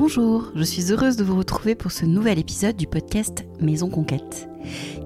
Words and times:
Bonjour, 0.00 0.50
je 0.54 0.62
suis 0.62 0.92
heureuse 0.92 1.16
de 1.16 1.24
vous 1.24 1.36
retrouver 1.36 1.74
pour 1.74 1.92
ce 1.92 2.06
nouvel 2.06 2.38
épisode 2.38 2.74
du 2.74 2.86
podcast 2.86 3.44
Maison 3.60 3.90
Conquête. 3.90 4.48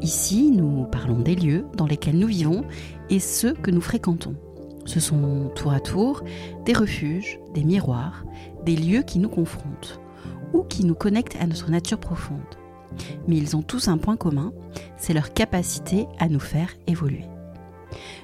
Ici, 0.03 0.53
nous 0.53 0.85
parlons 0.85 1.19
des 1.19 1.35
lieux 1.35 1.67
dans 1.77 1.89
lesquels 1.89 2.17
nous 2.17 2.29
vivons 2.29 2.65
et 3.11 3.19
ceux 3.19 3.55
que 3.55 3.73
nous 3.73 3.81
fréquentons. 3.81 4.37
Ce 4.85 5.01
sont 5.01 5.51
tour 5.57 5.73
à 5.73 5.81
tour 5.81 6.23
des 6.65 6.75
refuges, 6.75 7.41
des 7.55 7.65
miroirs, 7.65 8.25
des 8.65 8.77
lieux 8.77 9.03
qui 9.03 9.19
nous 9.19 9.29
confrontent 9.29 10.01
ou 10.53 10.63
qui 10.63 10.85
nous 10.85 10.95
connectent 10.95 11.39
à 11.41 11.49
notre 11.49 11.73
nature 11.73 11.99
profonde. 11.99 12.39
Mais 13.27 13.37
ils 13.37 13.57
ont 13.57 13.63
tous 13.63 13.89
un 13.89 13.99
point 13.99 14.17
commun, 14.17 14.53
c'est 14.97 15.13
leur 15.13 15.33
capacité 15.33 16.07
à 16.21 16.29
nous 16.29 16.39
faire 16.39 16.71
évoluer. 16.87 17.25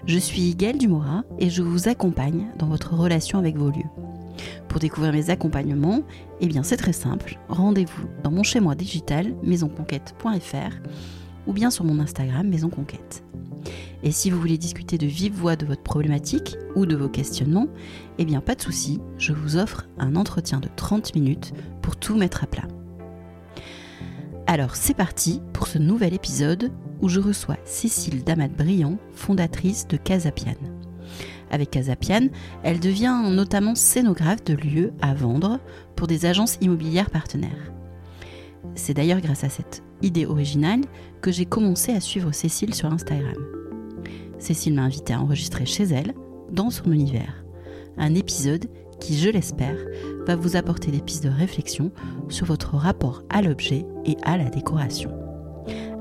Je 0.07 0.19
suis 0.19 0.55
Gaëlle 0.55 0.79
Dumora 0.79 1.25
et 1.41 1.51
je 1.51 1.63
vous 1.63 1.89
accompagne 1.89 2.47
dans 2.59 2.69
votre 2.69 2.95
relation 2.95 3.41
avec 3.41 3.57
vos 3.57 3.71
lieux. 3.71 4.10
Pour 4.71 4.79
découvrir 4.79 5.13
mes 5.13 5.31
accompagnements, 5.31 6.05
eh 6.41 6.47
bien 6.47 6.63
c'est 6.63 6.77
très 6.77 6.93
simple. 6.93 7.41
Rendez-vous 7.49 8.07
dans 8.23 8.31
mon 8.31 8.45
chez 8.45 8.61
moi 8.61 8.77
digital 8.77 9.35
maisonconquête.fr 9.43 10.77
ou 11.49 11.53
bien 11.53 11.73
sur 11.73 11.85
mon 11.85 11.99
Instagram 11.99 12.49
Maison 12.49 12.71
Conquête. 12.71 13.25
Et 14.05 14.13
si 14.13 14.31
vous 14.31 14.41
voulez 14.41 14.59
discuter 14.59 14.97
de 14.97 15.09
vive 15.09 15.35
voix 15.35 15.57
de 15.57 15.67
votre 15.67 15.83
problématique 15.83 16.57
ou 16.77 16.87
de 16.87 16.95
vos 16.95 17.09
questionnements, 17.09 17.67
eh 18.19 18.25
bien 18.25 18.41
pas 18.41 18.55
de 18.55 18.63
souci, 18.63 19.01
je 19.19 19.33
vous 19.33 19.57
offre 19.57 19.89
un 19.99 20.15
entretien 20.15 20.61
de 20.61 20.69
30 20.77 21.17
minutes 21.17 21.53
pour 21.83 21.97
tout 21.97 22.15
mettre 22.15 22.45
à 22.45 22.47
plat. 22.47 22.69
Alors 24.47 24.77
c'est 24.77 24.95
parti 24.95 25.43
pour 25.53 25.67
ce 25.67 25.79
nouvel 25.79 26.15
épisode 26.15 26.71
où 27.03 27.09
je 27.09 27.19
reçois 27.19 27.57
Cécile 27.65 28.23
Damat-Briand, 28.23 28.99
fondatrice 29.15 29.89
de 29.89 29.97
Casapian. 29.97 30.55
Avec 31.51 31.71
Casapian, 31.71 32.29
elle 32.63 32.81
devient 32.81 33.23
notamment 33.31 33.75
scénographe 33.75 34.45
de 34.45 34.55
lieux 34.55 34.93
à 35.03 35.15
vendre 35.15 35.59
pour 35.97 36.07
des 36.07 36.27
agences 36.27 36.59
immobilières 36.61 37.11
partenaires. 37.11 37.73
C'est 38.75 38.95
d'ailleurs 38.95 39.21
grâce 39.21 39.45
à 39.45 39.49
cette 39.49 39.83
idée 40.03 40.27
originale 40.27 40.83
que 41.21 41.33
j'ai 41.33 41.47
commencé 41.47 41.93
à 41.93 42.01
suivre 42.01 42.33
Cécile 42.33 42.75
sur 42.75 42.93
Instagram. 42.93 43.37
Cécile 44.39 44.75
m'a 44.75 44.83
invité 44.83 45.13
à 45.13 45.21
enregistrer 45.21 45.67
chez 45.67 45.85
elle, 45.85 46.15
dans 46.51 46.71
son 46.71 46.93
univers, 46.93 47.45
un 47.97 48.15
épisode 48.15 48.67
qui, 49.01 49.19
je 49.19 49.31
l'espère, 49.31 49.77
va 50.27 50.37
vous 50.37 50.57
apporter 50.57 50.91
des 50.91 51.01
pistes 51.01 51.25
de 51.25 51.31
réflexion 51.31 51.91
sur 52.29 52.47
votre 52.47 52.77
rapport 52.77 53.23
à 53.29 53.43
l'objet 53.43 53.87
et 54.05 54.17
à 54.23 54.37
la 54.37 54.51
décoration. 54.51 55.13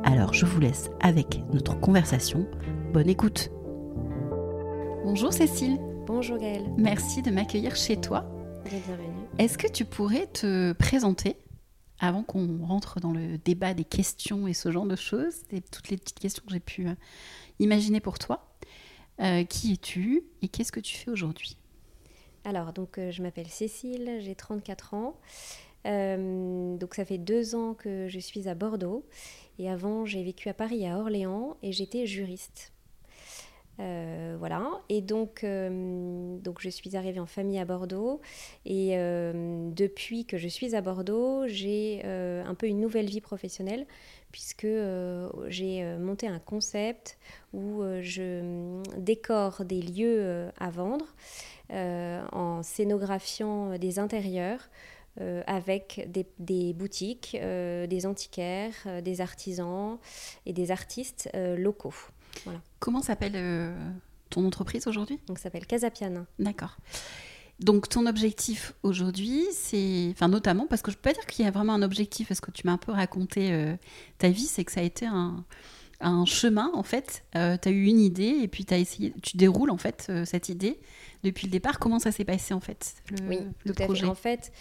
Alors 0.04 0.34
je 0.34 0.46
vous 0.46 0.60
laisse 0.60 0.90
avec 1.02 1.42
notre 1.54 1.80
conversation. 1.80 2.48
Bonne 2.94 3.10
écoute 3.10 3.52
Bonjour 5.04 5.34
Cécile. 5.34 5.78
Bonjour 6.06 6.38
Gaëlle. 6.38 6.70
Merci 6.78 7.22
de 7.22 7.32
m'accueillir 7.32 7.76
chez 7.76 8.00
toi. 8.00 8.26
Bienvenue. 8.66 9.08
Est-ce 9.38 9.58
que 9.58 9.68
tu 9.68 9.86
pourrais 9.86 10.28
te 10.28 10.74
présenter 10.74 11.38
avant 12.00 12.24
qu'on 12.24 12.66
rentre 12.66 13.00
dans 13.00 13.12
le 13.12 13.38
débat 13.38 13.74
des 13.74 13.84
questions 13.84 14.48
et 14.48 14.54
ce 14.54 14.72
genre 14.72 14.86
de 14.86 14.96
choses, 14.96 15.42
et 15.52 15.62
toutes 15.62 15.90
les 15.90 15.98
petites 15.98 16.20
questions 16.20 16.44
que 16.46 16.54
j'ai 16.54 16.60
pu 16.60 16.88
euh, 16.88 16.94
imaginer 17.60 18.00
pour 18.00 18.20
toi? 18.20 18.48
Euh, 19.22 19.44
Qui 19.44 19.74
es-tu 19.74 20.24
et 20.42 20.48
qu'est-ce 20.48 20.72
que 20.72 20.80
tu 20.80 20.96
fais 20.96 21.12
aujourd'hui? 21.12 21.58
Alors, 22.46 22.72
donc, 22.72 22.98
euh, 22.98 23.12
je 23.12 23.22
m'appelle 23.22 23.48
Cécile, 23.48 24.20
j'ai 24.20 24.36
34 24.36 24.94
ans. 24.94 25.16
donc, 25.86 26.96
ça 26.96 27.06
fait 27.06 27.18
deux 27.18 27.56
ans 27.56 27.74
que 27.74 28.08
je 28.08 28.20
suis 28.20 28.48
à 28.48 28.56
Bordeaux. 28.56 29.06
Et 29.58 29.70
avant, 29.70 30.06
j'ai 30.06 30.24
vécu 30.24 30.48
à 30.48 30.54
Paris, 30.54 30.88
à 30.88 30.98
Orléans, 30.98 31.58
et 31.62 31.74
j'étais 31.74 32.06
juriste. 32.06 32.72
Euh, 33.80 34.36
voilà. 34.38 34.82
Et 34.90 35.02
donc, 35.02 35.44
euh, 35.44 36.38
donc, 36.40 36.60
je 36.62 36.70
suis 36.70 36.96
arrivée 36.98 37.20
en 37.20 37.26
famille 37.26 37.60
à 37.60 37.66
Bordeaux. 37.66 38.22
Et 38.66 38.98
euh, 38.98 39.70
depuis 39.72 40.26
que 40.26 40.38
je 40.38 40.48
suis 40.48 40.76
à 40.76 40.82
Bordeaux, 40.82 41.48
j'ai 41.48 42.04
un 42.04 42.56
peu 42.56 42.68
une 42.68 42.80
nouvelle 42.80 43.08
vie 43.08 43.22
professionnelle, 43.22 43.86
puisque 44.32 44.68
j'ai 45.48 45.84
monté 45.98 46.28
un 46.28 46.40
concept 46.40 47.18
où 47.54 47.82
je 48.02 48.82
décore 48.98 49.66
des 49.66 49.82
lieux 49.82 50.50
à 50.58 50.70
vendre 50.70 51.06
en 51.70 52.62
scénographiant 52.64 53.78
des 53.78 54.00
intérieurs. 54.00 54.70
avec 55.48 56.08
des 56.40 56.74
boutiques, 56.74 57.38
des 57.40 58.06
antiquaires, 58.06 59.02
des 59.04 59.22
artisans 59.22 59.98
et 60.46 60.54
des 60.54 60.72
artistes 60.72 61.30
locaux. 61.34 61.94
Comment 62.80 63.02
s'appelle 63.02 63.34
euh, 63.36 63.76
ton 64.30 64.46
entreprise 64.46 64.88
aujourd'hui? 64.88 65.20
Donc, 65.28 65.38
ça 65.38 65.44
s'appelle 65.44 65.66
Casapian. 65.66 66.26
D'accord. 66.38 66.78
Donc, 67.60 67.90
ton 67.90 68.06
objectif 68.06 68.74
aujourd'hui, 68.84 69.44
c'est. 69.52 70.08
Enfin, 70.12 70.30
notamment, 70.30 70.66
parce 70.68 70.82
que 70.82 70.92
je 70.92 70.96
peux 70.96 71.10
pas 71.10 71.14
dire 71.14 71.26
qu'il 71.26 71.44
y 71.44 71.48
a 71.48 71.52
vraiment 71.52 71.74
un 71.74 71.82
objectif, 71.82 72.30
parce 72.30 72.40
que 72.40 72.52
tu 72.52 72.66
m'as 72.66 72.74
un 72.74 72.78
peu 72.78 72.92
raconté 72.92 73.52
euh, 73.52 73.76
ta 74.18 74.30
vie, 74.30 74.46
c'est 74.46 74.64
que 74.64 74.72
ça 74.72 74.80
a 74.80 74.84
été 74.84 75.06
un, 75.06 75.44
un 76.02 76.26
chemin, 76.26 76.72
en 76.74 76.84
fait. 76.84 77.24
Euh, 77.36 77.58
tu 77.62 77.70
as 77.70 77.72
eu 77.72 77.86
une 77.86 78.00
idée, 78.00 78.40
et 78.42 78.48
puis 78.48 78.66
as 78.70 78.78
essayé, 78.78 79.14
tu 79.22 79.38
déroules, 79.38 79.72
en 79.72 79.78
fait, 79.78 80.12
cette 80.26 80.50
idée 80.50 80.80
depuis 81.24 81.48
le 81.48 81.52
départ. 81.52 81.80
Comment 81.80 82.00
ça 82.00 82.12
s'est 82.12 82.26
passé 82.26 82.54
en 82.54 82.60
fait, 82.60 82.96
le, 83.12 83.28
oui, 83.28 83.40
le 83.66 83.74
projet? 83.74 84.06
En 84.06 84.16
fait, 84.16 84.52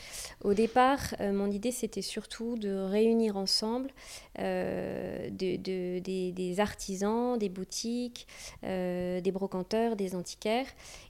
au 0.43 0.55
départ, 0.55 1.15
euh, 1.21 1.33
mon 1.33 1.51
idée 1.51 1.71
c'était 1.71 2.03
surtout 2.03 2.57
de 2.57 2.71
réunir 2.71 3.37
ensemble 3.37 3.91
euh, 4.39 5.31
de, 5.31 5.99
des, 6.01 6.61
artisans, 6.61 7.39
des 7.39 7.49
boutiques, 7.49 8.27
euh, 8.65 9.21
des 9.21 9.33
brocanteurs, 9.33 9.97
des 9.97 10.15
antiquaires, 10.15 10.67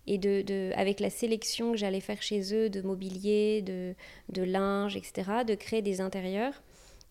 et 0.06 0.18
de, 0.18 0.72
avec 0.74 1.00
la 1.00 1.10
sélection 1.10 1.72
que 1.72 1.78
j'allais 1.78 2.00
faire 2.00 2.22
chez 2.22 2.54
eux 2.54 2.70
de 2.70 2.82
mobilier, 2.82 3.62
de, 3.62 3.94
de 4.30 4.42
linge, 4.42 4.96
etc., 4.96 5.44
de 5.46 5.54
créer 5.54 5.82
des 5.82 6.00
intérieurs 6.00 6.62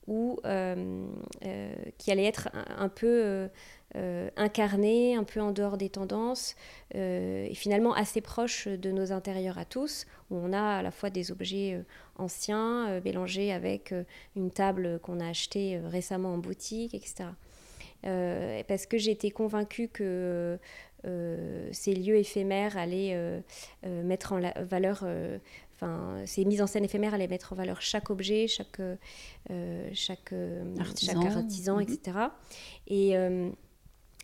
où, 0.08 0.40
qui 1.98 2.12
allaient 2.12 2.26
être 2.26 2.50
un 2.54 2.90
peu 2.90 3.50
euh, 3.96 4.30
incarné, 4.36 5.16
un 5.16 5.24
peu 5.24 5.40
en 5.40 5.52
dehors 5.52 5.78
des 5.78 5.90
tendances, 5.90 6.58
euh, 6.94 7.48
et 7.50 7.56
finalement 7.56 7.94
assez 7.94 8.20
proche 8.20 8.68
de 8.68 8.92
nos 8.92 9.14
intérieurs 9.14 9.58
à 9.58 9.64
tous, 9.64 10.06
où 10.30 10.36
on 10.36 10.52
a 10.52 10.62
à 10.62 10.82
la 10.82 10.92
fois 10.92 11.10
des 11.10 11.32
objets 11.32 11.74
euh, 11.74 11.84
anciens 12.18 13.00
mélangés 13.00 13.54
avec 13.54 13.94
une 14.36 14.52
table 14.52 15.00
qu'on 15.00 15.22
a 15.22 15.30
achetée 15.30 15.80
récemment 15.86 16.34
en 16.34 16.38
boutique, 16.38 16.94
etc. 16.94 17.30
parce 18.68 18.86
que 18.86 18.98
j'étais 18.98 19.32
convaincue 19.32 19.88
que 19.88 20.58
ces 21.72 21.94
lieux 21.94 22.18
éphémères 22.18 22.78
allaient 22.78 23.42
mettre 23.84 24.34
en 24.34 24.42
valeur 24.64 25.06
Enfin, 25.80 26.24
ces 26.26 26.44
mises 26.44 26.62
en 26.62 26.68
scène 26.68 26.84
éphémères 26.84 27.14
allaient 27.14 27.28
mettre 27.28 27.54
en 27.54 27.56
valeur 27.56 27.82
chaque 27.82 28.10
objet, 28.10 28.48
chaque, 28.48 28.82
chaque 29.94 30.34
artisan, 30.80 31.22
chaque 31.22 31.38
artisan 31.38 31.80
etc. 31.80 32.18
Et, 32.88 33.16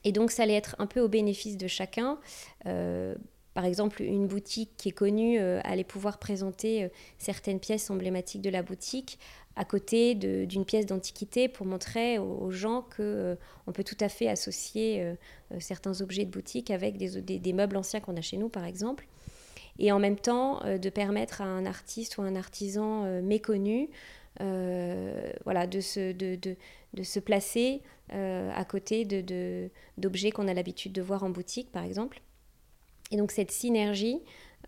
et 0.04 0.12
donc, 0.12 0.32
ça 0.32 0.44
allait 0.44 0.56
être 0.56 0.76
un 0.80 0.88
peu 0.88 1.00
au 1.00 1.08
bénéfice 1.08 1.58
de 1.58 1.68
chacun. 1.68 2.20
Euh, 2.66 3.16
par 3.54 3.66
exemple, 3.66 4.02
une 4.02 4.28
boutique 4.28 4.72
qui 4.78 4.90
est 4.90 4.94
connue 4.94 5.40
euh, 5.40 5.60
allait 5.64 5.84
pouvoir 5.84 6.18
présenter 6.18 6.84
euh, 6.84 6.90
certaines 7.18 7.60
pièces 7.60 7.90
emblématiques 7.90 8.42
de 8.42 8.50
la 8.50 8.64
boutique 8.64 9.20
à 9.56 9.66
côté 9.66 10.16
d'une 10.16 10.66
pièce 10.66 10.88
d'antiquité 10.88 11.48
pour 11.48 11.68
montrer 11.68 12.18
aux, 12.18 12.50
gens 12.50 12.82
que 12.82 13.38
on 13.68 13.72
peut 13.72 13.84
tout 13.84 13.98
à 14.00 14.10
fait 14.10 14.28
associer 14.28 15.14
certains 15.60 16.02
objets 16.02 16.26
de 16.26 16.32
boutique 16.32 16.72
avec 16.72 16.98
des, 16.98 17.22
des, 17.22 17.54
meubles 17.54 17.78
anciens 17.78 18.00
qu'on 18.00 18.18
a 18.18 18.22
chez 18.22 18.38
nous, 18.38 18.50
par 18.50 18.66
exemple. 18.66 19.08
Et 19.80 19.92
en 19.92 20.00
même 20.00 20.18
temps, 20.18 20.62
de 20.64 20.90
permettre 20.90 21.42
à 21.42 21.46
un 21.46 21.66
artiste 21.66 22.18
ou 22.18 22.22
un 22.22 22.36
artisan 22.36 23.22
méconnu 23.22 23.90
voilà, 24.40 25.68
de, 25.68 25.80
se, 25.82 26.12
de, 26.12 26.36
de, 26.36 26.56
de 26.94 27.04
se 27.04 27.20
placer 27.20 27.82
euh, 28.14 28.52
à 28.54 28.66
côté 28.66 29.06
d'objets 29.98 30.32
qu'on 30.32 30.48
a 30.48 30.54
l'habitude 30.54 30.92
de 30.92 31.02
voir 31.02 31.24
en 31.24 31.30
boutique, 31.30 31.72
par 31.72 31.84
exemple. 31.84 32.22
Et 33.12 33.18
donc 33.18 33.32
cette 33.32 33.52
synergie 33.52 34.20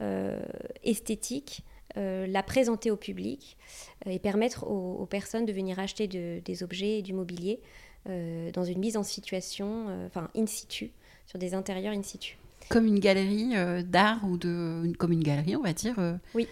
euh, 0.02 0.40
esthétique, 0.84 1.63
euh, 1.98 2.28
la 2.28 2.44
présenter 2.44 2.92
au 2.92 2.98
public 2.98 3.58
et 4.06 4.19
permettre 4.19 4.66
aux, 4.68 5.06
personnes 5.06 5.46
de 5.46 5.54
venir 5.54 5.80
acheter 5.80 6.08
des 6.08 6.63
objets 6.63 7.00
et 7.00 7.01
du 7.01 7.13
mobilier 7.13 7.60
dans 8.54 8.63
une 8.63 8.78
mise 8.78 8.98
en 8.98 9.04
situation, 9.04 10.06
enfin 10.06 10.30
in 10.36 10.46
situ, 10.46 10.92
sur 11.25 11.40
des 11.40 11.56
intérieurs 11.56 11.94
in 11.94 12.04
situ. 12.04 12.38
Comme 12.69 12.88
une 12.88 13.00
galerie 13.00 13.54
d'art 13.84 14.22
ou 14.25 14.38
de, 14.38 14.92
comme 14.98 15.12
une 15.12 15.24
galerie, 15.24 15.56
on 15.56 15.62
va 15.62 15.74
dire. 15.74 15.96
oui. 16.34 16.48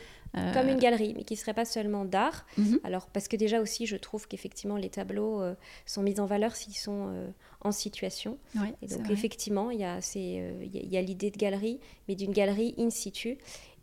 Comme 0.54 0.68
une 0.68 0.80
galerie, 0.80 1.14
mais 1.16 1.24
qui 1.24 1.36
ne 1.36 1.38
serait 1.38 1.54
pas 1.54 1.66
seulement 1.66 2.06
d'art. 2.06 2.48
Mhm. 2.58 2.80
Alors, 2.84 3.06
parce 3.06 3.28
que 3.28 3.36
déjà 3.36 3.62
aussi, 3.62 3.86
je 3.86 3.96
trouve 3.96 4.28
qu'effectivement, 4.28 4.78
les 4.78 4.90
tableaux 4.90 5.42
euh, 5.42 5.54
sont 5.86 6.02
mis 6.02 6.20
en 6.20 6.26
valeur 6.26 6.56
s'ils 6.56 6.76
sont 6.76 7.10
euh, 7.10 7.28
en 7.62 7.72
situation. 7.72 8.40
et 8.82 8.88
donc, 8.88 9.12
effectivement, 9.12 9.70
il 9.70 9.80
y 9.80 9.84
a, 9.84 10.00
euh, 10.16 10.66
y 10.72 10.98
a 10.98 11.02
l'idée 11.04 11.30
de 11.30 11.38
galerie, 11.38 11.80
mais 12.08 12.16
d'une 12.16 12.32
galerie 12.32 12.74
in 12.80 12.90
situ, 12.90 13.38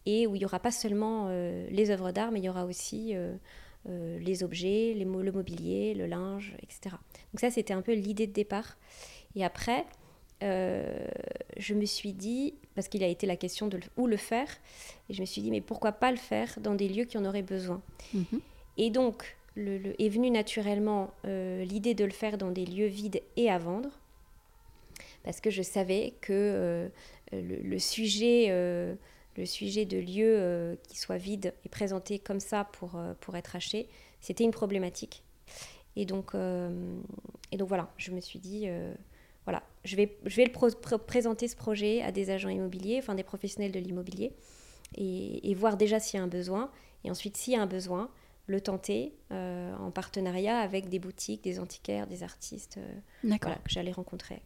et 0.07 0.27
où 0.27 0.35
il 0.35 0.41
n'y 0.41 0.45
aura 0.45 0.59
pas 0.59 0.73
seulement 0.73 1.29
les 1.29 1.91
œuvres 1.91 2.11
d'art, 2.11 2.33
mais 2.33 2.41
il 2.41 2.45
y 2.45 2.49
aura 2.49 2.65
aussi 2.65 3.15
les 3.87 4.43
objets, 4.43 4.95
les, 4.97 5.05
le 5.05 5.33
mobilier, 5.33 5.95
le 5.95 6.07
linge, 6.07 6.55
etc. 6.63 6.97
Donc 7.33 7.41
ça, 7.41 7.51
c'était 7.51 7.75
un 7.75 7.83
peu 7.83 7.93
l'idée 7.93 8.27
de 8.27 8.33
départ. 8.33 8.77
Et 9.37 9.45
après, 9.45 9.85
je 10.41 11.75
me 11.75 11.85
suis 11.85 12.13
dit, 12.13 12.55
parce 12.75 12.89
qu'il 12.89 13.03
a 13.05 13.07
été 13.07 13.27
la 13.27 13.37
question 13.37 13.69
de 13.69 13.81
où 13.97 14.07
le 14.07 14.17
faire, 14.17 14.49
et 15.09 15.15
je 15.15 15.21
me 15.21 15.27
suis 15.27 15.43
dit, 15.43 15.51
mais 15.51 15.61
pourquoi 15.61 15.93
pas 15.93 16.11
le 16.11 16.17
faire 16.17 16.59
dans 16.61 16.75
des 16.75 16.89
lieux 16.89 17.05
qui 17.05 17.19
en 17.19 17.25
auraient 17.25 17.43
besoin? 17.43 17.83
Mhm. 18.15 18.41
Et 18.79 18.91
donc, 18.91 19.37
le, 19.57 20.01
est 20.01 20.09
venue 20.09 20.31
naturellement 20.31 21.13
l'idée 21.25 21.95
de 21.95 22.05
le 22.05 22.13
faire 22.13 22.39
dans 22.39 22.51
des 22.51 22.65
lieux 22.65 22.87
vides 22.87 23.21
et 23.37 23.51
à 23.51 23.59
vendre, 23.59 23.91
parce 25.25 25.41
que 25.41 25.51
je 25.51 25.63
savais 25.63 26.15
que 26.21 26.91
le, 27.33 27.79
sujet 27.79 28.49
le 29.37 29.47
sujet 29.47 29.85
de 29.85 29.99
lieux 29.99 30.37
euh, 30.39 30.77
qui 30.89 30.99
soient 30.99 31.17
vides 31.17 31.55
et 31.65 31.69
présentés 31.69 32.19
comme 32.19 32.41
ça 32.41 32.65
pour, 32.65 32.97
euh, 32.97 33.15
pour 33.21 33.37
être 33.37 33.57
achetés, 33.57 33.89
c'était 34.21 34.45
une 34.45 34.51
problématique. 34.51 35.23
Et 35.97 36.05
donc, 36.05 36.35
euh, 36.35 36.97
et 37.53 37.57
donc 37.57 37.69
voilà, 37.69 37.91
je 37.97 38.13
me 38.13 38.21
suis 38.21 38.39
dit, 38.39 38.69
voilà, 39.51 39.63
je 39.85 39.97
vais, 39.97 40.17
je 40.27 40.37
vais 40.37 40.45
le 40.45 40.99
présenter 40.99 41.49
ce 41.49 41.57
projet 41.57 42.03
à 42.03 42.13
des 42.13 42.31
agents 42.31 42.49
immobiliers, 42.49 42.99
enfin 42.99 43.15
des 43.15 43.23
professionnels 43.23 43.73
de 43.73 43.81
l'immobilier, 43.81 44.33
et, 44.97 45.55
voir 45.55 45.77
déjà 45.77 46.01
s'il 46.01 46.19
y 46.19 46.21
a 46.21 46.25
un 46.25 46.29
besoin. 46.29 46.71
Et 47.05 47.11
ensuite, 47.11 47.37
s'il 47.37 47.55
y 47.55 47.57
a 47.57 47.63
un 47.63 47.67
besoin, 47.67 48.11
le 48.47 48.61
tenter 48.61 49.15
en 49.31 49.91
partenariat 49.91 50.59
avec 50.59 50.89
des 50.89 50.99
boutiques, 50.99 51.43
des 51.45 51.61
antiquaires, 51.61 52.07
des 52.07 52.23
artistes 52.23 52.79
que 53.23 53.49
j'allais 53.67 53.93
rencontrer. 53.93 54.43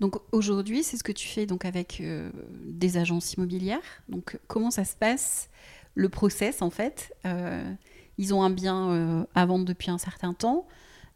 Donc 0.00 0.16
aujourd'hui, 0.32 0.82
c'est 0.82 0.96
ce 0.96 1.04
que 1.04 1.12
tu 1.12 1.28
fais 1.28 1.46
donc 1.46 1.64
avec 1.64 2.00
euh, 2.00 2.30
des 2.64 2.96
agences 2.96 3.34
immobilières. 3.34 3.80
Donc 4.08 4.38
comment 4.46 4.70
ça 4.70 4.84
se 4.84 4.96
passe 4.96 5.50
le 5.94 6.08
process 6.08 6.62
en 6.62 6.70
fait 6.70 7.14
euh, 7.26 7.70
Ils 8.18 8.32
ont 8.32 8.42
un 8.42 8.50
bien 8.50 8.90
euh, 8.90 9.24
à 9.34 9.44
vendre 9.46 9.64
depuis 9.64 9.90
un 9.90 9.98
certain 9.98 10.32
temps, 10.34 10.66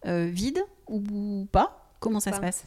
vide 0.04 0.62
ou, 0.86 1.48
pas? 1.50 1.83
Comment 2.04 2.20
ça 2.20 2.32
se 2.32 2.40
passe 2.40 2.64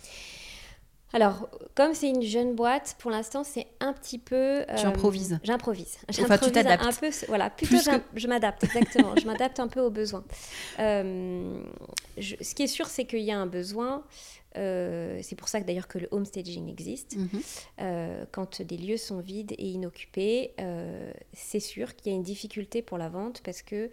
alors, 1.14 1.48
comme 1.74 1.94
c'est 1.94 2.10
une 2.10 2.22
jeune 2.22 2.54
boîte, 2.54 2.98
pour 3.00 3.12
l'instant, 3.12 3.46
c'est 3.46 3.66
un 3.80 3.94
petit 3.94 4.20
peu. 4.20 4.66
tu 4.78 4.86
improvises. 4.86 5.40
J'improvise. 5.42 6.00
Enfin, 6.10 6.38
tu 6.38 6.52
t'adaptes. 6.52 6.84
Un 6.84 6.92
peu, 6.92 7.10
voilà, 7.30 7.50
plutôt 7.50 7.78
je 8.14 8.28
m'adapte, 8.28 8.66
exactement. 8.66 9.16
je 9.16 9.26
m'adapte 9.26 9.62
un 9.62 9.70
peu 9.70 9.80
aux 9.80 9.90
besoins. 9.90 10.26
ce 10.78 12.54
qui 12.54 12.64
est 12.64 12.68
sûr, 12.68 12.88
c'est 12.88 13.06
qu'il 13.06 13.22
y 13.22 13.32
a 13.32 13.38
un 13.38 13.48
besoin. 13.48 14.04
Euh, 14.58 15.20
c'est 15.22 15.36
pour 15.36 15.48
ça 15.48 15.62
que 15.62 15.68
d'ailleurs 15.68 15.88
que 15.88 16.00
le 16.00 16.08
homestaging 16.12 16.70
existe. 16.70 17.16
Mhm. 17.16 17.30
Euh, 17.80 18.26
quand 18.32 18.62
des 18.62 18.78
lieux 18.78 18.98
sont 18.98 19.20
vides 19.20 19.54
et 19.58 19.68
inoccupés, 19.68 20.54
euh, 20.60 21.12
c'est 21.34 21.60
sûr 21.60 21.96
qu'il 21.96 22.12
y 22.12 22.16
a 22.16 22.18
une 22.18 22.24
difficulté 22.24 22.82
pour 22.82 22.98
la 22.98 23.10
vente 23.10 23.42
parce 23.44 23.62
que, 23.62 23.90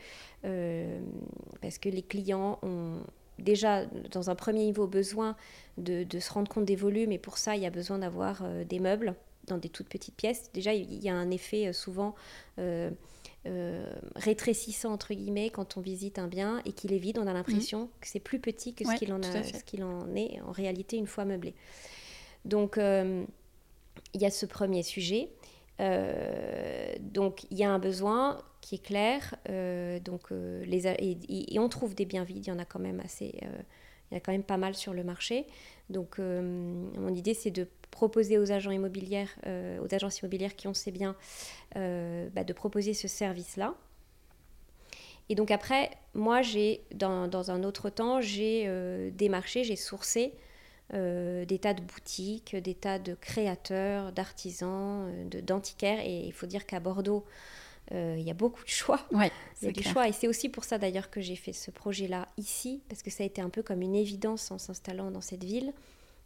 parce 1.61 1.79
que 1.79 1.89
les 1.89 2.03
clients 2.03 2.59
ont 2.63 3.01
déjà 3.39 3.85
dans 3.87 4.31
un 4.31 4.35
premier 4.35 4.65
niveau 4.65 4.87
besoin 4.87 5.37
de, 5.79 6.05
de, 6.05 6.19
se 6.21 6.33
rendre 6.33 6.49
compte 6.49 6.65
des 6.65 6.77
volumes 6.77 7.13
et 7.13 7.19
pour 7.19 7.39
ça 7.39 7.57
il 7.57 7.63
y 7.63 7.67
a 7.67 7.71
besoin 7.71 7.99
d'avoir 7.99 8.43
des 8.65 8.79
meubles 8.79 9.15
dans 9.47 9.59
des 9.59 9.69
toutes 9.69 9.89
petites 9.89 10.15
pièces. 10.15 10.51
Déjà 10.53 10.73
il 10.73 11.03
y 11.03 11.09
a 11.09 11.15
un 11.15 11.31
effet 11.31 11.73
souvent 11.73 12.15
euh, 13.47 13.85
rétrécissant 14.17 14.91
entre 14.91 15.13
guillemets 15.13 15.51
quand 15.51 15.77
on 15.77 15.83
visite 15.83 16.19
un 16.19 16.29
bien 16.29 16.63
et 16.65 16.73
qu'il 16.73 16.95
est 16.95 16.99
vide, 16.99 17.19
on 17.19 17.27
a 17.27 17.35
l'impression 17.35 17.81
mhm. 17.81 17.89
que 18.01 18.09
c'est 18.09 18.21
plus 18.21 18.39
petit 18.39 18.73
que 18.73 18.87
ce 18.87 18.95
qu'il 18.97 19.13
en, 19.13 19.21
en, 19.21 20.15
est 20.17 20.41
en 20.41 20.51
réalité 20.51 20.97
une 20.97 21.07
fois 21.07 21.27
meublé. 21.27 21.55
Donc 22.47 22.79
euh, 22.79 23.23
il 24.15 24.23
y 24.23 24.25
a 24.25 24.31
ce 24.31 24.47
premier 24.47 24.83
sujet. 24.83 25.29
Euh, 25.81 26.95
donc 27.01 27.45
il 27.51 27.59
y 27.59 27.65
a 27.65 27.71
un 27.71 27.79
besoin 27.79 28.41
qui 28.65 28.77
est 28.77 28.85
clair. 28.85 29.37
donc 30.05 30.31
les 30.31 30.87
et, 30.87 31.59
on 31.59 31.69
trouve 31.69 31.95
des 31.95 32.05
biens 32.07 32.25
vides. 32.25 32.47
Il 32.47 32.49
y 32.49 32.53
en 32.53 32.59
a 32.59 32.65
quand 32.65 32.79
même 32.79 33.01
assez. 33.01 33.39
il 34.11 34.15
y 34.15 34.17
a 34.17 34.21
quand 34.21 34.33
même 34.33 34.43
pas 34.43 34.57
mal 34.57 34.75
sur 34.75 34.95
le 34.95 35.05
marché. 35.05 35.47
Donc 35.91 36.19
mon 36.19 37.15
idée 37.15 37.35
c'est 37.35 37.51
de 37.51 37.69
proposer 37.95 38.39
aux 38.39 38.51
agents 38.51 38.73
immobiliers, 38.73 39.27
euh, 39.47 39.79
aux 39.81 39.95
agences 39.95 40.19
immobilières 40.19 40.57
qui 40.57 40.67
ont 40.67 40.75
ces 40.75 40.91
biens, 40.91 41.15
euh, 41.77 42.29
bah, 42.35 42.43
de 42.43 42.53
proposer 42.53 42.93
ce 42.93 43.07
service-là. 43.07 43.75
Et 45.29 45.37
donc 45.37 45.53
après, 45.53 45.91
moi, 46.13 46.43
j'ai 46.43 46.83
dans, 46.93 47.51
un 47.51 47.63
autre 47.63 47.91
temps, 47.91 48.21
j'ai 48.21 48.65
euh, 48.67 49.11
démarché, 49.13 49.63
j'ai 49.65 49.77
sourcé 49.77 50.35
des 50.93 51.59
tas 51.61 51.75
de 51.75 51.81
boutiques, 51.81 52.55
des 52.55 52.75
tas 52.75 53.01
de 53.01 53.15
créateurs, 53.15 54.13
d'artisans, 54.13 55.11
d'antiquaires. 55.29 55.99
Et 56.01 56.27
il 56.27 56.33
faut 56.33 56.47
dire 56.47 56.67
qu'à 56.67 56.79
Bordeaux, 56.79 57.25
il 57.91 58.23
y 58.23 58.31
a 58.31 58.35
beaucoup 58.35 58.65
de 58.65 58.69
choix. 58.69 59.01
Ouais, 59.13 59.31
il 59.61 59.67
y 59.67 59.69
a 59.69 59.73
du 59.73 59.83
choix. 59.83 60.09
Et 60.09 60.13
c'est 60.13 60.29
aussi 60.29 60.49
pour 60.49 60.65
ça 60.65 60.79
d'ailleurs 60.79 61.11
que 61.11 61.21
j'ai 61.21 61.37
fait 61.37 61.53
ce 61.53 61.71
projet-là 61.71 62.29
ici, 62.37 62.83
parce 62.89 63.03
que 63.03 63.11
ça 63.11 63.23
a 63.23 63.27
été 63.27 63.41
un 63.41 63.51
peu 63.51 63.63
comme 63.63 63.83
une 63.83 63.95
évidence 63.95 64.51
en 64.51 64.59
s'installant 64.59 65.11
dans 65.11 65.21
cette 65.21 65.45
ville 65.45 65.73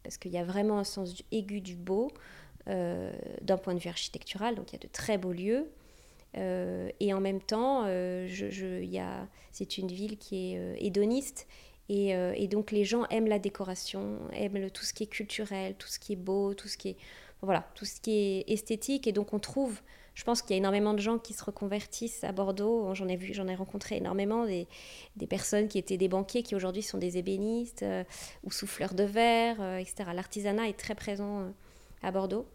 parce 0.03 0.17
qu'il 0.17 0.33
y 0.33 0.39
a 0.39 0.45
vraiment 0.45 0.79
un 0.79 0.85
sens 0.85 1.15
du, 1.15 1.23
aigu 1.33 1.61
du 1.61 1.77
beau 1.77 2.11
euh, 2.69 3.13
d'un 3.43 3.59
point 3.59 3.75
de 3.75 3.79
vue 3.79 3.91
architectural, 3.91 4.55
donc 4.55 4.73
il 4.73 4.75
y 4.75 4.77
a 4.77 4.87
de 4.87 4.93
très 4.93 5.19
beaux 5.19 5.33
lieux. 5.33 5.71
Euh, 6.37 6.91
et 7.01 7.13
en 7.15 7.21
même 7.21 7.41
temps, 7.41 7.85
euh, 7.87 8.27
je, 8.29 8.51
je, 8.51 8.87
c'est 9.53 9.79
une 9.79 9.89
ville 9.89 10.19
qui 10.19 10.55
est 10.55 10.77
hédoniste. 10.79 11.47
Et, 11.91 12.11
et, 12.11 12.49
donc 12.49 12.71
les 12.71 12.85
gens 12.85 13.07
aiment 13.09 13.29
la 13.29 13.39
décoration, 13.39 14.19
aiment 14.35 14.71
tout 14.71 14.85
ce 14.85 14.93
qui 14.93 15.05
est 15.05 15.07
culturel, 15.07 15.75
tout 15.75 15.89
ce 15.89 15.99
qui 15.99 16.13
est 16.13 16.17
beau, 16.17 16.53
tout 16.53 16.69
ce 16.69 16.77
qui 16.77 16.91
est, 16.91 16.97
voilà, 17.43 17.69
tout 17.75 17.85
ce 17.85 18.01
qui 18.01 18.13
est 18.13 18.45
esthétique. 18.51 19.07
Et 19.07 19.13
donc 19.13 19.33
on 19.33 19.39
trouve 19.39 19.81
je 20.19 20.25
pense 20.25 20.43
qu'il 20.43 20.51
y 20.51 20.55
a 20.55 20.57
énormément 20.57 20.95
de 20.95 20.99
gens 20.99 21.17
qui 21.17 21.33
se 21.33 21.45
reconvertissent 21.45 22.25
à 22.25 22.33
Bordeaux. 22.33 22.93
J'en 22.93 23.07
ai 23.07 23.15
vu, 23.15 23.33
j'en 23.35 23.47
ai 23.47 23.55
rencontré 23.55 23.99
énormément 23.99 24.47
des, 24.47 24.67
des, 25.15 25.29
personnes 25.29 25.69
qui 25.69 25.79
étaient 25.79 25.97
des 25.97 26.09
banquiers 26.09 26.43
qui 26.43 26.57
aujourd'hui 26.57 26.83
sont 26.83 26.99
des 26.99 27.19
ébénistes 27.19 27.85
euh, 27.85 28.03
ou 28.43 28.51
souffleurs 28.51 28.95
de 28.95 29.05
verre, 29.05 29.59
euh, 29.61 29.77
etc. 29.77 30.11
L'artisanat 30.13 30.69
est 30.69 30.77
très 30.77 30.97
présent 30.97 31.43
euh, 31.43 31.51
à 32.03 32.11
Bordeaux. 32.11 32.49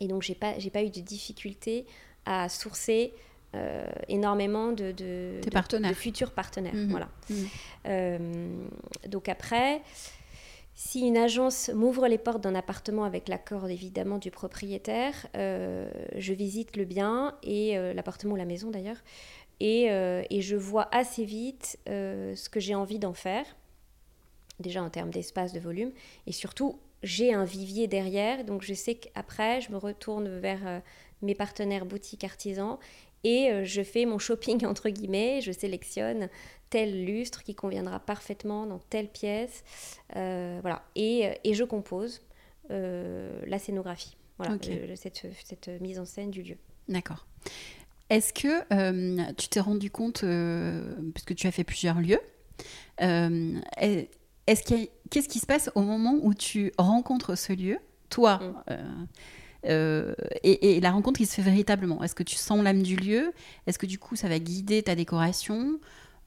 Et 0.00 0.08
donc, 0.08 0.22
j'ai 0.22 0.34
pas, 0.34 0.58
j'ai 0.58 0.70
pas 0.70 0.82
eu 0.82 0.88
de 0.88 1.00
difficulté 1.00 1.84
à 2.24 2.48
sourcer 2.48 3.12
énormément 4.08 4.72
de, 4.72 4.92
de, 4.92 5.40
partenaires. 5.50 5.90
de, 5.90 5.96
futurs 5.96 6.32
partenaires. 6.32 6.72
Mmh. 6.72 6.88
Voilà. 6.88 7.08
Mmh. 7.28 8.68
donc 9.08 9.28
après, 9.28 9.82
si 10.82 11.00
une 11.00 11.18
agence 11.18 11.68
m'ouvre 11.74 12.08
les 12.08 12.16
portes 12.16 12.42
d'un 12.42 12.54
appartement 12.54 13.04
avec 13.04 13.28
l'accord 13.28 13.68
évidemment 13.68 14.16
du 14.16 14.30
propriétaire, 14.30 15.26
euh, 15.36 15.90
je 16.16 16.32
visite 16.32 16.74
le 16.74 16.86
bien 16.86 17.36
et 17.42 17.76
euh, 17.76 17.92
l'appartement 17.92 18.32
ou 18.32 18.36
la 18.36 18.46
maison 18.46 18.70
d'ailleurs, 18.70 18.96
et, 19.60 19.90
euh, 19.90 20.22
et, 20.30 20.40
je 20.40 20.56
vois 20.56 20.88
assez 20.90 21.26
vite 21.26 21.78
ce 21.86 22.48
que 22.48 22.60
j'ai 22.60 22.74
envie 22.74 22.98
d'en 22.98 23.12
faire, 23.12 23.44
déjà 24.58 24.82
en 24.82 24.88
termes 24.88 25.10
d'espace, 25.10 25.52
de 25.52 25.60
volume, 25.60 25.92
et 26.26 26.32
surtout 26.32 26.78
j'ai 27.02 27.34
un 27.34 27.44
vivier 27.44 27.86
derrière, 27.86 28.42
donc 28.44 28.62
je 28.62 28.72
sais 28.72 28.94
qu'après 28.94 29.60
je 29.60 29.72
me 29.72 29.76
retourne 29.76 30.38
vers 30.38 30.80
mes 31.20 31.34
partenaires 31.34 31.84
boutiques 31.84 32.24
artisans 32.24 32.78
et 33.24 33.64
je 33.64 33.82
fais 33.82 34.06
mon 34.06 34.18
shopping 34.18 34.64
entre 34.66 34.88
guillemets, 34.88 35.40
je 35.42 35.52
sélectionne 35.52 36.28
tel 36.70 37.04
lustre 37.04 37.42
qui 37.42 37.54
conviendra 37.54 37.98
parfaitement 37.98 38.64
dans 38.64 38.78
telle 38.78 39.08
pièce. 39.08 39.64
Euh, 40.16 40.58
voilà. 40.62 40.82
Et, 40.94 41.26
euh, 41.26 41.34
et, 41.44 41.54
je 41.54 41.64
compose 41.64 42.22
euh, 42.70 43.42
la 43.46 43.58
scénographie, 43.58 44.16
voilà, 44.38 44.56
cette, 44.94 45.26
cette, 45.44 45.68
mise 45.80 45.98
en 45.98 46.04
scène 46.04 46.30
du 46.30 46.42
lieu. 46.42 46.56
D'accord. 46.88 47.26
Est-ce 48.08 48.32
que 48.32 49.32
tu 49.34 49.48
t'es 49.48 49.60
rendu 49.60 49.90
compte, 49.90 50.22
parce 50.22 51.24
que 51.24 51.34
tu 51.34 51.46
as 51.46 51.52
fait 51.52 51.64
plusieurs 51.64 52.00
lieux, 52.00 52.20
est-ce 52.98 54.62
qu'est-ce 55.10 55.28
qui 55.28 55.38
se 55.38 55.46
passe 55.46 55.70
au 55.74 55.82
moment 55.82 56.18
où 56.22 56.34
tu 56.34 56.72
rencontres 56.78 57.36
ce 57.36 57.52
lieu, 57.52 57.78
toi 58.08 58.64
mm. 59.64 60.14
et, 60.42 60.80
la 60.80 60.90
rencontre 60.90 61.18
qui 61.18 61.26
se 61.26 61.34
fait 61.34 61.42
véritablement 61.42 62.02
Est-ce 62.02 62.14
que 62.14 62.22
tu 62.22 62.36
sens 62.36 62.62
l'âme 62.62 62.82
du 62.82 62.96
lieu? 62.96 63.32
Est-ce 63.66 63.78
que 63.78 63.86
du 63.86 63.98
coup 63.98 64.16
ça 64.16 64.28
va 64.28 64.38
guider 64.38 64.82
ta 64.82 64.94
décoration? 64.94 65.78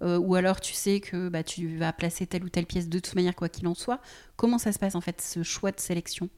Euh, 0.02 0.18
ou 0.18 0.36
alors 0.36 0.60
tu 0.60 0.74
sais 0.74 1.00
que 1.00 1.30
bah, 1.30 1.44
tu 1.44 1.78
vas 1.78 1.94
placer 1.94 2.28
telle 2.28 2.44
ou 2.44 2.50
telle 2.50 2.66
pièce 2.66 2.90
de 2.90 3.00
toute 3.00 3.16
manière, 3.16 3.36
quoi 3.36 3.50
qu'il 3.50 3.68
en 3.68 3.74
soit. 3.74 4.02
Comment 4.36 4.58
ça 4.58 4.72
se 4.72 4.80
passe 4.80 4.96
en 4.96 5.02
fait, 5.02 5.22
ce 5.22 5.44
choix 5.44 5.72
de 5.72 5.80
sélection? 5.80 6.30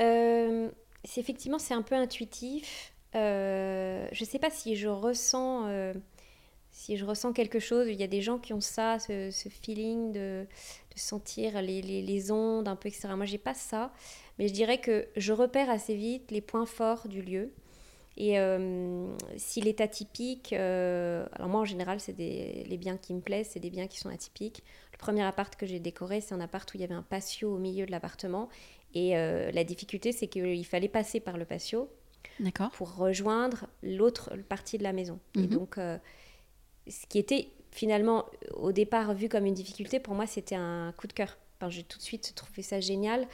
Euh, 0.00 0.68
Effectivement, 1.16 1.58
c'est 1.58 1.74
un 1.74 1.82
peu 1.82 1.96
intuitif. 1.96 2.92
Euh, 3.14 4.06
je 4.12 4.24
ne 4.24 4.28
sais 4.28 4.38
pas 4.38 4.50
si 4.50 4.76
je 4.76 4.88
ressens... 4.88 5.66
si 6.72 6.96
je 6.96 7.04
ressens 7.04 7.32
quelque 7.32 7.60
chose, 7.60 7.86
il 7.88 8.00
y 8.00 8.02
a 8.02 8.08
des 8.08 8.22
gens 8.22 8.38
qui 8.38 8.52
ont 8.54 8.60
ça, 8.60 8.98
ce, 8.98 9.30
feeling 9.62 10.12
de, 10.12 10.46
de 10.94 10.98
sentir 10.98 11.60
les, 11.60 11.82
les, 11.82 12.02
les, 12.02 12.32
ondes 12.32 12.66
un 12.66 12.76
peu, 12.76 12.88
etc. 12.88 13.10
Moi, 13.14 13.26
j'ai 13.26 13.38
pas 13.38 13.54
ça, 13.54 13.92
mais 14.38 14.48
je 14.48 14.54
dirais 14.54 14.78
que 14.78 15.06
je 15.16 15.32
repère 15.32 15.70
assez 15.70 15.94
vite 15.94 16.30
les 16.30 16.40
points 16.40 16.66
forts 16.66 17.08
du 17.08 17.22
lieu. 17.22 17.52
Et 18.16 18.38
euh, 18.38 19.06
s'il 19.36 19.68
est 19.68 19.80
atypique, 19.80 20.52
euh, 20.52 21.26
alors 21.32 21.48
moi 21.48 21.60
en 21.60 21.64
général, 21.64 21.98
c'est 21.98 22.14
les 22.16 22.76
biens 22.78 22.98
qui 22.98 23.14
me 23.14 23.20
plaisent, 23.20 23.48
c'est 23.52 23.60
des 23.60 23.70
biens 23.70 23.86
qui 23.86 23.98
sont 23.98 24.10
atypiques. 24.10 24.62
Le 24.92 24.98
premier 24.98 25.22
appart 25.22 25.54
que 25.56 25.64
j'ai 25.64 25.78
décoré, 25.78 26.20
c'est 26.20 26.34
un 26.34 26.40
appart 26.40 26.70
où 26.72 26.76
il 26.76 26.80
y 26.82 26.84
avait 26.84 26.94
un 26.94 27.02
patio 27.02 27.54
au 27.54 27.58
milieu 27.58 27.86
de 27.86 27.90
l'appartement. 27.90 28.48
Et 28.94 29.16
euh, 29.16 29.50
la 29.52 29.64
difficulté, 29.64 30.12
c'est 30.12 30.26
qu'il 30.26 30.66
fallait 30.66 30.88
passer 30.88 31.20
par 31.20 31.38
le 31.38 31.46
patio 31.46 31.88
pour 32.74 32.96
rejoindre 32.96 33.66
l'autre 33.82 34.36
partie 34.48 34.76
de 34.76 34.82
la 34.82 34.92
maison. 34.92 35.18
Et 35.34 35.40
mhm. 35.40 35.46
donc, 35.46 35.78
ce 36.88 37.06
qui 37.06 37.18
était 37.18 37.50
finalement 37.70 38.26
au 38.54 38.72
départ 38.72 39.14
vu 39.14 39.28
comme 39.28 39.46
une 39.46 39.54
difficulté, 39.54 40.00
pour 40.00 40.14
moi, 40.14 40.26
c'était 40.26 40.54
un 40.54 40.92
coup 40.96 41.06
de 41.06 41.12
cœur. 41.12 41.38
Enfin, 41.56 41.70
j'ai 41.70 41.84
tout 41.84 41.98
de 41.98 42.02
suite 42.02 42.34
trouvé 42.34 42.62
ça 42.62 42.80
génial. 42.80 43.26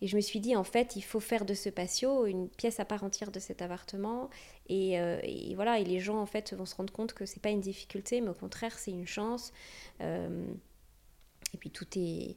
et, 0.00 0.06
je 0.06 0.16
me 0.16 0.20
suis 0.20 0.40
dit, 0.40 0.56
en 0.56 0.64
fait, 0.64 0.96
il 0.96 1.02
faut 1.02 1.20
faire 1.20 1.44
de 1.44 1.54
ce 1.54 1.68
patio 1.68 2.26
une 2.26 2.48
pièce 2.48 2.80
à 2.80 2.84
part 2.84 3.04
entière 3.04 3.30
de 3.30 3.38
cet 3.38 3.62
appartement. 3.62 4.30
Et, 4.68 4.94
et 4.94 5.54
voilà, 5.54 5.78
et 5.78 5.84
les 5.84 6.00
gens, 6.00 6.18
en 6.18 6.26
fait, 6.26 6.54
vont 6.54 6.66
se 6.66 6.74
rendre 6.74 6.92
compte 6.92 7.12
que 7.12 7.26
c'est 7.26 7.40
pas 7.40 7.50
une 7.50 7.60
difficulté, 7.60 8.20
mais 8.20 8.30
au 8.30 8.34
contraire, 8.34 8.78
c'est 8.78 8.92
une 8.92 9.06
chance. 9.06 9.52
et 10.00 11.58
puis 11.58 11.70
tout 11.70 11.86
est 11.96 12.36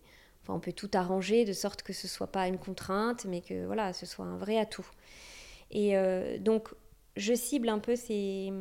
on 0.54 0.60
peut 0.60 0.74
tout 0.74 0.90
arranger 0.94 1.46
de 1.46 1.54
sorte 1.54 1.84
que 1.84 1.94
ce 1.94 2.08
soit 2.08 2.28
pas 2.28 2.48
une 2.48 2.58
contrainte, 2.58 3.26
mais 3.26 3.42
que 3.42 3.66
voilà, 3.66 3.94
ce 3.94 4.06
soit 4.06 4.26
un 4.26 4.38
vrai 4.38 4.58
atout. 4.58 4.88
Et 5.72 5.98
euh, 5.98 6.38
donc, 6.40 6.70
je 7.16 7.34
cible 7.34 7.70
un 7.70 7.80
peu 7.80 7.96
ces, 7.96 8.52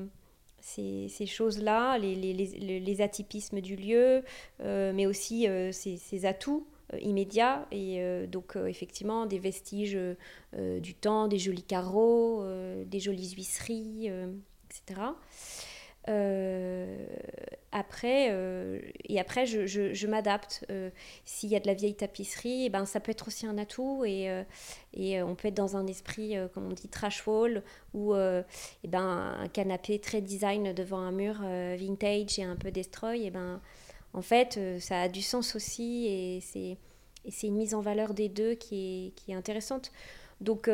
ces, 0.61 1.27
choses-là, 1.27 1.99
les, 1.99 2.15
les, 2.15 2.81
les, 2.81 3.00
atypismes 3.00 3.61
du 3.61 3.77
lieu, 3.77 4.23
euh, 4.61 4.93
mais 4.95 5.07
aussi 5.07 5.49
euh, 5.49 5.73
ces, 5.73 6.27
atouts 6.27 6.67
immédiats. 7.00 7.67
Et 7.71 8.00
donc, 8.29 8.57
effectivement, 8.57 9.27
des 9.27 9.38
vestiges 9.38 9.99
du 10.57 10.95
temps, 10.95 11.29
des 11.29 11.38
jolis 11.38 11.62
carreaux, 11.62 12.43
des 12.87 12.99
jolies 12.99 13.35
huisseries, 13.37 14.11
etc. 14.71 15.03
Euh, 16.09 17.07
après, 17.71 18.29
euh, 18.31 18.81
et 19.05 19.21
après, 19.21 19.45
je, 19.47 19.67
je, 19.67 20.07
m'adapte. 20.07 20.65
Euh, 20.71 20.91
s'il 21.25 21.50
y 21.50 21.57
a 21.57 21.61
de 21.61 21.67
la 21.67 21.75
vieille 21.75 21.95
tapisserie, 21.95 22.65
eh 22.67 22.71
ben, 22.71 22.87
ça 22.87 22.99
peut 23.00 23.11
être 23.11 23.29
aussi 23.29 23.47
un 23.47 23.59
atout. 23.59 24.05
Et, 24.07 24.31
et 24.95 25.23
on 25.23 25.35
peut 25.35 25.49
être 25.49 25.55
dans 25.55 25.77
un 25.77 25.87
esprit, 25.87 26.35
comme 26.55 26.69
on 26.69 26.73
dit, 26.73 26.88
trash 26.88 27.27
wall, 27.27 27.62
ou 27.95 28.15
eh 28.15 28.88
ben, 28.88 29.37
un 29.41 29.49
canapé 29.49 29.99
très 29.99 30.21
design 30.21 30.73
devant 30.73 30.99
un 30.99 31.12
mur 31.12 31.41
vintage 31.77 32.38
et 32.38 32.45
un 32.45 32.57
peu 32.57 32.71
destroy. 32.71 33.21
Et 33.21 33.27
eh 33.27 33.31
ben, 33.31 33.61
en 34.15 34.23
fait, 34.23 34.59
ça 34.81 35.03
a 35.03 35.09
du 35.09 35.23
sens 35.23 35.55
aussi. 35.55 36.07
Et 36.07 36.41
c'est, 36.41 36.79
et 37.25 37.31
c'est 37.31 37.49
une 37.49 37.57
mise 37.57 37.75
en 37.75 37.81
valeur 37.81 38.15
des 38.15 38.31
deux 38.31 38.55
qui 38.55 39.09
est, 39.09 39.11
qui 39.15 39.33
est 39.33 39.35
intéressante. 39.35 39.93
Donc, 40.41 40.71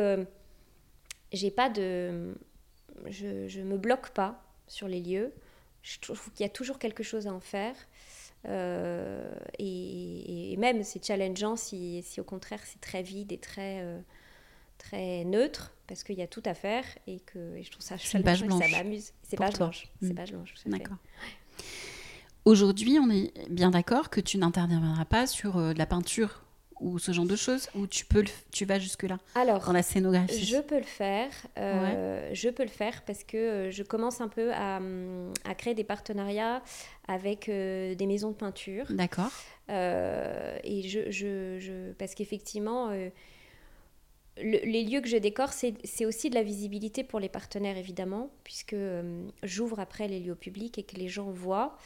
j'ai 1.33 1.51
pas 1.51 1.69
de. 1.69 2.35
Je, 3.07 3.49
je 3.49 3.61
me 3.61 3.77
bloque 3.77 4.11
pas 4.11 4.44
sur 4.67 4.87
les 4.87 5.01
lieux. 5.01 5.33
Je 5.81 5.99
trouve 5.99 6.31
qu'il 6.31 6.43
y 6.43 6.49
a 6.49 6.51
toujours 6.51 6.79
quelque 6.79 7.03
chose 7.03 7.27
à 7.27 7.33
en 7.33 7.39
faire. 7.39 7.75
Euh, 8.47 9.33
et, 9.57 10.55
même 10.57 10.83
c'est 10.83 11.03
challengeant 11.03 11.55
si, 11.55 12.03
si, 12.03 12.21
au 12.21 12.23
contraire 12.23 12.59
c'est 12.63 12.79
très 12.79 13.01
vide 13.01 13.31
et 13.31 13.39
très, 13.39 13.81
euh, 13.81 13.99
très 14.77 15.25
neutre 15.25 15.73
parce 15.87 16.03
qu'il 16.03 16.15
y 16.15 16.21
a 16.21 16.27
tout 16.27 16.43
à 16.45 16.53
faire 16.53 16.85
et 17.07 17.19
que 17.21 17.59
je 17.61 17.71
trouve 17.71 17.83
ça 17.83 17.97
challengeant 17.97 18.59
ça 18.59 18.67
m'amuse. 18.67 19.13
C'est 19.23 19.37
page 19.37 19.55
blanche. 19.55 19.87
C'est 20.01 20.13
mm. 20.13 20.15
page 20.15 20.31
blanche. 20.31 20.53
D'accord. 20.65 20.97
Aujourd'hui, 22.45 22.99
on 23.01 23.09
est 23.09 23.33
bien 23.49 23.71
d'accord 23.71 24.11
que 24.11 24.21
tu 24.21 24.37
n'interviendras 24.37 25.05
pas 25.05 25.25
sur 25.25 25.57
euh, 25.57 25.73
de 25.73 25.79
la 25.79 25.87
peinture 25.87 26.44
ou 26.79 26.99
ce 26.99 27.11
genre 27.11 27.25
de 27.25 27.35
choses 27.35 27.69
ou 27.75 27.87
tu 27.87 28.05
peux 28.05 28.23
tu 28.51 28.65
vas 28.65 28.79
jusque 28.79 29.03
là 29.03 29.17
alors 29.35 29.65
dans 29.65 29.71
la 29.73 29.83
scénographie? 29.83 30.43
je 30.45 30.57
peux 30.57 30.77
le 30.77 30.83
faire 30.83 31.29
euh, 31.57 32.29
je 32.33 32.49
peux 32.49 32.63
le 32.63 32.69
faire 32.69 33.03
parce 33.05 33.23
que 33.23 33.37
euh, 33.37 33.71
je 33.71 33.83
commence 33.83 34.21
un 34.21 34.27
peu 34.27 34.51
à, 34.53 34.79
à 35.45 35.55
créer 35.55 35.73
des 35.73 35.83
partenariats 35.83 36.61
avec 37.07 37.49
euh, 37.49 37.95
des 37.95 38.07
maisons 38.07 38.31
de 38.31 38.35
peinture. 38.35 38.85
D'accord. 38.89 39.31
Et 39.69 40.83
je, 40.87 41.09
je, 41.11 41.59
je 41.59 41.91
parce 41.93 42.13
qu'effectivement 42.13 42.91
les 44.37 44.83
lieux 44.83 44.99
que 44.99 45.07
je 45.07 45.15
décore, 45.15 45.51
c'est 45.53 46.05
aussi 46.05 46.29
de 46.29 46.35
la 46.35 46.43
visibilité 46.43 47.05
pour 47.05 47.21
les 47.21 47.29
partenaires, 47.29 47.77
évidemment, 47.77 48.29
puisque 48.43 48.73
euh, 48.73 49.23
j'ouvre 49.43 49.79
après 49.79 50.09
les 50.09 50.19
lieux 50.19 50.35
publics 50.35 50.77
et 50.77 50.83
que 50.83 50.97
les 50.97 51.07
gens 51.07 51.31
voient, 51.31 51.77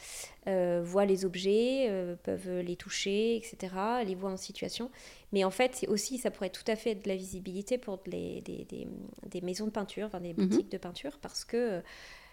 euh, 0.48 0.80
voient 0.82 1.04
les 1.04 1.24
objets, 1.24 1.86
euh, 1.88 2.16
peuvent 2.20 2.58
les 2.58 2.74
toucher, 2.74 3.36
etc., 3.36 3.72
les 4.04 4.16
voient 4.16 4.32
en 4.32 4.36
situation. 4.36 4.90
Mais 5.32 5.44
en 5.44 5.50
fait, 5.50 5.84
aussi, 5.88 6.18
ça 6.18 6.32
pourrait 6.32 6.50
tout 6.50 6.64
à 6.66 6.74
fait 6.74 6.90
être 6.90 7.04
de 7.04 7.08
la 7.08 7.14
visibilité 7.14 7.78
pour 7.78 8.00
les, 8.06 8.40
des, 8.40 8.64
des, 8.64 8.88
des, 9.26 9.40
maisons 9.42 9.66
de 9.66 9.70
peinture, 9.70 10.06
enfin 10.06 10.20
des 10.20 10.34
mhm. 10.34 10.48
boutiques 10.48 10.72
de 10.72 10.78
peinture, 10.78 11.18
parce 11.22 11.44
que 11.44 11.82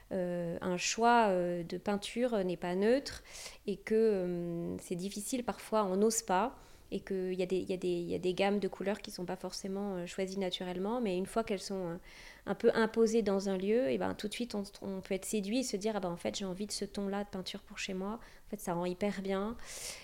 un 0.10 0.78
choix 0.78 1.34
de 1.34 1.78
peinture 1.78 2.42
n'est 2.46 2.56
pas 2.56 2.76
neutre 2.76 3.24
et 3.68 3.76
que 3.76 4.78
c'est 4.82 4.96
difficile 4.96 5.44
parfois, 5.44 5.84
on 5.84 5.98
n'ose 5.98 6.22
pas 6.22 6.58
et 6.92 7.00
qu'il 7.02 7.34
y, 7.34 7.44
y, 7.44 8.04
y 8.10 8.16
a 8.16 8.20
des 8.20 8.34
gammes 8.34 8.60
de 8.60 8.68
couleurs 8.68 9.02
qui 9.02 9.10
ne 9.12 9.16
sont 9.16 9.26
pas 9.26 9.36
forcément 9.36 9.96
euh, 9.96 10.06
choisies 10.06 10.40
naturellement, 10.40 11.02
mais 11.02 11.18
une 11.18 11.26
fois 11.26 11.44
qu'elles 11.44 11.60
sont 11.60 11.88
euh, 11.88 11.98
un 12.46 12.56
peu 12.56 12.72
imposées 12.74 13.22
dans 13.22 13.50
un 13.50 13.58
lieu, 13.58 13.90
et 13.90 13.98
ben, 13.98 14.14
tout 14.14 14.28
de 14.30 14.34
suite 14.34 14.56
on, 14.56 15.02
peut 15.02 15.14
être 15.14 15.26
séduit 15.26 15.60
et 15.60 15.64
se 15.64 15.76
dire 15.76 15.94
ah 15.96 16.00
ben, 16.00 16.10
en 16.10 16.16
fait 16.16 16.38
j'ai 16.38 16.46
envie 16.46 16.66
de 16.66 16.72
ce 16.72 16.86
ton-là 16.86 17.26
de 17.26 17.30
peinture 17.30 17.62
pour 17.62 17.78
chez 17.78 17.94
moi, 17.94 18.20
en 18.48 18.50
fait 18.50 18.60
ça 18.60 18.74
rend 18.74 18.86
hyper 18.86 19.22
bien. 19.22 19.58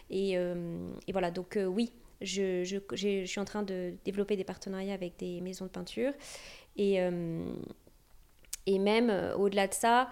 Et, 0.09 0.37
euh, 0.37 0.77
et 1.07 1.13
voilà, 1.13 1.31
donc 1.31 1.57
oui, 1.67 1.93
je, 2.21 2.63
je, 2.63 2.77
je, 2.95 3.25
suis 3.25 3.39
en 3.39 3.45
train 3.45 3.63
de 3.63 3.93
développer 4.03 4.35
des 4.35 4.43
partenariats 4.43 4.93
avec 4.93 5.17
des 5.17 5.39
maisons 5.41 5.65
de 5.65 5.71
peinture. 5.71 6.11
Et, 6.75 6.99
et 8.65 8.79
même 8.79 9.11
au-delà 9.37 9.67
de 9.67 9.73
ça, 9.73 10.09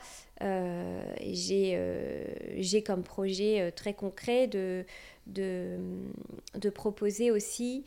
j'ai 1.22 2.84
comme 2.86 3.02
projet 3.02 3.72
très 3.72 3.94
concret 3.94 4.48
de 4.48 4.86
de, 5.32 5.78
de 6.56 6.70
proposer 6.70 7.32
aussi 7.32 7.84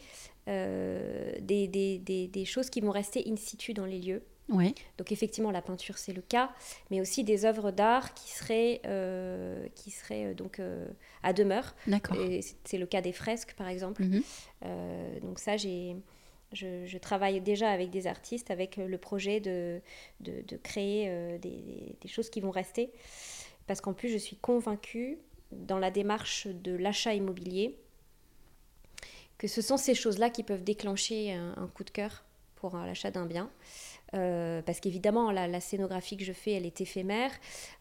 euh, 0.46 1.32
des, 1.40 1.66
des, 1.68 1.98
des, 1.98 2.44
choses 2.44 2.68
qui 2.68 2.82
vont 2.82 2.90
rester 2.90 3.24
in 3.26 3.36
situ 3.36 3.72
dans 3.72 3.86
les 3.86 3.98
lieux. 3.98 4.22
Oui. 4.50 4.74
Donc 4.98 5.10
effectivement, 5.10 5.50
la 5.50 5.62
peinture, 5.62 5.96
c'est 5.96 6.12
le 6.12 6.20
cas, 6.20 6.50
mais 6.90 7.00
aussi 7.00 7.24
des 7.24 7.46
œuvres 7.46 7.70
d'art 7.70 8.12
qui 8.12 8.30
seraient, 8.30 8.82
euh, 8.84 9.66
qui 9.74 9.90
seraient 9.90 10.26
euh, 10.26 10.34
donc 10.34 10.60
à 11.22 11.32
demeure. 11.32 11.74
D'accord. 11.86 12.16
C'est 12.64 12.76
le 12.76 12.84
cas 12.84 13.00
des 13.00 13.12
fresques, 13.12 13.54
par 13.56 13.68
exemple. 13.68 14.02
Mhm. 14.04 14.22
donc 15.22 15.38
ça, 15.38 15.56
j'ai... 15.56 15.96
Je, 16.52 16.86
je, 16.86 16.98
travaille 16.98 17.40
déjà 17.40 17.70
avec 17.70 17.90
des 17.90 18.06
artistes 18.06 18.52
avec 18.52 18.76
le 18.76 18.96
projet 18.96 19.40
de, 19.40 19.80
de, 20.20 20.40
de 20.46 20.56
créer 20.56 21.36
des, 21.40 21.96
des, 22.00 22.08
choses 22.08 22.30
qui 22.30 22.40
vont 22.40 22.52
rester. 22.52 22.92
Parce 23.66 23.80
qu'en 23.80 23.92
plus, 23.92 24.08
je 24.08 24.18
suis 24.18 24.36
convaincue 24.36 25.18
dans 25.66 25.78
la 25.78 25.90
démarche 25.90 26.46
de 26.46 26.74
l'achat 26.74 27.14
immobilier, 27.14 27.78
que 29.38 29.48
ce 29.48 29.62
sont 29.62 29.76
ces 29.76 29.94
choses-là 29.94 30.30
qui 30.30 30.42
peuvent 30.42 30.64
déclencher 30.64 31.32
un, 31.32 31.68
coup 31.74 31.84
de 31.84 31.90
cœur 31.90 32.24
pour 32.56 32.76
l'achat 32.76 33.10
d'un 33.10 33.26
bien. 33.26 33.50
Euh, 34.14 34.62
parce 34.62 34.80
qu'évidemment, 34.80 35.32
la, 35.32 35.60
scénographie 35.60 36.16
que 36.16 36.24
je 36.24 36.32
fais, 36.32 36.52
elle 36.52 36.66
est 36.66 36.80
éphémère. 36.80 37.30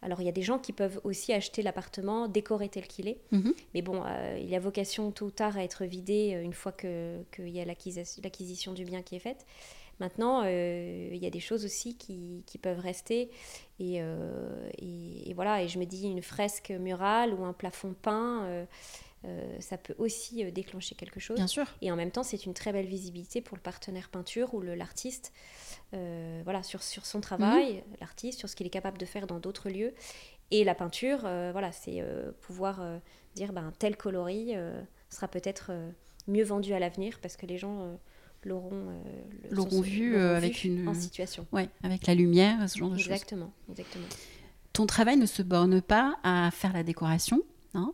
Alors, 0.01 0.21
il 0.21 0.25
y 0.25 0.29
a 0.29 0.33
des 0.33 0.41
gens 0.41 0.57
qui 0.57 0.73
peuvent 0.73 0.99
aussi 1.03 1.31
acheter 1.31 1.61
l'appartement 1.61 2.27
décoré 2.27 2.69
tel 2.69 2.87
qu'il 2.87 3.07
est. 3.07 3.19
Mhm. 3.31 3.53
Mais 3.73 3.81
bon, 3.81 4.03
euh, 4.05 4.39
il 4.41 4.53
a 4.55 4.59
vocation 4.59 5.11
tôt 5.11 5.27
ou 5.27 5.31
tard 5.31 5.57
à 5.57 5.63
être 5.63 5.85
vidé 5.85 6.33
euh, 6.33 6.41
une 6.41 6.53
fois 6.53 6.71
qu'il 6.71 7.49
y 7.49 7.59
a 7.59 7.65
l'acquisition 7.65 8.73
du 8.73 8.83
bien 8.83 9.01
qui 9.01 9.15
est 9.15 9.19
faite. 9.19 9.45
Maintenant, 9.99 10.41
euh, 10.43 11.09
il 11.11 11.21
y 11.21 11.25
a 11.25 11.29
des 11.29 11.39
choses 11.39 11.65
aussi 11.65 11.95
qui, 11.95 12.43
qui 12.45 12.57
peuvent 12.57 12.79
rester. 12.79 13.29
Euh, 13.81 14.69
et, 14.77 15.29
et, 15.29 15.33
voilà, 15.33 15.61
et 15.61 15.67
je 15.67 15.79
me 15.79 15.85
dis, 15.85 16.07
une 16.07 16.21
fresque 16.21 16.71
murale 16.71 17.33
ou 17.33 17.43
un 17.43 17.53
plafond 17.53 17.93
peint, 18.01 18.43
euh, 19.25 19.59
ça 19.59 19.77
peut 19.77 19.95
aussi 19.97 20.51
déclencher 20.51 20.95
quelque 20.95 21.19
chose. 21.19 21.37
Bien 21.37 21.47
sûr. 21.47 21.65
Et 21.81 21.91
en 21.91 21.95
même 21.95 22.11
temps, 22.11 22.23
c'est 22.23 22.45
une 22.45 22.53
très 22.53 22.71
belle 22.73 22.87
visibilité 22.87 23.41
pour 23.41 23.55
le 23.55 23.61
partenaire 23.61 24.09
peinture 24.09 24.53
ou 24.53 24.61
l'artiste. 24.61 25.31
voilà, 25.91 26.63
sur, 26.63 26.81
sur 26.81 27.05
son 27.05 27.21
travail, 27.21 27.75
mhm. 27.75 27.97
l'artiste, 28.01 28.39
sur 28.39 28.49
ce 28.49 28.55
qu'il 28.55 28.67
est 28.67 28.71
capable 28.71 28.97
de 28.97 29.05
faire 29.05 29.27
dans 29.27 29.39
d'autres 29.39 29.69
lieux. 29.69 29.93
Et 30.51 30.63
la 30.63 30.75
peinture, 30.75 31.19
voilà, 31.19 31.71
c'est 31.71 32.03
pouvoir 32.41 32.81
dire, 33.35 33.53
ben, 33.53 33.71
tel 33.79 33.95
coloris 33.95 34.53
sera 35.09 35.27
peut-être 35.27 35.71
mieux 36.27 36.43
vendu 36.43 36.73
à 36.73 36.79
l'avenir 36.79 37.19
parce 37.21 37.37
que 37.37 37.45
les 37.45 37.57
gens 37.57 37.97
l'auront 38.45 38.71
euh, 38.71 39.81
vu 39.81 40.15
euh, 40.15 40.35
avec 40.37 40.63
une 40.63 40.87
en 40.87 40.93
situation. 40.93 41.45
Ouais, 41.51 41.69
avec 41.83 42.07
la 42.07 42.15
lumière, 42.15 42.69
ce 42.69 42.77
genre 42.77 42.89
de 42.89 42.97
choses. 42.97 43.11
Exactement, 43.11 43.51
exactement. 43.69 44.05
Ton 44.73 44.85
travail 44.85 45.17
ne 45.17 45.25
se 45.25 45.41
borne 45.41 45.81
pas 45.81 46.15
à 46.23 46.49
faire 46.51 46.73
la 46.73 46.83
décoration. 46.83 47.41
Hein. 47.73 47.93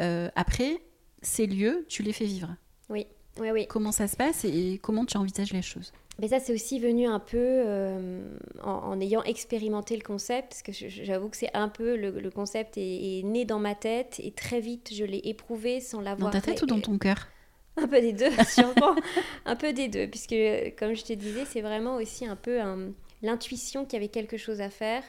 Euh, 0.00 0.28
après, 0.36 0.82
ces 1.22 1.46
lieux, 1.46 1.86
tu 1.88 2.02
les 2.02 2.12
fais 2.12 2.26
vivre. 2.26 2.54
Oui, 2.88 3.06
oui, 3.40 3.50
oui. 3.50 3.66
Comment 3.66 3.92
ça 3.92 4.08
se 4.08 4.16
passe 4.16 4.44
et 4.44 4.78
comment 4.82 5.04
tu 5.04 5.16
envisages 5.16 5.52
les 5.52 5.62
choses? 5.62 5.92
Mais 6.20 6.28
ça, 6.28 6.40
c'est 6.40 6.52
aussi 6.52 6.80
venu 6.80 7.06
un 7.06 7.20
peu 7.20 7.62
en, 8.62 9.00
ayant 9.00 9.22
expérimenté 9.22 9.96
le 9.96 10.02
concept, 10.02 10.48
parce 10.48 10.62
que 10.62 10.72
j'avoue 10.72 11.28
que 11.28 11.36
c'est 11.36 11.54
un 11.54 11.68
peu 11.68 11.96
le, 11.96 12.30
concept 12.30 12.76
est, 12.76 13.22
né 13.24 13.44
dans 13.44 13.60
ma 13.60 13.76
tête 13.76 14.20
et 14.22 14.32
très 14.32 14.60
vite 14.60 14.92
je 14.92 15.04
l'ai 15.04 15.20
éprouvé 15.24 15.80
sans 15.80 16.00
l'avoir. 16.00 16.32
Dans 16.32 16.40
ta 16.40 16.44
tête 16.44 16.62
ou 16.62 16.66
dans 16.66 16.80
ton 16.80 16.98
cœur? 16.98 17.28
Un 17.78 17.88
peu 17.88 18.00
des 18.00 18.12
deux, 18.12 18.30
sûrement. 18.48 18.94
un 19.44 19.56
peu 19.56 19.72
des 19.72 19.88
deux, 19.88 20.06
puisque, 20.06 20.34
comme 20.78 20.94
je 20.94 21.04
te 21.04 21.12
disais, 21.12 21.44
c'est 21.44 21.62
vraiment 21.62 21.96
aussi 21.96 22.26
un 22.26 22.36
peu 22.36 22.58
l'intuition 23.22 23.84
qu'il 23.84 23.94
y 23.94 23.96
avait 23.96 24.08
quelque 24.08 24.36
chose 24.36 24.60
à 24.60 24.70
faire. 24.70 25.02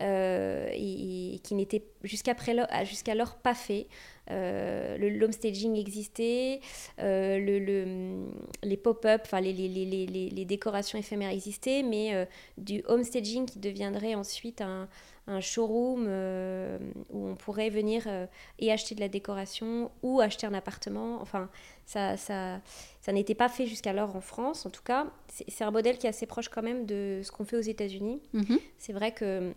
et, 0.00 1.40
qui 1.42 1.54
n'était 1.54 1.84
jusqu'alors 2.04 3.36
pas 3.36 3.54
fait. 3.54 3.86
Euh, 4.30 4.96
l'homestaging 4.98 5.76
existait, 5.76 6.60
euh, 7.00 7.38
le, 7.38 8.26
les 8.62 8.76
pop-up, 8.76 9.26
les, 9.40 9.52
les, 9.52 10.44
décorations 10.44 10.98
éphémères 10.98 11.30
existaient, 11.30 11.82
mais 11.82 12.14
euh, 12.14 12.24
du 12.56 12.82
homestaging 12.86 13.46
qui 13.46 13.58
deviendrait 13.58 14.14
ensuite 14.14 14.60
un, 14.60 14.88
un 15.26 15.40
showroom 15.40 16.08
où 17.10 17.26
on 17.28 17.34
pourrait 17.36 17.70
venir 17.70 18.08
et 18.58 18.72
acheter 18.72 18.94
de 18.94 19.00
la 19.00 19.08
décoration 19.08 19.90
ou 20.02 20.20
acheter 20.20 20.46
un 20.46 20.54
appartement. 20.54 21.20
Enfin, 21.20 21.48
ça, 21.86 22.16
ça, 22.16 22.60
ça 23.00 23.12
n'était 23.12 23.34
pas 23.34 23.48
fait 23.48 23.66
jusqu'alors 23.66 24.16
en 24.16 24.20
France, 24.20 24.66
en 24.66 24.70
tout 24.70 24.82
cas. 24.82 25.06
C'est 25.28 25.64
un 25.64 25.70
modèle 25.70 25.98
qui 25.98 26.06
est 26.06 26.10
assez 26.10 26.26
proche 26.26 26.48
quand 26.48 26.62
même 26.62 26.86
de 26.86 27.20
ce 27.22 27.30
qu'on 27.30 27.44
fait 27.44 27.56
aux 27.56 27.60
États-Unis. 27.60 28.20
Mm-hmm. 28.34 28.58
C'est 28.78 28.92
vrai 28.92 29.12
que 29.12 29.54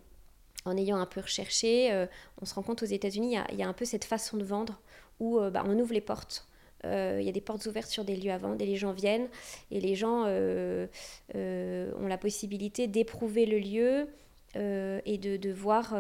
en 0.66 0.76
ayant 0.78 0.98
un 0.98 1.06
peu 1.06 1.22
recherché, 1.22 1.92
euh, 1.92 2.08
on 2.42 2.46
se 2.46 2.56
rend 2.56 2.64
compte 2.64 2.84
aux 2.84 2.88
États-Unis, 2.88 3.38
il 3.52 3.58
y, 3.58 3.64
a 3.64 3.68
un 3.68 3.74
peu 3.74 3.86
cette 3.86 4.04
façon 4.04 4.38
de 4.38 4.44
vendre 4.44 4.82
où 5.20 5.40
euh, 5.40 5.50
bah, 5.50 5.64
on 5.66 5.78
ouvre 5.80 5.94
les 5.94 6.02
portes. 6.02 6.48
Euh, 6.84 7.18
il 7.20 7.26
y 7.26 7.30
a 7.30 7.32
des 7.32 7.42
portes 7.42 7.66
ouvertes 7.66 7.90
sur 7.90 8.04
des 8.04 8.16
lieux 8.16 8.32
à 8.32 8.38
vendre 8.38 8.62
et 8.62 8.66
les 8.66 8.76
gens 8.76 8.92
viennent 8.92 9.28
et 9.72 9.80
les 9.80 9.96
gens 9.96 10.26
ont 10.26 10.88
la 12.08 12.18
possibilité 12.18 12.88
d'éprouver 12.88 13.46
le 13.46 13.58
lieu 13.60 14.08
et 14.56 15.18
de, 15.18 15.38
de 15.38 15.52
voir 15.52 15.96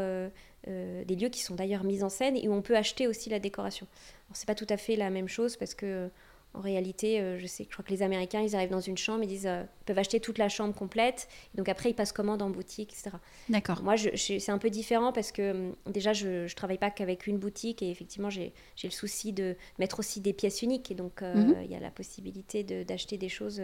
des 0.65 1.15
lieux 1.15 1.29
qui 1.29 1.41
sont 1.41 1.55
d'ailleurs 1.55 1.83
mis 1.83 2.03
en 2.03 2.09
scène 2.09 2.37
et 2.37 2.47
où 2.47 2.53
on 2.53 2.61
peut 2.61 2.75
acheter 2.75 3.07
aussi 3.07 3.29
la 3.29 3.39
décoration. 3.39 3.87
Alors 4.27 4.35
c'est 4.35 4.47
pas 4.47 4.55
tout 4.55 4.67
à 4.69 4.77
fait 4.77 4.95
la 4.95 5.09
même 5.09 5.27
chose 5.27 5.57
parce 5.57 5.75
que 5.75 6.09
en 6.55 6.61
réalité, 6.61 7.19
euh, 7.19 7.37
je 7.37 7.47
sais, 7.47 7.65
je 7.65 7.73
crois 7.73 7.83
que 7.83 7.91
les 7.91 8.01
Américains, 8.01 8.41
ils 8.41 8.55
arrivent 8.55 8.71
dans 8.71 8.79
une 8.79 8.97
chambre, 8.97 9.23
ils 9.23 9.27
disent, 9.27 9.47
euh, 9.47 9.63
peuvent 9.85 9.99
acheter 9.99 10.19
toute 10.19 10.37
la 10.37 10.49
chambre 10.49 10.73
complète. 10.73 11.27
Donc 11.55 11.69
après, 11.69 11.89
ils 11.89 11.93
passent 11.93 12.13
commande 12.13 12.41
en 12.41 12.49
boutique, 12.49 12.93
etc. 12.93 13.17
D'accord. 13.49 13.83
Moi, 13.83 13.95
je, 13.95 14.09
c'est 14.15 14.49
un 14.49 14.57
peu 14.57 14.69
différent 14.69 15.11
parce 15.11 15.31
que 15.31 15.51
hum, 15.51 15.75
déjà, 15.87 16.13
je 16.13 16.43
ne 16.43 16.55
travaille 16.55 16.77
pas 16.77 16.91
qu'avec 16.91 17.27
une 17.27 17.37
boutique 17.37 17.81
et 17.81 17.89
effectivement, 17.89 18.29
j'ai 18.29 18.53
le 18.83 18.89
souci 18.89 19.33
de 19.33 19.55
mettre 19.79 19.99
aussi 19.99 20.21
des 20.21 20.33
pièces 20.33 20.61
uniques. 20.61 20.91
Et 20.91 20.95
donc, 20.95 21.21
euh, 21.21 21.33
mhm. 21.33 21.57
il 21.63 21.71
y 21.71 21.75
a 21.75 21.79
la 21.79 21.91
possibilité 21.91 22.63
d'acheter 22.63 23.17
des 23.17 23.29
choses, 23.29 23.61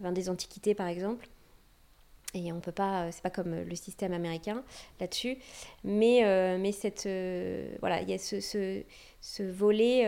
des 0.00 0.28
antiquités 0.28 0.74
par 0.74 0.86
exemple. 0.86 1.28
Et 2.34 2.52
on 2.52 2.60
peut 2.60 2.72
pas, 2.72 3.10
c'est 3.10 3.22
pas 3.22 3.30
comme 3.30 3.54
le 3.54 3.74
système 3.74 4.12
américain 4.12 4.62
là-dessus. 5.00 5.38
Mais, 5.82 6.22
mais 6.58 6.70
cette, 6.70 7.08
voilà, 7.80 8.02
il 8.02 8.08
y 8.08 8.12
a 8.12 8.18
ce, 8.18 8.40
ce, 8.40 8.82
ce 9.20 9.42
volet 9.42 10.06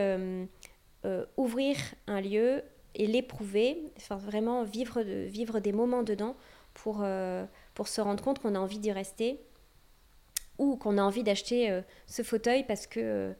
euh, 1.04 1.26
ouvrir 1.36 1.76
un 2.06 2.20
lieu 2.20 2.62
et 2.94 3.08
l'éprouver, 3.08 3.90
enfin 3.96 4.14
vraiment 4.14 4.62
vivre, 4.62 5.02
vivre 5.02 5.58
des 5.58 5.72
moments 5.72 6.04
dedans 6.04 6.36
pour, 6.74 7.00
euh, 7.02 7.44
pour 7.74 7.88
se 7.88 8.00
rendre 8.00 8.22
compte 8.22 8.38
qu'on 8.38 8.54
a 8.54 8.60
envie 8.60 8.78
d'y 8.78 8.92
rester 8.92 9.40
ou 10.58 10.76
qu'on 10.76 10.98
a 10.98 11.02
envie 11.02 11.24
d'acheter 11.24 11.72
euh, 11.72 11.82
ce 12.06 12.22
fauteuil 12.22 12.64
parce 12.64 12.86
que 12.86 13.34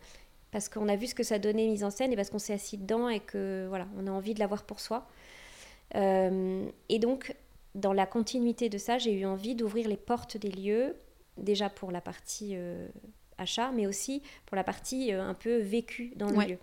parce 0.51 0.69
qu'on 0.69 0.89
a 0.89 0.97
vu 0.97 1.07
ce 1.07 1.15
que 1.15 1.23
ça 1.23 1.39
donnait 1.39 1.69
mise 1.69 1.85
en 1.85 1.91
scène 1.91 2.13
et 2.13 2.17
parce 2.17 2.31
qu'on 2.31 2.41
s'est 2.41 2.53
assis 2.53 2.79
dedans 2.79 3.09
et 3.09 3.21
que 3.21 3.67
voilà, 3.69 3.87
on 3.97 4.09
a 4.09 4.11
envie 4.11 4.35
de 4.35 4.41
l'avoir 4.41 4.65
pour 4.65 4.81
soi. 4.81 5.07
et 5.95 6.99
donc, 6.99 7.35
dans 7.75 7.93
la 7.93 8.07
continuité 8.07 8.69
de 8.69 8.79
ça, 8.79 8.99
j'ai 8.99 9.13
eu 9.13 9.25
envie 9.25 9.55
d'ouvrir 9.55 9.89
les 9.89 9.97
portes 9.97 10.37
des 10.37 10.51
lieux, 10.51 10.97
déjà 11.37 11.71
pour 11.71 11.91
la 11.91 12.01
partie 12.01 12.57
achat, 13.39 13.73
mais 13.73 13.87
aussi 13.87 14.23
pour 14.47 14.57
la 14.57 14.65
partie 14.65 15.13
un 15.13 15.35
peu 15.35 15.57
vécue 15.59 16.13
dans 16.17 16.29
le 16.29 16.47
lieu. 16.47 16.59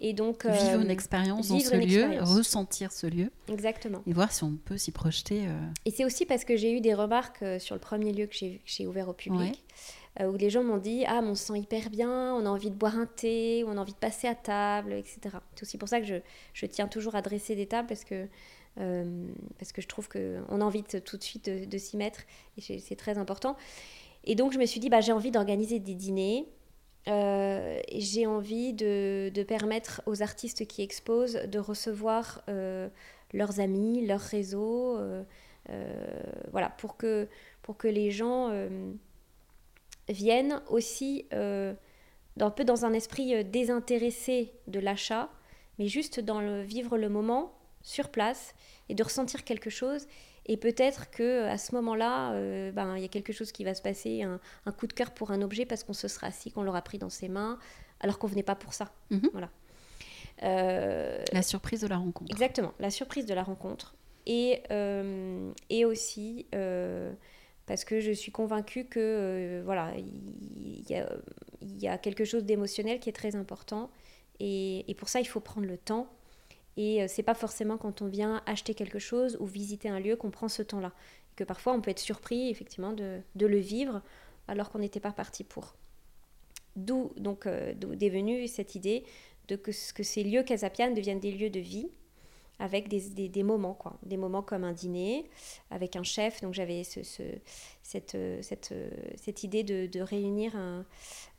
Et 0.00 0.12
donc, 0.12 0.46
vivre 0.46 0.80
une 0.80 0.88
euh, 0.88 0.92
expérience 0.92 1.48
dans 1.48 1.58
ce 1.58 1.74
lieu, 1.74 2.22
ressentir 2.22 2.92
ce 2.92 3.06
lieu. 3.06 3.30
Exactement. 3.48 4.02
Et 4.06 4.12
voir 4.12 4.32
si 4.32 4.44
on 4.44 4.52
peut 4.52 4.78
s'y 4.78 4.92
projeter. 4.92 5.46
Euh. 5.46 5.58
Et 5.84 5.90
c'est 5.90 6.04
aussi 6.04 6.24
parce 6.24 6.44
que 6.44 6.56
j'ai 6.56 6.72
eu 6.72 6.80
des 6.80 6.94
remarques 6.94 7.42
euh, 7.42 7.58
sur 7.58 7.74
le 7.74 7.80
premier 7.80 8.12
lieu 8.12 8.26
que 8.26 8.36
j'ai 8.64 8.86
ouvert 8.86 9.08
au 9.08 9.12
public, 9.12 9.64
où 10.20 10.36
les 10.36 10.50
gens 10.50 10.62
m'ont 10.62 10.78
dit 10.78 11.04
Ah, 11.06 11.20
on 11.22 11.34
se 11.34 11.46
sent 11.46 11.58
hyper 11.58 11.90
bien, 11.90 12.34
on 12.34 12.46
a 12.46 12.48
envie 12.48 12.70
de 12.70 12.76
boire 12.76 12.96
un 12.96 13.06
thé, 13.06 13.64
on 13.66 13.76
a 13.76 13.80
envie 13.80 13.92
de 13.92 13.98
passer 13.98 14.28
à 14.28 14.36
table, 14.36 14.92
etc. 14.92 15.18
C'est 15.54 15.62
aussi 15.62 15.78
pour 15.78 15.88
ça 15.88 16.00
que 16.00 16.06
je, 16.06 16.16
je, 16.54 16.66
tiens 16.66 16.86
toujours 16.86 17.16
à 17.16 17.22
dresser 17.22 17.56
des 17.56 17.66
tables 17.66 17.88
parce 17.88 18.04
que, 18.04 18.28
parce 19.58 19.72
que 19.72 19.82
je 19.82 19.88
trouve 19.88 20.08
qu'on 20.08 20.60
a 20.60 20.64
envie 20.64 20.84
tout 20.84 21.16
de 21.16 21.22
suite 21.22 21.50
de, 21.50 21.78
s'y 21.78 21.96
mettre 21.96 22.20
et 22.56 22.78
c'est 22.78 22.96
très 22.96 23.18
important. 23.18 23.56
Et 24.24 24.34
donc, 24.34 24.52
je 24.52 24.58
me 24.58 24.66
suis 24.66 24.80
dit 24.80 24.88
bah, 24.88 25.00
J'ai 25.00 25.12
envie 25.12 25.30
d'organiser 25.30 25.78
des 25.80 25.94
dîners 25.94 26.46
euh, 27.08 27.80
j'ai 27.94 28.26
envie 28.26 28.74
de, 28.74 29.30
permettre 29.46 30.02
aux 30.06 30.22
artistes 30.22 30.66
qui 30.66 30.82
exposent 30.82 31.40
de 31.46 31.58
recevoir 31.58 32.42
euh, 32.48 32.88
leurs 33.32 33.60
amis, 33.60 34.06
leur 34.06 34.20
réseau, 34.20 34.98
euh, 34.98 35.22
voilà, 36.50 36.68
pour 36.70 36.96
que, 36.96 37.28
pour 37.62 37.76
que 37.76 37.88
les 37.88 38.10
gens 38.10 38.52
viennent 40.08 40.62
aussi 40.68 41.26
un 41.32 42.50
peu 42.50 42.64
dans 42.64 42.84
un 42.84 42.92
esprit 42.92 43.44
désintéressé 43.44 44.52
de 44.66 44.80
l'achat, 44.80 45.30
mais 45.78 45.88
juste 45.88 46.20
dans 46.20 46.40
le 46.40 46.62
vivre 46.62 46.98
le 46.98 47.08
moment 47.08 47.57
sur 47.88 48.10
place 48.10 48.54
et 48.88 48.94
de 48.94 49.02
ressentir 49.02 49.44
quelque 49.44 49.70
chose 49.70 50.06
et 50.48 50.56
peut-être 50.56 51.10
que 51.10 51.44
à 51.44 51.58
ce 51.58 51.74
moment-là, 51.74 52.32
euh, 52.32 52.72
ben, 52.72 52.96
il 52.96 53.02
y 53.02 53.04
a 53.04 53.08
quelque 53.08 53.32
chose 53.32 53.52
qui 53.52 53.64
va 53.64 53.74
se 53.74 53.82
passer, 53.82 54.22
un, 54.22 54.40
coup 54.72 54.86
de 54.86 54.94
cœur 54.94 55.12
pour 55.12 55.30
un 55.30 55.42
objet 55.42 55.66
parce 55.66 55.84
qu'on 55.84 55.92
se 55.92 56.08
sera 56.08 56.28
assis, 56.28 56.50
qu'on 56.50 56.62
l'aura 56.62 56.82
pris 56.82 56.98
dans 56.98 57.10
ses 57.10 57.28
mains, 57.28 57.58
alors 58.00 58.18
qu'on 58.18 58.26
venait 58.26 58.42
pas 58.42 58.54
pour 58.54 58.72
ça. 58.72 58.90
Mhm. 59.10 59.28
Voilà. 59.32 59.50
Euh, 60.42 61.22
la 61.32 61.42
surprise 61.42 61.82
de 61.82 61.86
la 61.86 61.98
rencontre. 61.98 62.30
Exactement, 62.30 62.72
la 62.78 62.90
surprise 62.90 63.26
de 63.26 63.34
la 63.34 63.42
rencontre. 63.42 63.94
Et, 64.26 64.62
euh, 64.70 65.50
et 65.70 65.84
aussi 65.84 66.46
parce 67.66 67.84
que 67.84 68.00
je 68.00 68.12
suis 68.12 68.32
convaincue 68.32 68.86
que 68.86 69.60
voilà, 69.64 69.92
il 69.98 70.88
y, 70.88 70.94
a, 70.94 71.06
y, 71.60 71.88
a, 71.88 71.98
quelque 71.98 72.24
chose 72.24 72.44
d'émotionnel 72.44 73.00
qui 73.00 73.10
est 73.10 73.14
très 73.14 73.36
important. 73.36 73.90
Et, 74.40 74.90
et, 74.90 74.94
pour 74.94 75.10
ça, 75.10 75.20
il 75.20 75.26
faut 75.26 75.40
prendre 75.40 75.66
le 75.66 75.76
temps 75.76 76.08
et 76.78 77.02
euh, 77.02 77.06
c'est 77.08 77.24
pas 77.24 77.34
forcément 77.34 77.76
quand 77.76 78.02
on 78.02 78.06
vient 78.06 78.40
acheter 78.46 78.72
quelque 78.72 79.00
chose 79.00 79.36
ou 79.40 79.46
visiter 79.46 79.88
un 79.88 79.98
lieu 79.98 80.16
qu'on 80.16 80.30
prend 80.30 80.48
ce 80.48 80.62
temps-là. 80.62 80.92
Que 81.34 81.42
parfois 81.42 81.74
on 81.74 81.80
peut 81.80 81.90
être 81.90 81.98
surpris 81.98 82.48
effectivement 82.48 82.92
de, 82.92 83.20
le 83.38 83.58
vivre 83.58 84.00
alors 84.46 84.70
qu'on 84.70 84.78
n'était 84.78 85.00
pas 85.00 85.12
parti 85.12 85.44
pour. 85.44 85.74
D'où 86.76 87.12
donc 87.16 87.46
euh, 87.46 87.74
est 88.00 88.08
venue 88.08 88.46
cette 88.46 88.76
idée 88.76 89.04
de 89.48 89.56
que, 89.56 89.72
que 89.92 90.02
ces 90.04 90.22
lieux 90.22 90.44
casapianes 90.44 90.94
deviennent 90.94 91.20
des 91.20 91.32
lieux 91.32 91.50
de 91.50 91.60
vie 91.60 91.90
avec 92.58 92.88
des, 92.88 93.28
des, 93.28 93.42
moments, 93.42 93.74
quoi. 93.74 93.98
Des 94.02 94.16
moments 94.16 94.42
comme 94.42 94.64
un 94.64 94.72
dîner 94.72 95.30
avec 95.70 95.94
un 95.96 96.02
chef. 96.02 96.40
Donc 96.40 96.54
j'avais 96.54 96.84
ce, 96.84 97.02
ce, 97.02 97.22
cette, 97.82 98.16
cette, 98.42 98.74
cette, 99.16 99.42
idée 99.44 99.62
de, 99.62 99.86
de 99.86 100.00
réunir 100.00 100.56
un, 100.56 100.84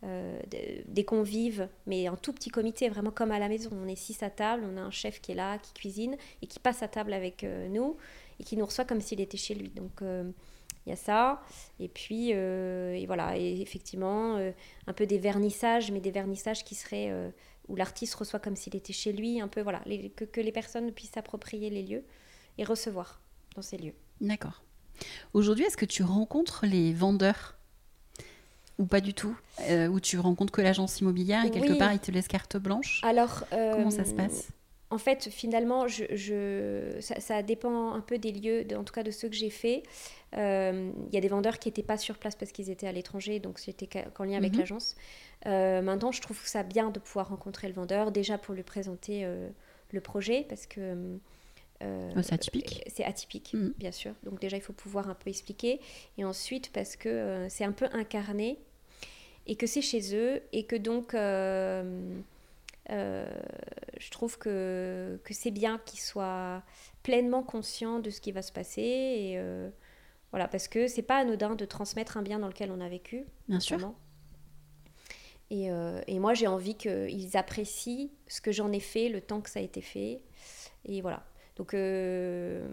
euh, 0.06 0.40
des 0.88 1.04
convives, 1.04 1.68
mais 1.86 2.08
en 2.08 2.16
tout 2.16 2.32
petit 2.32 2.50
comité, 2.50 2.88
vraiment 2.88 3.12
comme 3.12 3.32
à 3.32 3.40
la 3.40 3.50
maison. 3.50 3.70
On 3.74 3.88
est 3.88 3.98
six 3.98 4.24
à 4.24 4.30
table, 4.30 4.64
on 4.66 4.78
a 4.78 4.82
un 4.82 4.92
chef 4.92 5.20
qui 5.20 5.34
est 5.34 5.36
là, 5.36 5.58
qui 5.58 5.74
cuisine 5.74 6.16
et 6.42 6.48
qui 6.48 6.60
passe 6.60 6.82
à 6.82 6.88
table 6.88 7.12
avec 7.12 7.44
euh, 7.44 7.68
nous 7.68 7.98
et 8.40 8.46
qui 8.46 8.56
nous 8.56 8.66
reçoit 8.66 8.86
comme 8.86 9.02
s'il 9.02 9.20
était 9.20 9.38
chez 9.38 9.56
lui. 9.56 9.68
Donc 9.70 10.02
euh, 10.02 10.32
il 10.86 10.92
y 10.92 10.94
a 10.94 10.96
ça. 10.96 11.42
Et 11.82 11.90
puis, 11.90 12.30
et 12.30 13.06
voilà, 13.06 13.38
et 13.38 13.60
effectivement, 13.62 14.38
un 14.88 14.94
peu 14.94 15.06
des 15.06 15.20
vernissages, 15.20 15.92
mais 15.92 16.00
des 16.00 16.12
vernissages 16.12 16.64
qui 16.64 16.74
seraient 16.74 17.12
où 17.70 17.76
l'artiste 17.76 18.16
reçoit 18.16 18.40
comme 18.40 18.56
s'il 18.56 18.76
était 18.76 18.94
chez 18.94 19.14
lui, 19.14 19.40
un 19.40 19.48
peu, 19.48 19.62
voilà, 19.62 19.82
que, 20.16 20.26
que 20.26 20.42
les 20.42 20.52
personnes 20.52 20.92
puissent 20.92 21.12
s'approprier 21.12 21.70
les 21.70 21.84
lieux 21.84 22.04
et 22.58 22.64
recevoir 22.66 23.22
dans 23.56 23.62
ces 23.62 23.78
lieux. 23.78 23.94
D'accord. 24.20 24.64
Aujourd'hui, 25.34 25.64
est-ce 25.66 25.78
que 25.78 25.86
tu 25.86 26.04
rencontres 26.04 26.66
les 26.66 26.94
vendeurs 26.94 27.56
ou 28.78 28.86
pas 28.86 29.02
du 29.02 29.14
tout? 29.14 29.38
Euh, 29.62 29.88
Ou 29.88 30.00
tu 30.00 30.20
rencontres 30.20 30.52
que 30.52 30.62
l'agence 30.62 31.00
immobilière 31.00 31.46
et 31.46 31.52
quelque 31.52 31.78
part, 31.78 31.94
ils 31.94 32.00
te 32.00 32.12
laissent 32.12 32.28
carte 32.28 32.58
blanche? 32.58 33.00
Alors, 33.04 33.46
comment 33.50 33.92
ça 33.92 34.06
se 34.06 34.14
passe? 34.14 34.48
euh, 34.50 34.54
en 34.92 34.98
fait, 34.98 35.30
finalement, 35.30 35.88
je, 35.88 36.06
je 36.16 37.00
ça, 37.00 37.44
dépend 37.44 37.94
un 37.94 38.02
peu 38.02 38.18
des 38.18 38.32
lieux, 38.32 38.66
en 38.76 38.84
tout 38.84 38.94
cas 38.94 39.04
de 39.04 39.12
ceux 39.12 39.30
que 39.30 39.36
j'ai 39.36 39.52
faits. 39.52 39.84
Euh, 40.36 40.92
il 41.08 41.14
y 41.14 41.18
a 41.18 41.22
des 41.22 41.28
vendeurs 41.28 41.60
qui 41.60 41.68
n'étaient 41.68 41.84
pas 41.84 41.98
sur 41.98 42.18
place 42.18 42.36
parce 42.36 42.52
qu'ils 42.52 42.72
étaient 42.72 42.88
à 42.88 42.92
l'étranger, 42.92 43.40
donc 43.40 43.60
c'était 43.60 43.88
qu'en 43.88 44.24
lien 44.24 44.38
avec 44.38 44.54
mhm. 44.54 44.60
l'agence. 44.60 44.96
Euh, 45.46 45.82
maintenant, 45.84 46.12
je 46.12 46.22
trouve 46.22 46.40
ça 46.44 46.64
bien 46.64 46.90
de 46.90 47.00
pouvoir 47.00 47.30
rencontrer 47.30 47.68
le 47.68 47.76
vendeur, 47.76 48.12
déjà 48.12 48.40
pour 48.40 48.56
lui 48.56 48.64
présenter 48.64 49.26
euh, 49.26 49.48
le 49.92 50.02
projet, 50.02 50.46
parce 50.50 50.66
que... 50.66 51.20
c'est 51.80 52.34
atypique. 52.34 52.84
C'est 52.88 53.04
atypique, 53.04 53.54
mhm. 53.54 53.74
bien 53.78 53.92
sûr. 53.92 54.14
Donc 54.24 54.40
déjà, 54.40 54.58
il 54.58 54.64
faut 54.64 54.74
pouvoir 54.74 55.08
un 55.08 55.16
peu 55.16 55.30
expliquer. 55.30 55.80
Et 56.18 56.26
ensuite, 56.26 56.72
parce 56.74 56.96
que 56.96 57.46
c'est 57.48 57.64
un 57.64 57.74
peu 57.74 57.88
incarné, 57.94 58.58
et 59.46 59.56
que 59.56 59.68
c'est 59.68 59.84
chez 59.84 60.16
eux, 60.16 60.42
et 60.52 60.64
que 60.64 60.76
donc... 60.76 61.14
je 62.90 64.12
trouve 64.12 64.38
que, 64.38 65.20
que 65.24 65.34
c'est 65.34 65.52
bien 65.52 65.80
qu'ils 65.86 66.00
soient 66.00 66.64
pleinement 67.04 67.44
conscients 67.44 68.00
de 68.00 68.10
ce 68.10 68.20
qui 68.20 68.32
va 68.32 68.42
se 68.42 68.52
passer 68.52 68.82
et, 68.82 69.40
voilà, 70.32 70.48
parce 70.48 70.68
que 70.68 70.88
c'est 70.88 71.02
pas 71.02 71.18
anodin 71.18 71.56
de 71.56 71.66
transmettre 71.66 72.18
un 72.18 72.22
bien 72.22 72.40
dans 72.40 72.48
lequel 72.48 72.72
on 72.72 72.80
a 72.82 72.90
vécu. 72.90 73.26
Bien 73.48 73.60
sûr. 73.60 73.94
Et, 75.50 75.72
euh, 75.72 76.02
et 76.08 76.20
moi, 76.20 76.36
j'ai 76.36 76.46
envie 76.46 76.76
qu'ils 76.76 77.36
apprécient 77.36 78.10
ce 78.28 78.40
que 78.40 78.52
j'en 78.52 78.72
ai 78.72 78.80
fait, 78.80 79.10
le 79.10 79.22
temps 79.22 79.42
que 79.42 79.50
ça 79.50 79.60
a 79.60 79.64
été 79.64 79.82
fait. 79.82 80.22
Et 80.86 81.02
voilà. 81.02 81.26
Donc, 81.60 81.74
euh, 81.74 82.66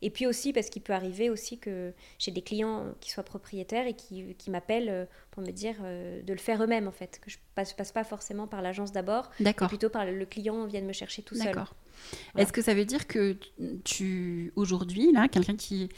Et 0.00 0.08
puis 0.08 0.28
aussi 0.28 0.52
parce 0.52 0.70
qu'il 0.70 0.80
peut 0.80 0.92
arriver 0.92 1.28
aussi 1.28 1.58
que 1.58 1.92
j'ai 2.20 2.30
des 2.30 2.40
clients 2.40 2.94
qui 3.00 3.10
soient 3.10 3.24
propriétaires 3.24 3.84
et 3.88 3.94
qui, 3.94 4.36
qui 4.36 4.50
m'appellent 4.52 4.88
euh, 4.88 5.04
pour 5.32 5.42
me 5.42 5.50
dire 5.50 5.74
euh, 5.82 6.22
de 6.22 6.32
le 6.32 6.38
faire 6.38 6.62
eux-mêmes 6.62 6.86
en 6.86 6.92
fait, 6.92 7.20
que 7.20 7.30
je 7.30 7.38
passe, 7.56 7.72
passe 7.72 7.90
pas 7.90 8.04
forcément 8.04 8.46
par 8.46 8.62
l'agence 8.62 8.92
d'abord, 8.92 9.28
mais 9.40 9.52
plutôt 9.52 9.90
par 9.90 10.06
le 10.06 10.24
client 10.24 10.66
vienne 10.66 10.86
me 10.86 10.92
chercher 10.92 11.22
tout 11.22 11.34
seul. 11.34 11.46
D'accord. 11.46 11.74
Est-ce 12.38 12.52
que 12.52 12.62
ça 12.62 12.74
veut 12.74 12.84
dire 12.84 13.08
que 13.08 13.36
tu 13.82 14.52
aujourd'hui 14.54 15.10
là, 15.10 15.26
quelqu'un 15.26 15.56
qui 15.56 15.88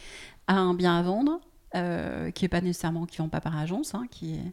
a 0.47 0.55
un 0.55 0.73
bien 0.73 0.99
à 0.99 1.03
vendre, 1.03 1.43
euh, 1.75 2.31
qui 2.31 2.45
est 2.45 2.49
pas 2.49 2.61
nécessairement 2.61 3.07
qui 3.07 3.19
vend 3.19 3.29
pas 3.29 3.41
par 3.41 3.59
agence, 3.59 3.95
hein, 3.95 4.07
qui 4.11 4.35
est... 4.35 4.53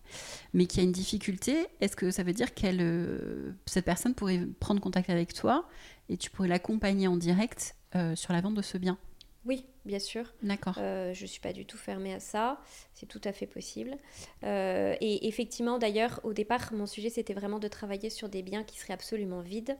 mais 0.53 0.65
qui 0.65 0.79
a 0.79 0.83
une 0.83 0.91
difficulté, 0.91 1.67
est-ce 1.79 1.95
que 1.95 2.09
ça 2.11 2.23
veut 2.23 2.33
dire 2.33 2.53
qu'elle, 2.53 2.79
euh, 2.81 3.51
cette 3.65 3.85
personne 3.85 4.15
pourrait 4.15 4.41
prendre 4.59 4.81
contact 4.81 5.09
avec 5.09 5.33
toi 5.33 5.67
et 6.09 6.17
tu 6.17 6.29
pourrais 6.29 6.47
l'accompagner 6.47 7.07
en 7.07 7.17
direct 7.17 7.75
euh, 7.95 8.15
sur 8.15 8.33
la 8.33 8.41
vente 8.41 8.55
de 8.55 8.61
ce 8.61 8.77
bien? 8.77 8.97
Oui, 9.45 9.65
bien 9.85 9.99
sûr. 9.99 10.33
D'accord. 10.43 10.75
je 10.77 11.25
suis 11.25 11.39
pas 11.39 11.53
du 11.53 11.65
tout 11.65 11.77
fermée 11.77 12.13
à 12.13 12.19
ça, 12.19 12.59
c'est 12.93 13.07
tout 13.07 13.21
à 13.23 13.33
fait 13.33 13.47
possible. 13.47 13.97
et 14.43 15.27
effectivement, 15.27 15.79
d'ailleurs, 15.79 16.19
au 16.23 16.33
départ, 16.33 16.73
mon 16.73 16.85
sujet 16.85 17.09
c'était 17.09 17.33
vraiment 17.33 17.57
de 17.57 17.67
travailler 17.67 18.11
sur 18.11 18.29
des 18.29 18.43
biens 18.43 18.63
qui 18.63 18.77
seraient 18.77 18.93
absolument 18.93 19.41
vides. 19.41 19.77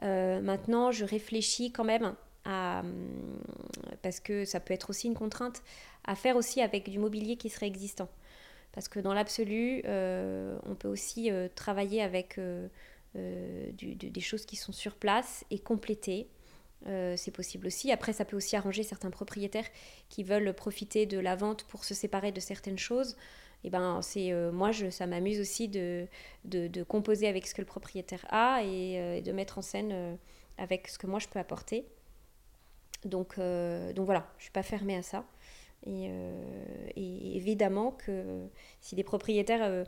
maintenant, 0.00 0.92
je 0.92 1.04
réfléchis 1.04 1.72
quand 1.72 1.84
même 1.84 2.14
à, 2.44 2.82
parce 4.02 4.20
que 4.20 4.44
ça 4.44 4.60
peut 4.60 4.74
être 4.74 4.90
aussi 4.90 5.06
une 5.06 5.14
contrainte, 5.14 5.62
à 6.04 6.14
faire 6.14 6.36
aussi 6.36 6.60
avec 6.60 6.90
du 6.90 6.98
mobilier 6.98 7.36
qui 7.36 7.48
serait 7.48 7.66
existant. 7.66 8.08
Parce 8.72 8.88
que 8.88 9.00
dans 9.00 9.14
l'absolu, 9.14 9.82
euh, 9.84 10.58
on 10.64 10.74
peut 10.74 10.88
aussi 10.88 11.30
euh, 11.30 11.48
travailler 11.54 12.02
avec 12.02 12.38
euh, 12.38 12.68
des 13.14 14.20
choses 14.20 14.46
qui 14.46 14.56
sont 14.56 14.72
sur 14.72 14.96
place 14.96 15.44
et 15.50 15.58
compléter. 15.58 16.28
c'est 17.16 17.30
possible 17.30 17.66
aussi. 17.66 17.92
Après, 17.92 18.12
ça 18.12 18.24
peut 18.24 18.36
aussi 18.36 18.56
arranger 18.56 18.82
certains 18.82 19.10
propriétaires 19.10 19.68
qui 20.08 20.24
veulent 20.24 20.52
profiter 20.54 21.06
de 21.06 21.18
la 21.18 21.36
vente 21.36 21.64
pour 21.64 21.84
se 21.84 21.94
séparer 21.94 22.32
de 22.32 22.40
certaines 22.40 22.78
choses. 22.78 23.16
Et 23.64 23.70
ben, 23.70 24.00
c'est 24.02 24.32
moi, 24.50 24.72
ça 24.72 25.06
m'amuse 25.06 25.38
aussi 25.38 25.68
de, 25.68 26.08
composer 26.88 27.28
avec 27.28 27.46
ce 27.46 27.54
que 27.54 27.60
le 27.60 27.66
propriétaire 27.66 28.24
a 28.30 28.62
et 28.64 29.20
de 29.22 29.32
mettre 29.32 29.58
en 29.58 29.62
scène 29.62 30.18
avec 30.56 30.88
ce 30.88 30.98
que 30.98 31.06
moi 31.06 31.18
je 31.18 31.28
peux 31.28 31.38
apporter. 31.38 31.84
Donc, 33.04 33.36
donc 33.38 34.06
voilà, 34.06 34.26
je 34.36 34.40
ne 34.40 34.42
suis 34.42 34.50
pas 34.52 34.62
fermée 34.62 34.96
à 34.96 35.02
ça. 35.02 35.24
Euh, 35.88 36.44
et, 36.94 37.36
évidemment 37.36 37.90
que 37.92 38.46
si 38.80 38.94
des 38.94 39.02
propriétaires 39.02 39.62
euh, 39.62 39.84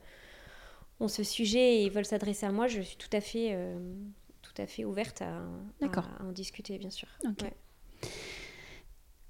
ont 1.01 1.09
ce 1.09 1.23
sujet 1.23 1.83
et 1.83 1.89
veulent 1.89 2.05
s'adresser 2.05 2.47
à 2.47 2.53
moi, 2.53 2.67
je 2.67 2.81
suis 2.81 2.97
tout 2.97 3.09
à 3.13 3.21
fait, 3.21 3.51
euh, 3.53 3.79
tout 4.43 4.55
à 4.59 4.67
fait 4.67 4.85
ouverte 4.85 5.23
à, 5.23 5.43
en 6.21 6.33
discuter, 6.33 6.79
bien 6.79 6.91
sûr. 6.91 7.09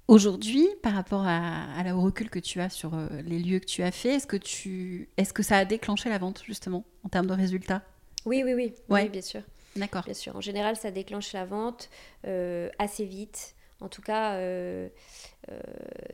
Aujourd'hui, 0.07 0.67
par 0.83 0.93
rapport 0.93 1.25
à, 1.25 1.81
la 1.83 1.93
recul 1.93 2.29
que 2.29 2.39
tu 2.39 2.61
as 2.61 2.69
sur 2.69 2.95
les 3.23 3.39
lieux 3.39 3.59
que 3.59 3.65
tu 3.65 3.81
as 3.81 3.91
fait, 3.91 4.15
est-ce 4.15 4.27
que, 4.27 4.37
tu, 4.37 5.09
est-ce 5.17 5.33
que 5.33 5.41
ça 5.41 5.57
a 5.57 5.65
déclenché 5.65 6.09
la 6.09 6.19
vente, 6.19 6.43
justement, 6.45 6.85
en 7.03 7.09
termes 7.09 7.27
de 7.27 7.33
résultats? 7.33 7.83
Oui, 8.25 8.43
oui, 8.43 8.53
oui, 8.53 8.73
oui, 8.89 9.09
bien 9.09 9.21
sûr. 9.21 9.41
D'accord. 9.75 10.03
Bien 10.03 10.13
sûr. 10.13 10.35
En 10.35 10.41
général, 10.41 10.75
ça 10.75 10.91
déclenche 10.91 11.33
la 11.33 11.45
vente 11.45 11.89
assez 12.23 13.05
vite. 13.05 13.54
En 13.85 13.87
tout 13.87 14.01
cas, 14.01 14.33
euh, 14.33 14.89
euh, 15.51 15.59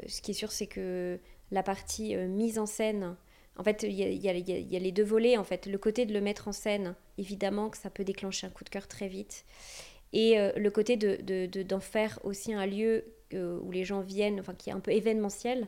ce 0.06 0.22
qui 0.22 0.32
est 0.32 0.34
sûr, 0.34 0.52
c'est 0.52 0.68
que 0.68 1.18
la 1.52 1.64
partie 1.64 2.18
euh, 2.18 2.28
mise 2.28 2.60
en 2.60 2.66
scène, 2.66 3.16
en 3.58 3.64
fait, 3.64 3.84
il 3.84 3.94
y, 3.94 4.28
a, 4.28 4.34
les 4.80 4.92
deux 4.92 5.06
volets. 5.06 5.38
En 5.38 5.46
fait, 5.46 5.68
le 5.68 5.78
côté 5.78 6.06
de 6.06 6.14
le 6.14 6.20
mettre 6.20 6.50
en 6.50 6.52
scène, 6.52 6.96
évidemment 7.18 7.70
que 7.70 7.78
ça 7.78 7.90
peut 7.90 8.04
déclencher 8.04 8.46
un 8.46 8.50
coup 8.50 8.66
de 8.66 8.70
cœur 8.70 8.90
très 8.90 9.08
vite. 9.08 9.46
Et 10.12 10.36
le 10.38 10.70
côté 10.70 10.98
d'en 10.98 11.78
de, 11.78 11.82
faire 11.82 12.20
aussi 12.24 12.54
un 12.54 12.66
lieu 12.66 13.06
où 13.34 13.72
les 13.72 13.86
gens 13.86 14.02
viennent, 14.02 14.40
enfin 14.40 14.54
qui 14.54 14.70
est 14.70 14.74
un 14.74 14.80
peu 14.80 14.92
événementiel, 14.92 15.68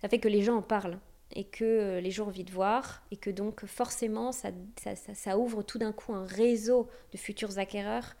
ça 0.00 0.08
fait 0.08 0.18
que 0.18 0.28
les 0.28 0.42
gens 0.42 0.56
en 0.56 0.62
parlent 0.62 0.98
et 1.34 1.44
que 1.44 1.98
les 1.98 2.10
gens 2.10 2.24
ont 2.24 2.28
envie 2.28 2.44
de 2.44 2.52
voir 2.52 3.02
et 3.10 3.16
que 3.16 3.30
donc 3.30 3.66
forcément 3.66 4.32
ça, 4.32 5.38
ouvre 5.38 5.62
tout 5.62 5.78
d'un 5.78 5.92
coup 5.92 6.14
un 6.14 6.24
réseau 6.24 6.88
de 7.12 7.18
futurs 7.18 7.58
acquéreurs 7.58 8.16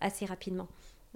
assez 0.00 0.24
rapidement. 0.24 0.68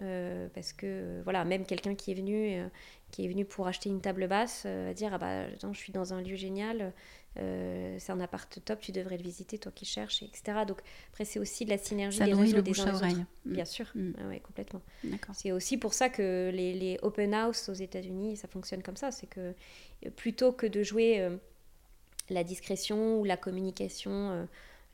Euh, 0.02 0.48
parce 0.54 0.74
que 0.74 1.22
voilà, 1.24 1.44
même 1.44 1.64
quelqu'un 1.64 1.94
qui 1.94 2.10
est 2.10 2.14
venu, 2.14 2.58
euh, 2.58 2.68
qui 3.10 3.24
est 3.24 3.28
venu 3.28 3.46
pour 3.46 3.66
acheter 3.66 3.88
une 3.88 4.02
table 4.02 4.28
basse, 4.28 4.64
euh, 4.66 4.88
va 4.88 4.94
dire 4.94 5.14
ah 5.14 5.18
bah 5.18 5.46
je 5.72 5.78
suis 5.78 5.92
dans 5.92 6.12
un 6.12 6.20
lieu 6.20 6.36
génial, 6.36 6.92
c'est 7.36 8.10
un 8.10 8.20
appart 8.20 8.58
top, 8.64 8.80
tu 8.80 8.92
devrais 8.92 9.16
le 9.16 9.22
visiter, 9.22 9.58
toi 9.58 9.72
qui 9.74 9.84
cherches, 9.84 10.22
etc. 10.22 10.64
Donc 10.66 10.80
après 11.12 11.24
c'est 11.24 11.38
aussi 11.38 11.64
de 11.64 11.70
la 11.70 11.78
synergie 11.78 12.18
des 12.18 12.32
réseaux 12.32 12.60
des 12.60 12.80
uns 12.80 12.84
des 12.84 12.90
autres. 12.90 13.06
Mm. 13.06 13.26
Bien 13.44 13.64
sûr, 13.64 13.90
mm. 13.94 14.12
ah 14.18 14.28
ouais, 14.28 14.40
complètement. 14.40 14.82
C'est 15.34 15.52
aussi 15.52 15.76
pour 15.76 15.94
ça 15.94 16.08
que 16.08 16.50
les, 16.52 16.74
les 16.74 16.98
open 17.02 17.32
house 17.34 17.68
aux 17.68 17.74
États-Unis, 17.74 18.36
ça 18.36 18.48
fonctionne 18.48 18.82
comme 18.82 18.96
ça, 18.96 19.10
c'est 19.10 19.26
que 19.26 19.54
plutôt 20.16 20.52
que 20.52 20.66
de 20.66 20.82
jouer 20.82 21.26
la 22.28 22.44
discrétion 22.44 23.18
ou 23.20 23.24
la 23.24 23.36
communication 23.36 24.46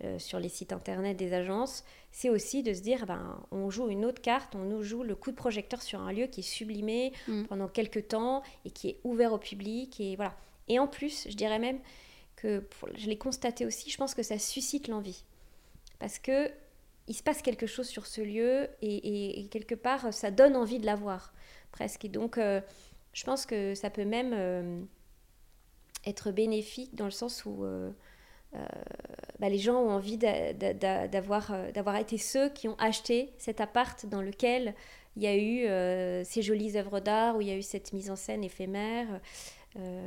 euh, 0.05 0.19
sur 0.19 0.41
les 0.41 0.49
sites 0.49 0.73
internet 0.73 1.17
des 1.17 1.33
agences, 1.33 1.85
c'est 2.11 2.29
aussi 2.29 2.65
de 2.65 2.75
se 2.75 2.81
dire, 2.81 3.07
ben, 3.07 3.41
on 3.53 3.71
joue 3.71 3.89
une 3.89 4.05
autre 4.05 4.21
carte, 4.21 4.57
on 4.57 4.65
nous 4.65 4.83
joue 4.83 5.05
le 5.05 5.15
coup 5.15 5.31
de 5.31 5.37
projecteur 5.37 5.81
sur 5.81 6.01
un 6.01 6.13
lieu 6.13 6.27
qui 6.27 6.41
est 6.41 6.43
sublimé 6.43 7.13
mm. 7.29 7.45
pendant 7.45 7.69
quelques 7.69 8.09
temps 8.09 8.43
et 8.65 8.71
qui 8.71 8.89
est 8.89 9.01
ouvert 9.05 9.33
au 9.33 9.39
public. 9.39 10.01
Et, 10.01 10.17
voilà. 10.17 10.37
et 10.67 10.81
en 10.81 10.89
plus, 10.89 11.29
je 11.31 11.37
dirais 11.37 11.61
même 11.61 11.79
que, 12.35 12.65
je 12.97 13.07
l'ai 13.07 13.17
constaté 13.17 13.65
aussi, 13.65 13.91
je 13.91 13.97
pense 13.97 14.15
que 14.15 14.25
ça 14.25 14.41
suscite 14.41 14.89
l'envie. 14.89 15.25
Parce 16.01 16.19
que 16.19 16.51
il 17.07 17.15
se 17.15 17.23
passe 17.23 17.41
quelque 17.41 17.67
chose 17.67 17.87
sur 17.87 18.07
ce 18.07 18.21
lieu 18.21 18.69
et, 18.81 19.47
quelque 19.51 19.75
part, 19.77 20.13
ça 20.13 20.31
donne 20.31 20.57
envie 20.57 20.81
de 20.81 20.87
l'avoir, 20.87 21.33
presque. 21.71 22.05
Et 22.05 22.09
donc, 22.09 22.39
euh, 22.39 22.61
je 23.13 23.23
pense 23.25 23.47
que 23.47 23.75
ça 23.77 23.91
peut 23.91 24.05
même 24.05 24.33
euh, 24.35 24.81
être 26.07 26.33
bénéfique 26.33 26.95
dans 26.97 27.05
le 27.05 27.13
sens 27.13 27.45
où 27.45 27.65
bah, 29.43 29.49
les 29.49 29.59
gens 29.59 29.77
ont 29.81 29.91
envie 29.91 30.19
d'avoir, 30.19 31.53
euh, 31.53 31.73
d'avoir 31.73 31.97
été 31.97 32.17
ceux 32.17 32.49
qui 32.51 32.69
ont 32.69 32.77
acheté 32.79 33.33
cet 33.39 33.61
appart 33.61 34.07
dans 34.07 34.23
lequel 34.23 34.75
il 35.17 35.23
y 35.23 35.27
a 35.27 35.37
eu 35.37 35.67
euh, 35.67 36.23
ces 36.25 36.43
jolies 36.43 36.77
œuvres 36.77 37.01
d'art, 37.01 37.37
où 37.37 37.41
il 37.41 37.49
y 37.49 37.51
a 37.51 37.57
eu 37.57 37.63
cette 37.63 37.93
mise 37.93 38.11
en 38.11 38.17
scène 38.17 38.45
éphémère. 38.45 39.21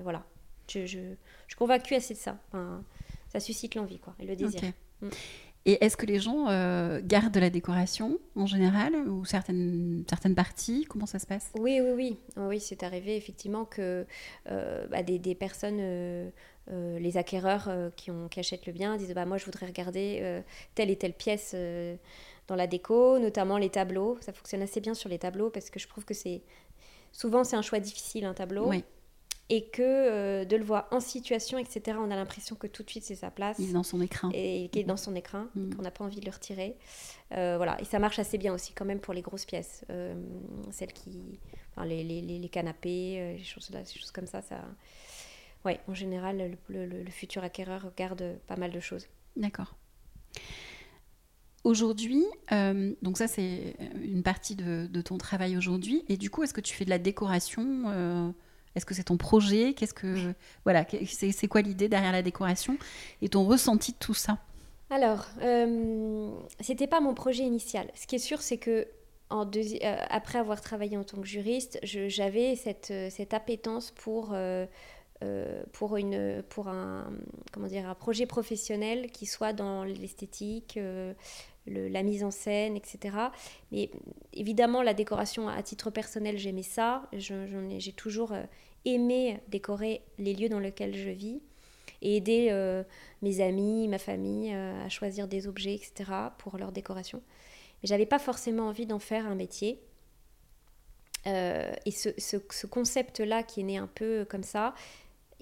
voilà. 0.04 0.24
Je, 0.68 0.86
je, 0.86 1.00
suis 1.48 1.58
convaincue 1.58 1.94
assez 1.94 2.16
de 2.16 2.20
ça. 2.20 2.40
ça 3.28 3.40
suscite 3.40 3.76
l'envie 3.76 4.00
quoi, 4.00 4.16
et 4.20 4.26
le 4.26 4.36
désir. 4.36 4.62
Mm. 5.02 5.10
Et 5.66 5.84
est-ce 5.84 5.98
que 5.98 6.06
les 6.06 6.20
gens 6.20 6.46
gardent 7.02 7.34
de 7.34 7.40
la 7.40 7.50
décoration 7.50 8.20
en 8.36 8.46
général 8.46 8.96
ou 9.08 9.26
certaines, 9.26 10.04
certaines 10.08 10.36
parties? 10.36 10.86
Comment 10.88 11.08
ça 11.08 11.18
se 11.18 11.26
passe? 11.26 11.52
Oui, 11.58 11.80
oui, 11.82 11.92
oui. 11.96 12.20
Oui, 12.38 12.60
c'est 12.60 12.84
arrivé 12.84 13.16
effectivement 13.18 13.66
que 13.66 14.06
bah, 14.46 15.02
des, 15.02 15.18
des, 15.18 15.34
personnes 15.34 15.80
euh, 16.72 16.98
les 16.98 17.18
acquéreurs 17.18 17.68
euh, 17.68 17.90
qui, 17.96 18.10
ont, 18.10 18.28
qui 18.28 18.40
achètent 18.40 18.66
le 18.66 18.74
bien 18.74 18.98
disent 18.98 19.14
bah, 19.14 19.26
Moi, 19.26 19.38
je 19.38 19.46
voudrais 19.46 19.68
regarder 19.68 20.20
euh, 20.22 20.42
telle 20.74 20.90
et 20.90 20.96
telle 20.96 21.14
pièce 21.14 21.56
dans 22.48 22.56
la 22.56 22.68
déco, 22.68 23.20
notamment 23.20 23.58
les 23.58 23.70
tableaux. 23.70 24.18
Ça 24.22 24.34
fonctionne 24.34 24.62
assez 24.62 24.82
bien 24.82 24.94
sur 24.94 25.10
les 25.10 25.20
tableaux 25.20 25.50
parce 25.50 25.70
que 25.70 25.80
je 25.80 25.88
trouve 25.88 26.06
que 26.06 26.14
c'est. 26.14 26.42
Souvent, 27.12 27.44
c'est 27.44 27.56
un 27.56 27.62
choix 27.62 27.80
difficile, 27.80 28.26
un 28.26 28.34
tableau. 28.34 28.72
Et 29.50 29.68
que 29.70 30.44
de 30.44 30.56
le 30.56 30.64
voir 30.64 30.88
en 30.92 31.00
situation, 31.00 31.58
etc., 31.60 31.98
on 32.00 32.10
a 32.10 32.16
l'impression 32.16 32.56
que 32.56 32.66
tout 32.66 32.82
de 32.82 32.90
suite 32.90 33.04
c'est 33.04 33.16
sa 33.16 33.30
place. 33.30 33.58
Il 33.60 33.70
est 33.70 33.74
dans 33.74 33.84
son 33.84 34.02
écran. 34.02 34.32
Et 34.34 34.70
qu'il 34.72 34.82
est 34.82 34.86
dans 34.86 34.98
son 34.98 35.16
écran, 35.16 35.46
mm. 35.54 35.76
qu'on 35.76 35.84
n'a 35.84 35.92
pas 35.92 36.04
envie 36.04 36.20
de 36.20 36.26
le 36.26 36.32
retirer. 36.32 36.78
voilà. 37.30 37.80
Et 37.80 37.86
ça 37.86 38.00
marche 38.00 38.18
assez 38.18 38.38
bien 38.38 38.54
aussi, 38.54 38.74
quand 38.74 38.86
même, 38.86 39.00
pour 39.00 39.14
les 39.14 39.22
grosses 39.22 39.46
pièces. 39.46 39.86
celles 40.72 40.94
qui. 40.94 41.40
Enfin, 41.72 41.86
les, 41.86 42.04
les, 42.04 42.22
les, 42.22 42.50
canapés, 42.50 43.36
les 43.38 43.44
choses, 43.44 43.70
là, 43.70 43.82
les 43.82 44.00
choses 44.00 44.12
comme 44.12 44.28
ça, 44.28 44.42
ça 44.42 44.62
oui, 45.66 45.74
en 45.88 45.94
général, 45.96 46.58
le, 46.70 47.06
futur 47.10 47.44
acquéreur 47.44 47.92
garde 47.98 48.38
pas 48.48 48.56
mal 48.56 48.72
de 48.72 48.80
choses. 48.80 49.08
D'accord. 49.36 49.76
Aujourd'hui, 51.64 52.24
euh, 52.52 52.94
donc 53.02 53.18
ça 53.18 53.28
c'est 53.28 53.76
une 54.04 54.22
partie 54.22 54.56
de, 54.56 55.02
ton 55.02 55.18
travail 55.18 55.58
aujourd'hui, 55.58 56.06
et 56.08 56.18
du 56.18 56.30
coup, 56.30 56.44
est-ce 56.44 56.54
que 56.54 56.62
tu 56.62 56.76
fais 56.76 56.86
de 56.86 56.92
la 56.92 57.00
décoration 57.00 57.86
euh, 57.88 58.30
Est-ce 58.76 58.86
que 58.86 58.94
c'est 58.94 59.06
ton 59.06 59.18
projet? 59.18 59.74
Qu'est-ce 59.74 59.94
que 59.94 60.34
voilà, 60.64 60.86
c'est 61.06 61.48
quoi 61.48 61.62
l'idée 61.62 61.90
derrière 61.90 62.12
la 62.12 62.22
décoration 62.22 62.78
et 63.22 63.30
ton 63.30 63.46
ressenti 63.46 63.94
de 63.94 63.98
tout 63.98 64.14
ça? 64.14 64.38
Alors, 64.90 65.26
euh, 65.42 66.32
c'était 66.60 66.88
pas 66.88 67.00
mon 67.00 67.14
projet 67.14 67.44
initial. 67.44 67.90
Ce 67.96 68.06
qui 68.06 68.16
est 68.16 68.20
sûr, 68.20 68.42
c'est 68.42 68.58
que 68.58 68.88
en 69.32 69.50
euh, 69.56 69.96
après 70.10 70.38
avoir 70.38 70.62
travaillé 70.62 70.98
en 70.98 71.04
tant 71.04 71.20
que 71.20 71.28
juriste, 71.28 71.80
j'avais 71.82 72.56
cette, 72.56 72.94
cette 73.10 73.34
appétence 73.34 73.92
pour 73.92 74.36
euh, 75.24 75.64
pour, 75.72 75.96
une, 75.96 76.44
pour 76.50 76.68
un, 76.68 77.10
comment 77.54 77.68
dire, 77.68 77.88
un 77.88 77.96
projet 77.96 78.26
professionnel 78.26 79.10
qui 79.12 79.26
soit 79.26 79.54
dans 79.54 79.86
l'esthétique, 79.86 80.76
euh, 80.76 81.14
la 81.68 82.04
mise 82.04 82.22
en 82.26 82.32
scène, 82.32 82.76
etc. 82.76 83.16
Mais 83.72 83.90
évidemment, 84.34 84.82
la 84.82 84.94
décoration, 84.94 85.48
à 85.48 85.64
titre 85.64 85.90
personnel, 85.90 86.38
j'aimais 86.38 86.64
ça. 86.64 87.04
J'ai 87.14 87.94
toujours 87.94 88.34
euh, 88.86 88.90
aimé 88.90 89.40
décorer 89.48 90.02
les 90.18 90.34
lieux 90.34 90.50
dans 90.50 90.60
lesquels 90.60 90.96
je 90.96 91.10
vis 91.10 91.42
et 92.02 92.18
aider 92.18 92.52
mes 93.22 93.42
amis, 93.42 93.88
ma 93.88 93.98
famille 93.98 94.54
à 94.54 94.90
choisir 94.90 95.28
des 95.28 95.48
objets, 95.48 95.74
etc. 95.74 96.12
pour 96.38 96.58
leur 96.58 96.72
décoration. 96.72 97.22
Mais 97.82 97.88
j'avais 97.88 98.06
pas 98.06 98.20
forcément 98.20 98.68
envie 98.68 98.86
d'en 98.86 99.00
faire 99.00 99.26
un 99.26 99.34
métier. 99.34 99.80
et 101.26 101.92
ce, 101.92 102.10
ce, 102.18 102.68
concept-là 102.68 103.42
qui 103.42 103.62
est 103.62 103.64
né 103.64 103.78
un 103.78 103.88
peu 103.88 104.26
comme 104.30 104.44
ça, 104.44 104.76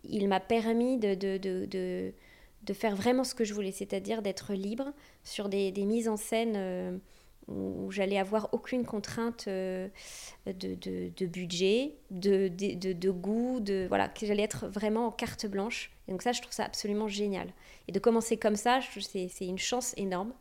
il 0.04 0.28
m'a 0.28 0.40
permis 0.40 0.98
de, 0.98 2.14
faire 2.74 2.96
vraiment 2.96 3.24
ce 3.24 3.36
que 3.36 3.44
je 3.44 3.54
voulais, 3.54 3.72
c'est-à-dire 3.72 4.22
d'être 4.22 4.54
libre 4.54 4.94
sur 5.24 5.50
des, 5.50 5.72
mises 5.72 6.08
en 6.08 6.18
scène 6.18 7.02
où 7.48 7.92
j'allais 7.92 8.18
avoir 8.18 8.50
aucune 8.54 8.86
contrainte 8.86 9.48
de, 9.48 9.90
de, 10.46 11.26
budget, 11.26 11.96
de, 12.12 12.48
de, 12.48 13.12
goût, 13.12 13.60
de 13.60 13.86
voilà, 13.88 14.08
que 14.08 14.26
j'allais 14.26 14.44
être 14.44 14.68
vraiment 14.68 15.08
en 15.08 15.12
carte 15.12 15.46
blanche. 15.46 15.92
donc 16.08 16.22
ça, 16.22 16.32
je 16.32 16.42
trouve 16.42 16.54
ça 16.54 16.64
absolument 16.64 17.08
génial. 17.08 17.50
Et 17.88 17.92
de 17.92 18.00
commencer 18.00 18.38
comme 18.38 18.56
ça, 18.56 18.80
c'est 19.02 19.30
une 19.42 19.58
chance 19.58 19.94
énorme, 19.98 20.34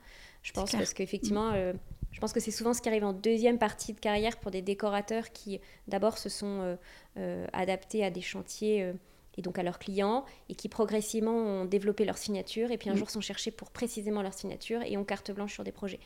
je 0.43 0.53
pense, 0.53 0.73
parce 0.73 0.95
qu'effectivement, 0.95 1.51
euh, 1.53 1.73
je 2.11 2.21
pense 2.21 2.33
que 2.33 2.41
c'est 2.41 2.51
souvent 2.51 2.75
ce 2.75 2.83
qui 2.83 2.89
arrive 2.89 3.05
en 3.05 3.13
deuxième 3.13 3.59
partie 3.59 3.93
de 3.93 4.01
carrière 4.01 4.39
pour 4.39 4.51
des 4.51 4.63
décorateurs 4.63 5.33
qui, 5.33 5.61
d'abord, 5.89 6.19
se 6.19 6.29
sont 6.29 6.61
euh, 6.61 6.77
euh, 7.17 7.47
adaptés 7.53 8.05
à 8.05 8.11
des 8.11 8.21
chantiers 8.21 8.93
et 9.39 9.43
donc 9.43 9.59
à 9.59 9.63
leurs 9.63 9.79
clients, 9.79 10.25
et 10.49 10.55
qui 10.55 10.69
progressivement 10.69 11.33
ont 11.33 11.65
développé 11.65 12.05
leur 12.05 12.19
signature, 12.19 12.71
et 12.71 12.77
puis 12.77 12.91
un 12.91 12.95
mm. 12.95 12.99
jour 12.99 13.11
sont 13.11 13.23
cherchés 13.23 13.51
pour 13.51 13.71
précisément 13.71 14.21
leur 14.21 14.35
signature, 14.35 14.83
et 14.83 14.97
ont 14.97 15.05
carte 15.05 15.31
blanche 15.31 15.55
sur 15.55 15.65
des 15.65 15.73
projets. 15.73 16.01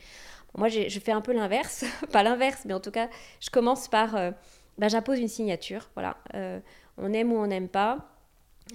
Moi, 0.55 0.69
je 0.69 0.99
fais 0.99 1.11
un 1.11 1.21
peu 1.21 1.33
l'inverse, 1.33 1.85
pas 2.11 2.23
l'inverse, 2.23 2.63
mais 2.65 2.73
en 2.73 2.79
tout 2.79 2.91
cas, 2.91 3.09
je 3.39 3.49
commence 3.49 3.87
par, 3.87 4.13
ben, 4.77 4.87
j'appose 4.87 5.19
une 5.19 5.27
signature, 5.27 5.89
voilà, 5.93 6.17
on 6.97 7.13
aime 7.13 7.31
ou 7.31 7.37
on 7.37 7.47
n'aime 7.47 7.69
pas, 7.69 8.17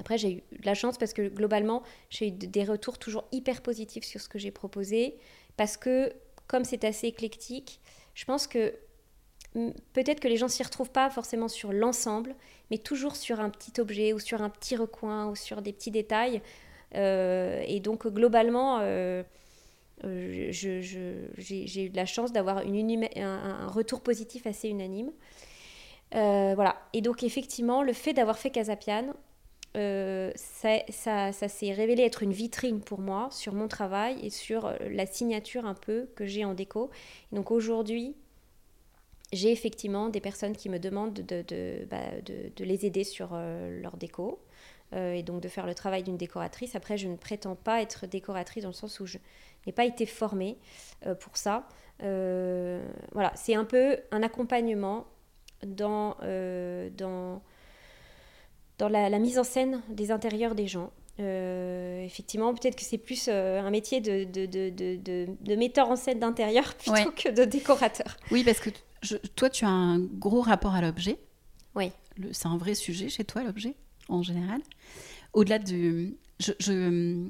après, 0.00 0.18
j'ai 0.18 0.32
eu 0.32 0.42
de 0.58 0.66
la 0.66 0.74
chance 0.74 0.98
parce 0.98 1.12
que 1.12 1.28
globalement, 1.28 1.82
j'ai 2.10 2.28
eu 2.28 2.30
des 2.30 2.64
retours 2.64 2.98
toujours 2.98 3.24
hyper 3.32 3.62
positifs 3.62 4.04
sur 4.04 4.20
ce 4.20 4.28
que 4.28 4.38
j'ai 4.38 4.50
proposé. 4.50 5.16
Parce 5.56 5.76
que, 5.76 6.12
comme 6.46 6.64
c'est 6.64 6.84
assez 6.84 7.06
éclectique, 7.06 7.80
je 8.14 8.24
pense 8.24 8.46
que 8.46 8.74
peut-être 9.92 10.20
que 10.20 10.28
les 10.28 10.38
gens 10.38 10.48
s'y 10.48 10.62
retrouvent 10.62 10.90
pas 10.90 11.10
forcément 11.10 11.48
sur 11.48 11.72
l'ensemble, 11.72 12.34
mais 12.70 12.78
toujours 12.78 13.16
sur 13.16 13.40
un 13.40 13.50
petit 13.50 13.80
objet 13.80 14.14
ou 14.14 14.18
sur 14.18 14.40
un 14.40 14.48
petit 14.48 14.76
recoin 14.76 15.26
ou 15.26 15.36
sur 15.36 15.60
des 15.60 15.72
petits 15.72 15.90
détails. 15.90 16.40
Euh, 16.94 17.62
et 17.66 17.80
donc, 17.80 18.06
globalement, 18.06 18.78
euh, 18.78 18.82
euh, 18.82 19.22
j'ai 20.04 21.84
eu 21.84 21.90
la 21.94 22.06
chance 22.06 22.32
d'avoir 22.32 22.58
un, 22.58 23.66
retour 23.68 24.00
positif 24.00 24.46
assez 24.46 24.68
unanime. 24.68 25.10
voilà. 26.12 26.76
Et 26.92 27.00
donc, 27.00 27.22
effectivement, 27.22 27.82
le 27.82 27.92
fait 27.92 28.12
d'avoir 28.12 28.38
fait 28.38 28.50
Casapian, 28.50 29.14
euh, 29.76 30.30
ça, 30.36 31.32
s'est 31.32 31.72
révélé 31.72 32.02
être 32.02 32.22
une 32.22 32.32
vitrine 32.32 32.80
pour 32.80 33.00
moi 33.00 33.28
sur 33.30 33.54
mon 33.54 33.68
travail 33.68 34.18
et 34.22 34.28
sur 34.28 34.66
euh, 34.66 34.76
la 34.90 35.06
signature 35.06 35.64
un 35.64 35.74
peu 35.74 36.10
que 36.14 36.26
j'ai 36.26 36.44
en 36.44 36.52
déco. 36.52 36.90
donc 37.32 37.50
aujourd'hui, 37.50 38.14
j'ai 39.32 39.50
effectivement 39.50 40.10
des 40.10 40.20
personnes 40.20 40.54
qui 40.54 40.68
me 40.68 40.78
demandent 40.78 41.14
de, 41.14 41.86
bah, 41.90 42.02
les 42.58 42.84
aider 42.84 43.02
sur 43.02 43.30
euh, 43.32 43.80
leur 43.80 43.96
déco 43.96 44.40
et 44.94 45.22
donc 45.22 45.40
de 45.40 45.48
faire 45.48 45.66
le 45.66 45.74
travail 45.74 46.02
d'une 46.02 46.18
décoratrice. 46.18 46.74
Après, 46.74 46.98
je 46.98 47.08
ne 47.08 47.16
prétends 47.16 47.56
pas 47.56 47.80
être 47.80 48.06
décoratrice 48.06 48.64
dans 48.64 48.68
le 48.68 48.74
sens 48.74 49.00
où 49.00 49.06
je 49.06 49.16
n'ai 49.66 49.72
pas 49.72 49.84
été 49.84 50.06
formée 50.06 50.58
pour 51.20 51.36
ça. 51.36 51.66
voilà, 52.00 53.32
c'est 53.34 53.54
un 53.54 53.64
peu 53.64 53.98
un 54.10 54.22
accompagnement 54.22 55.06
dans, 55.64 56.16
dans 56.96 57.42
dans 58.78 58.88
la, 58.88 59.18
mise 59.18 59.38
en 59.38 59.44
scène 59.44 59.80
des 59.88 60.10
intérieurs 60.10 60.54
des 60.54 60.66
gens. 60.66 60.90
Euh, 61.20 62.02
effectivement, 62.02 62.52
peut-être 62.54 62.74
que 62.74 62.82
c'est 62.82 62.98
plus 62.98 63.26
euh, 63.28 63.60
un 63.60 63.70
métier 63.70 64.00
de, 64.00 64.24
de, 64.24 64.46
de, 64.46 65.28
de, 65.40 65.56
metteur 65.56 65.88
en 65.88 65.96
scène 65.96 66.18
d'intérieur 66.18 66.74
plutôt 66.78 67.12
que 67.12 67.28
de 67.28 67.44
décorateur. 67.44 68.16
Oui, 68.30 68.42
parce 68.42 68.60
que 68.60 68.70
toi, 69.36 69.50
tu 69.50 69.64
as 69.64 69.68
un 69.68 70.00
gros 70.00 70.40
rapport 70.40 70.74
à 70.74 70.80
l'objet. 70.80 71.18
Oui. 71.74 71.92
C'est 72.32 72.46
un 72.46 72.56
vrai 72.56 72.74
sujet 72.74 73.08
chez 73.08 73.24
toi, 73.24 73.42
l'objet, 73.42 73.74
en 74.08 74.22
général. 74.22 74.60
Au-delà. 75.32 75.58
Je, 75.64 76.52
je, 76.58 77.28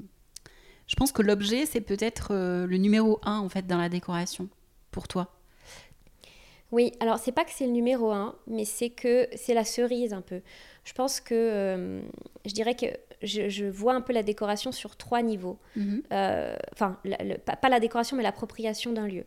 je, 0.93 0.97
pense 0.97 1.11
que 1.11 1.23
l'objet, 1.23 1.65
c'est 1.65 1.81
peut-être 1.81 2.29
euh, 2.33 2.67
le 2.67 2.77
numéro 2.77 3.19
un, 3.23 3.39
en 3.39 3.49
fait, 3.49 3.67
dans 3.67 3.79
la 3.79 3.89
décoration, 3.89 4.49
pour 4.91 5.09
toi. 5.09 5.33
Oui, 6.71 6.93
alors 7.01 7.19
c'est 7.19 7.33
pas 7.33 7.45
que 7.45 7.51
c'est 7.51 7.67
le 7.67 7.73
numéro 7.73 8.13
un, 8.13 8.35
mais 8.47 8.65
c'est 8.65 8.91
que 8.91 9.29
c'est 9.35 9.55
la 9.55 9.65
cerise 9.65 10.13
un 10.13 10.23
peu. 10.23 10.41
Je 10.85 10.93
pense 10.95 11.21
que 11.21 11.35
euh, 11.35 12.03
je 12.47 12.53
dirais 12.53 12.75
que 12.75 12.87
je, 13.23 13.65
vois 13.69 13.95
un 13.95 14.01
peu 14.01 14.13
la 14.13 14.23
décoration 14.23 14.73
sur 14.73 14.97
trois 14.97 15.23
niveaux. 15.23 15.59
Mhm. 15.77 16.03
Euh, 16.13 16.57
enfin, 16.73 16.99
pas, 17.61 17.69
la 17.69 17.81
décoration, 17.81 18.17
mais 18.17 18.23
l'appropriation 18.23 18.93
d'un 18.93 19.07
lieu. 19.07 19.25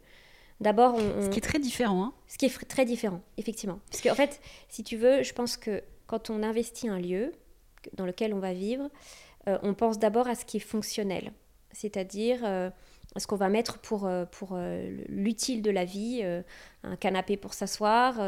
D'abord, 0.59 0.95
on, 0.95 1.21
Ce 1.21 1.29
qui 1.29 1.37
est 1.37 1.41
très 1.41 1.59
différent. 1.59 2.03
Hein. 2.03 2.13
Ce 2.27 2.37
qui 2.37 2.45
est 2.45 2.67
très 2.67 2.85
différent, 2.85 3.21
effectivement. 3.37 3.79
Parce 3.91 4.01
qu'en 4.01 4.11
en 4.11 4.15
fait, 4.15 4.41
si 4.69 4.83
tu 4.83 4.97
veux, 4.97 5.21
je 5.23 5.33
pense 5.33 5.57
que 5.57 5.83
quand 6.07 6.29
on 6.29 6.43
investit 6.43 6.87
un 6.87 6.99
lieu 6.99 7.31
dans 7.93 8.05
lequel 8.05 8.33
on 8.33 8.39
va 8.39 8.53
vivre, 8.53 8.89
euh, 9.47 9.57
on 9.63 9.73
pense 9.73 9.99
d'abord 9.99 10.27
à 10.27 10.35
ce 10.35 10.45
qui 10.45 10.57
est 10.57 10.61
fonctionnel. 10.61 11.31
C'est-à-dire 11.75 12.39
ce 13.17 13.27
qu'on 13.27 13.35
va 13.35 13.49
mettre 13.49 13.77
pour, 13.79 14.09
pour 14.31 14.57
l'utile 15.07 15.61
de 15.61 15.69
la 15.71 15.85
vie, 15.85 16.23
un 16.83 16.95
canapé 16.95 17.37
pour 17.37 17.53
s'asseoir, 17.53 18.19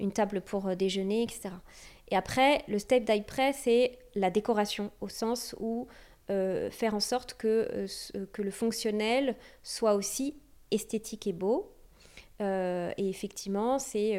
une 0.00 0.12
table 0.12 0.40
pour 0.40 0.74
déjeuner, 0.74 1.22
etc. 1.22 1.50
Et 2.08 2.16
après, 2.16 2.62
le 2.68 2.78
step 2.78 3.04
d'après, 3.04 3.52
c'est 3.52 3.98
la 4.14 4.30
décoration, 4.30 4.90
au 5.00 5.08
sens 5.08 5.54
où 5.58 5.88
euh, 6.28 6.70
faire 6.70 6.94
en 6.94 7.00
sorte 7.00 7.34
que, 7.34 7.68
euh, 7.72 7.86
euh, 8.16 8.26
que 8.32 8.42
le 8.42 8.50
fonctionnel 8.50 9.36
soit 9.62 9.94
aussi 9.94 10.34
esthétique 10.72 11.28
et 11.28 11.32
beau. 11.32 11.72
et 12.40 13.08
effectivement, 13.08 13.78
c'est 13.78 14.14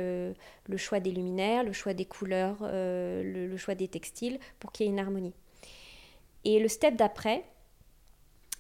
le 0.66 0.78
choix 0.78 1.00
des 1.00 1.12
luminaires, 1.12 1.64
le 1.64 1.74
choix 1.74 1.94
des 1.94 2.06
couleurs, 2.06 2.58
le, 2.64 3.58
choix 3.58 3.76
des 3.76 3.88
textiles 3.88 4.40
pour 4.60 4.72
qu'il 4.72 4.86
y 4.86 4.90
ait 4.90 4.92
une 4.92 5.00
harmonie. 5.00 5.36
Et 6.46 6.60
le 6.60 6.68
step 6.68 6.96
d'après, 6.96 7.44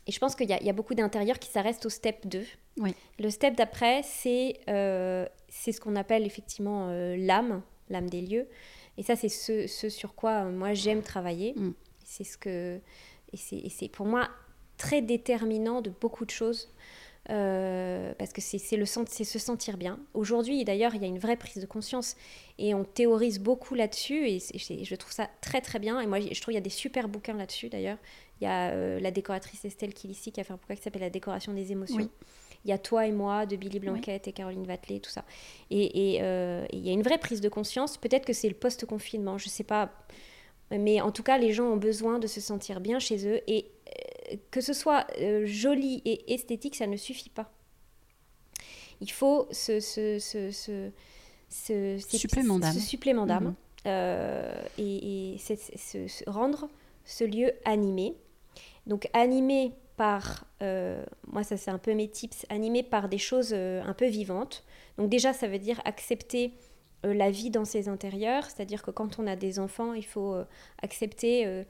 et 0.07 0.11
je 0.11 0.19
pense 0.19 0.35
qu'il 0.35 0.49
y, 0.49 0.53
y, 0.53 0.69
a 0.69 0.73
beaucoup 0.73 0.95
d'intérieurs 0.95 1.37
qui 1.37 1.49
s'arrêtent 1.49 1.85
au 1.85 1.89
step 1.89 2.25
2. 2.25 2.43
Oui. 2.77 2.95
Le 3.19 3.29
step 3.29 3.55
d'après, 3.55 4.01
c'est 4.03 4.59
c'est 5.49 5.71
ce 5.71 5.79
qu'on 5.81 5.95
appelle 5.95 6.25
effectivement 6.25 6.89
l'âme, 7.17 7.61
l'âme 7.89 8.09
des 8.09 8.21
lieux. 8.21 8.47
Et 8.97 9.03
ça, 9.03 9.15
c'est 9.15 9.29
ce, 9.29 9.67
ce, 9.67 9.89
sur 9.89 10.15
quoi 10.15 10.45
euh, 10.45 10.51
moi 10.51 10.73
j'aime 10.73 11.01
travailler. 11.01 11.53
Mm. 11.55 11.71
C'est 12.03 12.23
ce 12.23 12.37
que 12.37 12.79
et 13.33 13.69
c'est 13.69 13.89
pour 13.89 14.05
moi 14.05 14.29
très 14.77 15.01
déterminant 15.01 15.81
de 15.81 15.89
beaucoup 15.89 16.25
de 16.25 16.31
choses. 16.31 16.69
Euh, 17.29 18.13
parce 18.17 18.31
que 18.31 18.39
c'est 18.39 18.57
se 18.57 19.39
sentir 19.39 19.75
bien. 19.75 19.99
Aujourd'hui, 20.13 20.63
d'ailleurs, 20.63 20.95
il 20.95 21.01
y 21.01 21.03
a 21.03 21.09
une 21.09 21.19
vraie 21.19 21.35
prise 21.35 21.61
de 21.61 21.65
conscience 21.65 22.15
et 22.57 22.73
on 22.73 22.85
théorise 22.85 23.39
beaucoup 23.39 23.75
là-dessus 23.75 24.29
et, 24.29 24.39
je 24.39 24.95
trouve 24.95 25.11
ça 25.11 25.29
très 25.41 25.59
très 25.59 25.79
bien. 25.79 25.99
Et 25.99 26.07
moi, 26.07 26.21
je 26.21 26.39
trouve 26.39 26.53
qu'il 26.53 26.53
y 26.53 26.57
a 26.57 26.61
des 26.61 26.69
super 26.69 27.09
bouquins 27.09 27.33
là-dessus 27.33 27.67
d'ailleurs. 27.67 27.97
Il 28.39 28.43
y 28.43 28.47
a 28.47 28.69
euh, 28.69 28.99
la 28.99 29.11
décoratrice 29.11 29.65
Estelle 29.65 29.93
Kilissi 29.93 30.31
qui 30.31 30.39
a 30.39 30.43
fait 30.43 30.53
un 30.53 30.57
bouquin 30.57 30.75
qui 30.75 30.81
s'appelle 30.81 31.01
La 31.01 31.09
décoration 31.09 31.53
des 31.53 31.71
émotions. 31.71 32.09
Il 32.65 32.69
y 32.69 32.73
a 32.73 32.77
Toi 32.77 33.07
et 33.07 33.11
moi 33.11 33.45
de 33.45 33.55
Billy 33.55 33.79
Blanquette 33.79 34.27
et 34.27 34.31
Caroline 34.31 34.65
Vatelet, 34.65 34.99
tout 34.99 35.09
ça. 35.09 35.23
Et, 35.71 36.19
euh, 36.21 36.65
et, 36.69 36.77
il 36.77 36.85
y 36.85 36.89
a 36.89 36.93
une 36.93 37.01
vraie 37.01 37.17
prise 37.17 37.41
de 37.41 37.49
conscience. 37.49 37.97
Peut-être 37.97 38.25
que 38.25 38.33
c'est 38.33 38.49
le 38.49 38.55
post-confinement, 38.55 39.37
je 39.37 39.45
ne 39.45 39.49
sais 39.49 39.63
pas. 39.63 39.91
Mais 40.69 40.99
en 41.01 41.11
tout 41.11 41.23
cas, 41.23 41.37
les 41.37 41.53
gens 41.53 41.65
ont 41.65 41.77
besoin 41.77 42.19
de 42.19 42.27
se 42.27 42.41
sentir 42.41 42.81
bien 42.81 42.99
chez 42.99 43.27
eux. 43.27 43.39
Et 43.47 43.71
euh, 44.31 44.35
que 44.51 44.61
ce 44.61 44.73
soit 44.73 45.07
joli 45.45 46.01
et 46.05 46.33
esthétique, 46.33 46.75
ça 46.75 46.87
ne 46.87 46.97
suffit 46.97 47.29
pas. 47.29 47.51
Il 48.99 49.11
faut 49.11 49.47
ce, 49.51 49.79
ce, 49.79 50.19
ce, 50.19 50.51
ce, 50.51 50.91
ce 51.49 52.17
supplément 52.17 52.59
d'âme. 52.59 52.73
supplément 52.73 53.25
d'âme. 53.25 53.55
Mhm. 53.85 53.93
et, 54.77 55.35
et 55.35 55.37
rendre 56.27 56.67
ce 57.05 57.23
lieu 57.23 57.53
animé. 57.65 58.15
Donc 58.87 59.09
animé 59.13 59.73
par, 59.97 60.45
euh, 60.61 61.03
moi 61.27 61.43
ça 61.43 61.57
c'est 61.57 61.71
un 61.71 61.77
peu 61.77 61.93
mes 61.93 62.07
tips, 62.07 62.45
animés 62.49 62.83
par 62.83 63.09
des 63.09 63.17
choses 63.17 63.51
euh, 63.51 63.83
un 63.83 63.93
peu 63.93 64.07
vivantes. 64.07 64.63
Donc 64.97 65.09
déjà 65.09 65.33
ça 65.33 65.47
veut 65.47 65.59
dire 65.59 65.81
accepter 65.85 66.53
euh, 67.05 67.13
la 67.13 67.29
vie 67.29 67.49
dans 67.49 67.65
ses 67.65 67.89
intérieurs, 67.89 68.45
c'est-à-dire 68.45 68.81
que 68.81 68.91
quand 68.91 69.19
on 69.19 69.27
a 69.27 69.35
des 69.35 69.59
enfants, 69.59 69.93
il 69.93 70.05
faut 70.05 70.35
accepter 70.81 71.65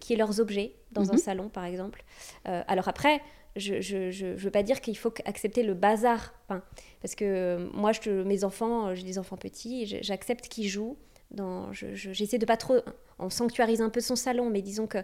qu'il 0.00 0.10
y 0.10 0.12
ait 0.14 0.18
leurs 0.18 0.40
objets 0.40 0.74
dans 0.92 1.10
un 1.10 1.14
mhm. 1.14 1.18
salon 1.18 1.48
par 1.48 1.64
exemple. 1.64 2.04
alors 2.44 2.88
après, 2.88 3.22
je 3.56 3.74
ne 3.74 4.34
veux 4.34 4.50
pas 4.50 4.62
dire 4.62 4.80
qu'il 4.80 4.96
faut 4.96 5.12
accepter 5.24 5.62
le 5.62 5.74
bazar 5.74 6.34
peint, 6.48 6.62
parce 7.00 7.14
que 7.14 7.70
moi 7.72 7.92
je, 7.92 8.22
mes 8.22 8.44
enfants, 8.44 8.94
j'ai 8.94 9.04
des 9.04 9.18
enfants 9.18 9.36
petits, 9.36 9.86
j'accepte 10.02 10.48
qu'ils 10.48 10.68
jouent. 10.68 10.98
Dans, 11.30 11.72
j'essaie 11.72 12.38
de 12.38 12.46
pas 12.46 12.56
trop, 12.56 12.76
on 13.18 13.28
sanctuarise 13.28 13.82
un 13.82 13.90
peu 13.90 14.00
son 14.00 14.16
salon, 14.16 14.48
mais 14.48 14.62
disons 14.62 14.86
que 14.86 14.98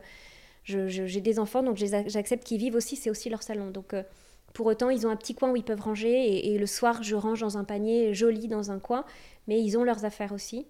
j'ai 0.64 1.20
des 1.20 1.38
enfants, 1.38 1.62
donc 1.62 1.76
j'accepte 1.76 2.44
qu'ils 2.44 2.58
vivent 2.58 2.74
aussi, 2.74 2.96
c'est 2.96 3.10
aussi 3.10 3.28
leur 3.28 3.42
salon. 3.42 3.70
Donc 3.70 3.94
euh, 3.94 4.02
pour 4.52 4.66
autant, 4.66 4.90
ils 4.90 5.06
ont 5.06 5.10
un 5.10 5.16
petit 5.16 5.34
coin 5.34 5.50
où 5.50 5.56
ils 5.56 5.64
peuvent 5.64 5.80
ranger, 5.80 6.48
et, 6.48 6.58
le 6.58 6.66
soir, 6.66 7.02
je 7.02 7.14
range 7.14 7.40
dans 7.40 7.58
un 7.58 7.64
panier 7.64 8.14
joli 8.14 8.48
dans 8.48 8.70
un 8.70 8.78
coin, 8.78 9.04
mais 9.46 9.60
ils 9.62 9.76
ont 9.76 9.84
leurs 9.84 10.04
affaires 10.04 10.32
aussi. 10.32 10.66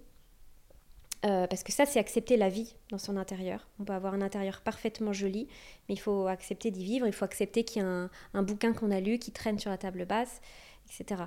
Euh, 1.25 1.47
parce 1.47 1.63
que 1.63 1.71
ça, 1.71 1.85
c'est 1.85 1.97
accepter 1.97 2.37
la 2.37 2.49
vie 2.49 2.75
dans 2.91 2.99
son 2.99 3.17
intérieur. 3.17 3.67
On 3.79 3.83
peut 3.83 3.93
avoir 3.93 4.13
un 4.13 4.21
intérieur 4.21 4.61
parfaitement 4.61 5.13
joli, 5.13 5.47
mais 5.87 5.95
il 5.95 5.99
faut 5.99 6.27
accepter 6.27 6.69
d'y 6.69 6.83
vivre, 6.83 7.07
il 7.07 7.13
faut 7.13 7.25
accepter 7.25 7.63
qu'il 7.63 7.81
y 7.81 7.85
a 7.85 8.09
un, 8.33 8.43
bouquin 8.43 8.73
qu'on 8.73 8.91
a 8.91 8.99
lu 8.99 9.17
qui 9.17 9.31
traîne 9.31 9.57
sur 9.57 9.71
la 9.71 9.77
table 9.77 10.05
basse. 10.05 10.41
etc. 10.85 11.23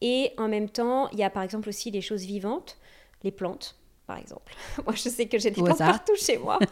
et 0.00 0.32
en 0.38 0.48
même 0.48 0.70
temps, 0.70 1.10
il 1.10 1.18
y 1.18 1.24
a 1.24 1.28
par 1.28 1.42
exemple 1.42 1.68
aussi 1.68 1.90
les 1.90 2.00
choses 2.00 2.22
vivantes, 2.22 2.78
les 3.24 3.32
plantes, 3.32 3.76
par 4.06 4.18
exemple. 4.18 4.52
Moi, 4.84 4.94
je 4.94 5.08
sais 5.08 5.26
que 5.26 5.38
j'ai 5.38 5.50
des 5.50 5.62
plantes 5.62 5.78
partout 5.78 6.16
chez 6.16 6.38
moi. 6.38 6.58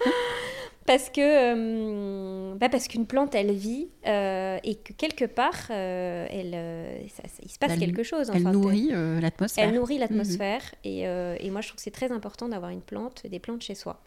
parce 0.86 1.10
que 1.10 1.20
euh, 1.20 2.54
bah 2.56 2.68
parce 2.68 2.88
qu'une 2.88 3.06
plante 3.06 3.34
elle 3.34 3.52
vit 3.52 3.88
euh, 4.06 4.58
et 4.64 4.76
que 4.76 4.92
quelque 4.92 5.24
part 5.24 5.68
euh, 5.70 6.26
elle 6.30 7.04
il 7.04 7.50
se 7.50 7.58
passe 7.58 7.78
quelque 7.78 8.02
chose 8.02 8.30
elle 8.34 8.42
nourrit 8.42 8.90
l'atmosphère 9.20 9.68
elle 9.68 9.74
nourrit 9.74 9.98
l'atmosphère 9.98 10.62
mhm. 10.84 10.90
et, 10.90 11.00
et, 11.02 11.50
moi 11.50 11.60
je 11.60 11.68
trouve 11.68 11.76
que 11.76 11.82
c'est 11.82 11.90
très 11.90 12.10
important 12.12 12.48
d'avoir 12.48 12.70
une 12.70 12.80
plante 12.80 13.26
des 13.26 13.38
plantes 13.38 13.62
chez 13.62 13.74
soi 13.74 14.00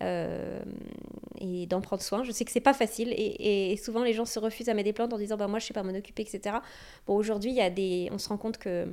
et 0.00 1.66
d'en 1.66 1.80
prendre 1.80 2.02
soin 2.02 2.24
je 2.24 2.32
sais 2.32 2.44
que 2.44 2.50
c'est 2.50 2.60
pas 2.60 2.74
facile 2.74 3.12
et, 3.12 3.72
et, 3.72 3.76
souvent 3.76 4.02
les 4.02 4.12
gens 4.12 4.24
se 4.24 4.38
refusent 4.38 4.68
à 4.68 4.74
mettre 4.74 4.86
des 4.86 4.92
plantes 4.92 5.12
en 5.12 5.18
disant 5.18 5.36
bah 5.36 5.46
moi 5.46 5.58
je 5.58 5.66
sais 5.66 5.74
pas 5.74 5.82
m'en 5.82 5.94
occuper 5.96 6.22
etc 6.22 6.56
bon 7.06 7.14
aujourd'hui 7.14 7.50
il 7.50 7.56
y 7.56 7.62
a 7.62 7.70
des 7.70 8.08
on 8.12 8.18
se 8.18 8.28
rend 8.28 8.36
compte 8.36 8.58
que 8.58 8.88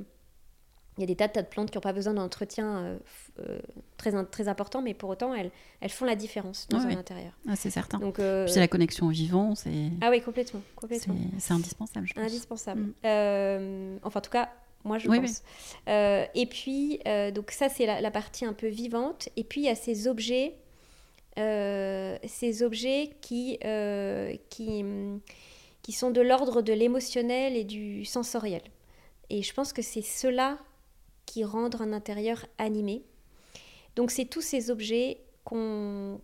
il 0.96 1.00
y 1.00 1.04
a 1.04 1.06
des 1.06 1.16
tas 1.16 1.26
de, 1.26 1.32
tas 1.32 1.42
de 1.42 1.48
plantes 1.48 1.70
qui 1.70 1.76
n'ont 1.76 1.82
pas 1.82 1.92
besoin 1.92 2.14
d'entretien 2.14 2.76
euh, 2.76 2.98
euh, 3.40 3.58
très, 3.96 4.12
très 4.26 4.48
important, 4.48 4.80
mais 4.80 4.94
pour 4.94 5.10
autant, 5.10 5.34
elles, 5.34 5.50
elles 5.80 5.90
font 5.90 6.04
la 6.04 6.14
différence 6.14 6.68
dans 6.68 6.78
un 6.78 6.96
intérieur. 6.96 7.32
Ah, 7.48 7.56
c'est 7.56 7.70
certain. 7.70 7.98
Donc, 7.98 8.18
euh, 8.20 8.46
c'est 8.46 8.60
la 8.60 8.68
connexion 8.68 9.06
au 9.06 9.10
vivant. 9.10 9.54
Ah 10.00 10.10
oui, 10.10 10.20
complètement. 10.20 10.62
complètement. 10.76 11.16
C'est 11.38 11.52
indispensable, 11.52 12.06
je 12.06 12.14
pense. 12.14 12.24
Indispensable. 12.24 12.82
Mm. 13.02 13.98
enfin, 14.04 14.18
en 14.18 14.22
tout 14.22 14.30
cas, 14.30 14.50
moi, 14.84 14.98
je 14.98 15.08
pense. 15.08 15.42
et 15.88 16.46
puis, 16.46 17.00
donc 17.34 17.50
ça, 17.50 17.68
c'est 17.68 17.86
la, 17.86 18.00
la, 18.00 18.10
partie 18.10 18.44
un 18.44 18.52
peu 18.52 18.68
vivante. 18.68 19.28
Et 19.36 19.42
puis, 19.42 19.62
il 19.62 19.64
y 19.64 19.70
a 19.70 19.74
ces 19.74 20.06
objets, 20.06 20.54
ces 21.36 22.62
objets 22.62 23.10
qui, 23.20 23.58
qui, 24.48 24.84
qui 25.82 25.92
sont 25.92 26.12
de 26.12 26.20
l'ordre 26.20 26.62
de 26.62 26.72
l'émotionnel 26.72 27.56
et 27.56 27.64
du 27.64 28.04
sensoriel. 28.04 28.62
Et 29.30 29.42
je 29.42 29.52
pense 29.52 29.72
que 29.72 29.82
c'est 29.82 30.02
cela 30.02 30.58
qui 31.26 31.44
rendent 31.44 31.80
un 31.80 31.92
intérieur 31.92 32.46
animé. 32.58 33.02
Donc 33.96 34.10
c'est 34.10 34.24
tous 34.24 34.40
ces 34.40 34.70
objets 34.70 35.18
qu'on 35.44 36.20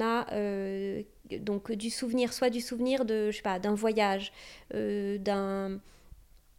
a 0.00 0.32
euh, 0.32 1.02
donc 1.40 1.72
du 1.72 1.90
souvenir, 1.90 2.32
soit 2.32 2.50
du 2.50 2.60
souvenir 2.60 3.04
de 3.04 3.30
je 3.30 3.36
sais 3.36 3.42
pas 3.42 3.58
d'un 3.58 3.74
voyage, 3.74 4.32
euh, 4.74 5.18
d'un 5.18 5.80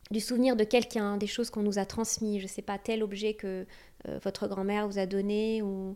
du 0.10 0.20
souvenir 0.20 0.58
de 0.58 0.66
quelqu'un, 0.66 1.16
des 1.16 1.28
choses 1.28 1.50
qu'on 1.50 1.64
nous 1.64 1.80
a 1.80 1.86
transmis, 1.86 2.42
je 2.42 2.48
sais 2.48 2.62
pas 2.62 2.78
tel 2.78 3.02
objet 3.02 3.34
que 3.34 3.66
euh, 4.08 4.20
votre 4.22 4.48
grand-mère 4.48 4.86
vous 4.88 5.00
a 5.00 5.06
donné 5.06 5.62
ou, 5.62 5.96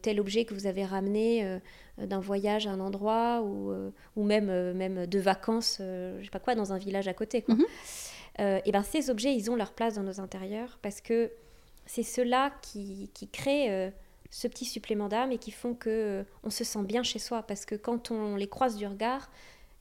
tel 0.00 0.20
objet 0.20 0.44
que 0.44 0.54
vous 0.54 0.66
avez 0.66 0.84
ramené 0.84 1.58
d'un 1.98 2.20
voyage 2.20 2.66
à 2.66 2.70
un 2.70 2.80
endroit 2.80 3.42
ou, 3.42 3.72
ou 4.16 4.24
même 4.24 4.72
même 4.72 5.06
de 5.06 5.18
vacances, 5.18 5.76
je 5.78 6.22
sais 6.22 6.30
pas 6.30 6.38
quoi 6.38 6.54
dans 6.54 6.72
un 6.72 6.78
village 6.78 7.08
à 7.08 7.14
côté 7.14 7.42
quoi. 7.42 7.54
Mhm. 7.54 7.64
Euh, 8.40 8.60
et 8.64 8.72
ben 8.72 8.82
ces 8.82 9.10
objets, 9.10 9.34
ils 9.34 9.50
ont 9.50 9.56
leur 9.56 9.72
place 9.72 9.94
dans 9.94 10.02
nos 10.02 10.20
intérieurs 10.20 10.78
parce 10.82 11.00
que 11.00 11.30
c'est 11.86 12.02
ceux-là 12.02 12.52
qui, 12.62 13.10
créent 13.32 13.70
euh, 13.70 13.90
ce 14.30 14.46
petit 14.46 14.64
supplément 14.64 15.08
d'âme 15.08 15.32
et 15.32 15.38
qui 15.38 15.50
font 15.50 15.74
que 15.74 15.90
euh, 15.90 16.22
on 16.44 16.50
se 16.50 16.64
sent 16.64 16.82
bien 16.82 17.02
chez 17.02 17.18
soi. 17.18 17.42
Parce 17.42 17.64
que 17.64 17.74
quand 17.74 18.10
on 18.10 18.36
les 18.36 18.48
croise 18.48 18.76
du 18.76 18.86
regard, 18.86 19.30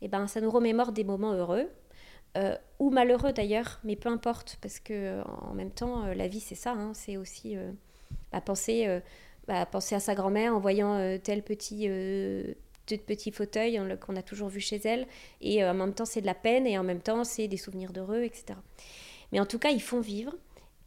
et 0.02 0.08
ben 0.08 0.28
ça 0.28 0.42
nous 0.42 0.52
remémore 0.52 0.92
des 0.92 1.04
moments 1.04 1.34
heureux. 1.34 1.70
Ou 2.78 2.92
malheureux 2.92 3.34
d'ailleurs, 3.34 3.80
mais 3.84 3.96
peu 3.96 4.10
importe. 4.10 4.60
Parce 4.62 4.80
que 4.80 5.24
en 5.42 5.56
même 5.56 5.72
temps 5.72 6.06
la 6.06 6.28
vie 6.28 6.40
c'est 6.40 6.54
ça, 6.54 6.72
hein, 6.72 6.94
c'est 6.94 7.18
aussi 7.18 7.58
bah, 8.32 8.42
penser, 8.42 9.02
bah, 9.48 9.66
penser 9.66 9.96
à 9.96 10.00
sa 10.00 10.14
grand-mère 10.14 10.54
en 10.56 10.60
voyant 10.60 11.18
tel 11.24 11.42
petit 11.42 11.90
de 12.96 13.02
petits 13.02 13.32
fauteuils 13.32 13.80
qu'on 14.00 14.16
a 14.16 14.22
toujours 14.22 14.50
vu 14.50 14.60
chez 14.60 14.80
elle. 14.86 15.08
Et 15.42 15.64
euh, 15.64 15.72
en 15.72 15.74
même 15.74 15.94
temps, 15.94 16.06
c'est 16.06 16.22
de 16.22 16.26
la 16.26 16.36
peine 16.36 16.66
et 16.66 16.78
en 16.78 16.84
même 16.84 17.02
temps, 17.02 17.24
c'est 17.24 17.48
des 17.48 17.58
souvenirs 17.58 17.92
d'heureux, 17.92 18.24
etc. 18.24 18.58
Mais 19.32 19.40
en 19.40 19.46
tout 19.46 19.60
cas, 19.60 19.70
ils 19.70 19.82
font 19.82 20.00
vivre. 20.00 20.34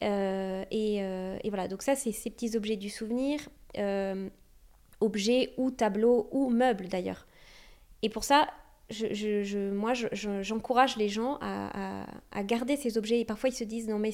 Euh, 0.03 0.65
euh, 0.73 1.39
et, 1.43 1.49
voilà, 1.51 1.69
donc 1.69 1.83
ça, 1.83 1.95
c'est 1.95 2.13
ces 2.13 2.31
petits 2.31 2.57
objets 2.57 2.77
du 2.77 2.89
souvenir, 2.89 3.41
objets 5.01 5.53
ou 5.57 5.71
tableaux 5.71 6.29
ou 6.31 6.51
meubles 6.51 6.89
d'ailleurs. 6.89 7.27
Et 8.03 8.09
pour 8.09 8.25
ça, 8.25 8.49
moi, 9.55 9.93
j'encourage 9.95 10.97
les 10.97 11.09
gens 11.09 11.39
à, 11.41 12.07
à, 12.33 12.43
garder 12.45 12.77
ces 12.77 12.97
objets. 12.97 13.21
Et 13.21 13.25
parfois, 13.25 13.51
ils 13.51 13.55
se 13.55 13.65
disent 13.65 13.89
non, 13.89 13.99
mais 13.99 14.13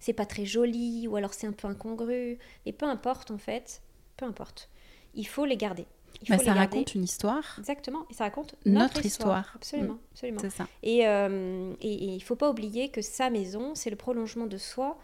c'est 0.00 0.12
pas 0.14 0.26
très 0.26 0.46
joli, 0.46 1.06
ou 1.06 1.16
alors 1.16 1.34
c'est 1.34 1.46
un 1.46 1.52
peu 1.52 1.68
incongru. 1.68 2.38
Mais 2.64 2.72
peu 2.72 2.86
importe, 2.86 3.30
en 3.30 3.38
fait, 3.38 3.82
peu 4.16 4.24
importe. 4.24 4.70
Il 5.14 5.26
faut 5.26 5.44
les 5.44 5.56
garder. 5.56 5.86
Bah, 6.28 6.38
ça 6.38 6.54
raconte 6.54 6.94
une 6.94 7.04
histoire. 7.04 7.56
Exactement, 7.58 8.06
et 8.10 8.14
ça 8.14 8.24
raconte 8.24 8.54
notre, 8.64 9.04
histoire. 9.04 9.52
Absolument, 9.54 9.94
mm. 9.94 10.00
absolument. 10.12 10.38
C'est 10.40 10.50
ça. 10.50 10.66
Euh, 10.84 11.74
et, 11.80 11.92
et, 11.92 12.04
il 12.06 12.14
ne 12.14 12.22
faut 12.22 12.36
pas 12.36 12.50
oublier 12.50 12.90
que 12.90 13.02
sa 13.02 13.30
maison, 13.30 13.74
c'est 13.74 13.90
le 13.90 13.96
prolongement 13.96 14.46
de 14.46 14.58
soi. 14.58 14.98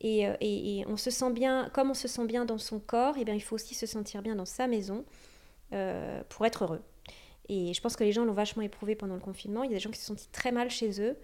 Et, 0.00 0.26
euh, 0.26 0.34
et, 0.40 0.84
on 0.86 0.96
se 0.96 1.10
sent 1.10 1.32
bien, 1.32 1.70
comme 1.72 1.90
on 1.90 1.94
se 1.94 2.08
sent 2.08 2.26
bien 2.26 2.44
dans 2.44 2.58
son 2.58 2.78
corps, 2.78 3.16
et 3.16 3.22
eh 3.22 3.24
bien, 3.24 3.34
il 3.34 3.42
faut 3.42 3.56
aussi 3.56 3.74
se 3.74 3.86
sentir 3.86 4.22
bien 4.22 4.36
dans 4.36 4.44
sa 4.44 4.66
maison 4.66 5.04
euh, 5.72 6.22
pour 6.28 6.46
être 6.46 6.64
heureux. 6.64 6.82
Et 7.48 7.72
je 7.72 7.80
pense 7.80 7.96
que 7.96 8.04
les 8.04 8.12
gens 8.12 8.24
l'ont 8.24 8.34
vachement 8.34 8.62
éprouvé 8.62 8.94
pendant 8.94 9.14
le 9.14 9.20
confinement. 9.20 9.64
Il 9.64 9.70
y 9.70 9.74
a 9.74 9.76
des 9.76 9.80
gens 9.80 9.90
qui 9.90 9.98
se 9.98 10.06
sont 10.06 10.14
sentis 10.14 10.28
très 10.30 10.52
mal 10.52 10.70
chez 10.70 11.00
eux, 11.00 11.16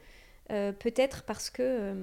peut-être 0.48 1.22
parce 1.24 1.50
que 1.50 1.94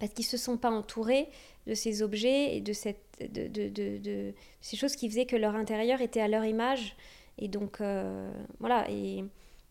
parce 0.00 0.12
qu'ils 0.12 0.24
ne 0.24 0.30
se 0.30 0.36
sont 0.38 0.56
pas 0.56 0.70
entourés 0.70 1.28
de 1.66 1.74
ces 1.74 2.02
objets 2.02 2.56
et 2.56 2.60
de, 2.60 2.72
cette, 2.72 2.98
de, 3.20 3.46
de, 3.46 3.98
de, 3.98 4.32
ces 4.62 4.76
choses 4.76 4.96
qui 4.96 5.08
faisaient 5.08 5.26
que 5.26 5.36
leur 5.36 5.54
intérieur 5.54 6.00
était 6.00 6.22
à 6.22 6.26
leur 6.26 6.44
image. 6.44 6.96
Et 7.38 7.48
donc, 7.48 7.80
euh, 7.80 8.32
voilà. 8.58 8.90
Et, 8.90 9.24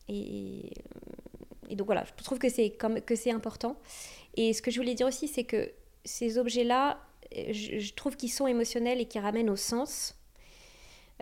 et, 0.07 0.71
donc, 1.71 1.87
voilà, 1.87 2.05
je 2.05 2.23
trouve 2.23 2.37
que 2.37 2.47
c'est, 2.47 2.69
comme, 2.69 3.01
que 3.01 3.15
c'est 3.15 3.31
important. 3.31 3.75
Et 4.37 4.53
ce 4.53 4.61
que 4.61 4.69
je 4.69 4.79
voulais 4.79 4.93
dire 4.93 5.07
aussi, 5.07 5.27
c'est 5.27 5.43
que 5.43 5.71
ces 6.05 6.37
objets-là, 6.37 6.99
je, 7.31 7.93
trouve 7.93 8.15
qu'ils 8.15 8.31
sont 8.31 8.47
émotionnels 8.47 9.01
et 9.01 9.05
qui 9.05 9.19
ramènent 9.19 9.49
au 9.49 9.55
sens. 9.55 10.15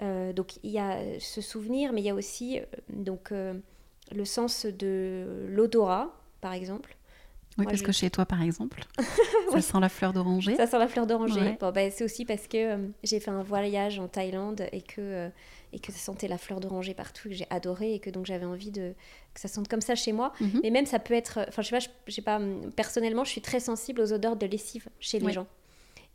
Euh, 0.01 0.33
donc, 0.33 0.57
il 0.63 0.71
y 0.71 0.79
a 0.79 0.99
ce 1.19 1.39
souvenir, 1.39 1.93
mais 1.93 2.01
il 2.01 2.05
y 2.05 2.09
a 2.09 2.15
aussi 2.15 2.59
euh, 2.59 2.63
donc, 2.89 3.31
le 3.31 4.25
sens 4.25 4.65
de 4.65 5.47
l'odorat, 5.47 6.13
par 6.41 6.51
exemple. 6.51 6.96
Oui, 7.57 7.65
parce 7.65 7.81
que 7.81 7.91
chez 7.91 8.09
toi, 8.09 8.25
par 8.25 8.41
exemple, 8.41 8.83
ça 9.51 9.61
sent 9.61 9.79
la 9.79 9.89
fleur 9.89 10.13
d'oranger. 10.13 10.55
Ça 10.55 10.67
sent 10.67 10.77
la 10.77 10.87
fleur 10.87 11.07
d'oranger. 11.07 11.57
Bon, 11.59 11.71
ben, 11.71 11.91
c'est 11.93 12.03
aussi 12.03 12.25
parce 12.25 12.47
que 12.47 12.57
euh, 12.57 12.87
j'ai 13.03 13.19
fait 13.19 13.31
un 13.31 13.43
voyage 13.43 13.99
en 13.99 14.07
Thaïlande 14.07 14.67
et 14.71 14.81
que, 14.81 14.99
euh, 14.99 15.29
et 15.73 15.79
que 15.79 15.91
ça 15.91 15.97
sentait 15.97 16.27
la 16.27 16.37
fleur 16.37 16.59
d'oranger 16.59 16.93
partout, 16.93 17.29
que 17.29 17.35
j'ai 17.35 17.47
adoré 17.49 17.95
et 17.95 17.99
que 17.99 18.09
donc 18.09 18.25
j'avais 18.25 18.45
envie 18.45 18.71
de, 18.71 18.93
que 19.33 19.39
ça 19.39 19.47
sente 19.47 19.67
comme 19.67 19.81
ça 19.81 19.95
chez 19.95 20.11
moi. 20.11 20.33
Mhm. 20.39 20.59
Mais 20.63 20.69
même 20.69 20.85
ça 20.85 20.99
peut 20.99 21.15
être, 21.15 21.45
enfin 21.47 21.61
je 21.61 21.69
sais 21.69 21.77
pas, 21.77 21.91
je, 22.07 22.13
sais 22.13 22.21
pas, 22.21 22.39
personnellement, 22.75 23.23
je 23.23 23.31
suis 23.31 23.41
très 23.41 23.59
sensible 23.59 24.01
aux 24.01 24.13
odeurs 24.13 24.35
de 24.35 24.45
lessive 24.45 24.87
chez 24.99 25.19
les 25.19 25.31
gens 25.31 25.47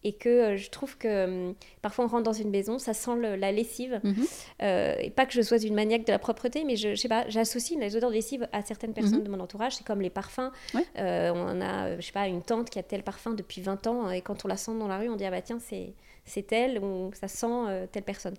et 0.04 0.12
que 0.12 0.28
euh, 0.28 0.56
je 0.56 0.70
trouve 0.70 0.96
que 0.98 1.24
hum, 1.48 1.54
parfois 1.80 2.04
on 2.04 2.08
rentre 2.08 2.24
dans 2.24 2.32
une 2.32 2.50
maison, 2.50 2.78
ça 2.78 2.94
sent 2.94 3.16
la 3.16 3.52
lessive. 3.52 4.00
Mhm. 4.02 4.26
Euh, 4.62 4.96
et 4.98 5.10
pas 5.10 5.26
que 5.26 5.32
je 5.32 5.42
sois 5.42 5.58
une 5.58 5.74
maniaque 5.74 6.06
de 6.06 6.12
la 6.12 6.18
propreté, 6.18 6.64
mais 6.64 6.76
je, 6.76 6.90
je 6.90 6.94
sais 6.96 7.08
pas, 7.08 7.28
j'associe 7.28 7.78
les 7.78 7.96
odeurs 7.96 8.10
de 8.10 8.14
lessive 8.14 8.48
à 8.52 8.62
certaines 8.62 8.92
personnes 8.92 9.18
mhm. 9.18 9.24
de 9.24 9.30
mon 9.30 9.40
entourage. 9.40 9.76
C'est 9.76 9.86
comme 9.86 10.00
les 10.00 10.10
parfums. 10.10 10.50
Euh, 10.98 11.32
on 11.34 11.60
a, 11.60 11.96
je 11.96 12.02
sais 12.02 12.12
pas, 12.12 12.26
une 12.26 12.42
tante 12.42 12.70
qui 12.70 12.78
a 12.78 12.82
tel 12.82 13.02
parfum 13.02 13.32
depuis 13.32 13.60
20 13.60 13.86
ans 13.86 14.10
et 14.10 14.20
quand 14.20 14.44
on 14.44 14.48
la 14.48 14.56
sent 14.56 14.72
dans 14.78 14.88
la 14.88 14.98
rue, 14.98 15.08
on 15.08 15.16
dit 15.16 15.24
ah 15.24 15.30
bah 15.30 15.42
tiens 15.42 15.58
c'est 15.60 15.92
c'est 16.24 16.52
elle 16.52 16.78
ou 16.78 17.10
ça 17.14 17.28
sent 17.28 17.88
telle 17.90 18.04
personne. 18.04 18.34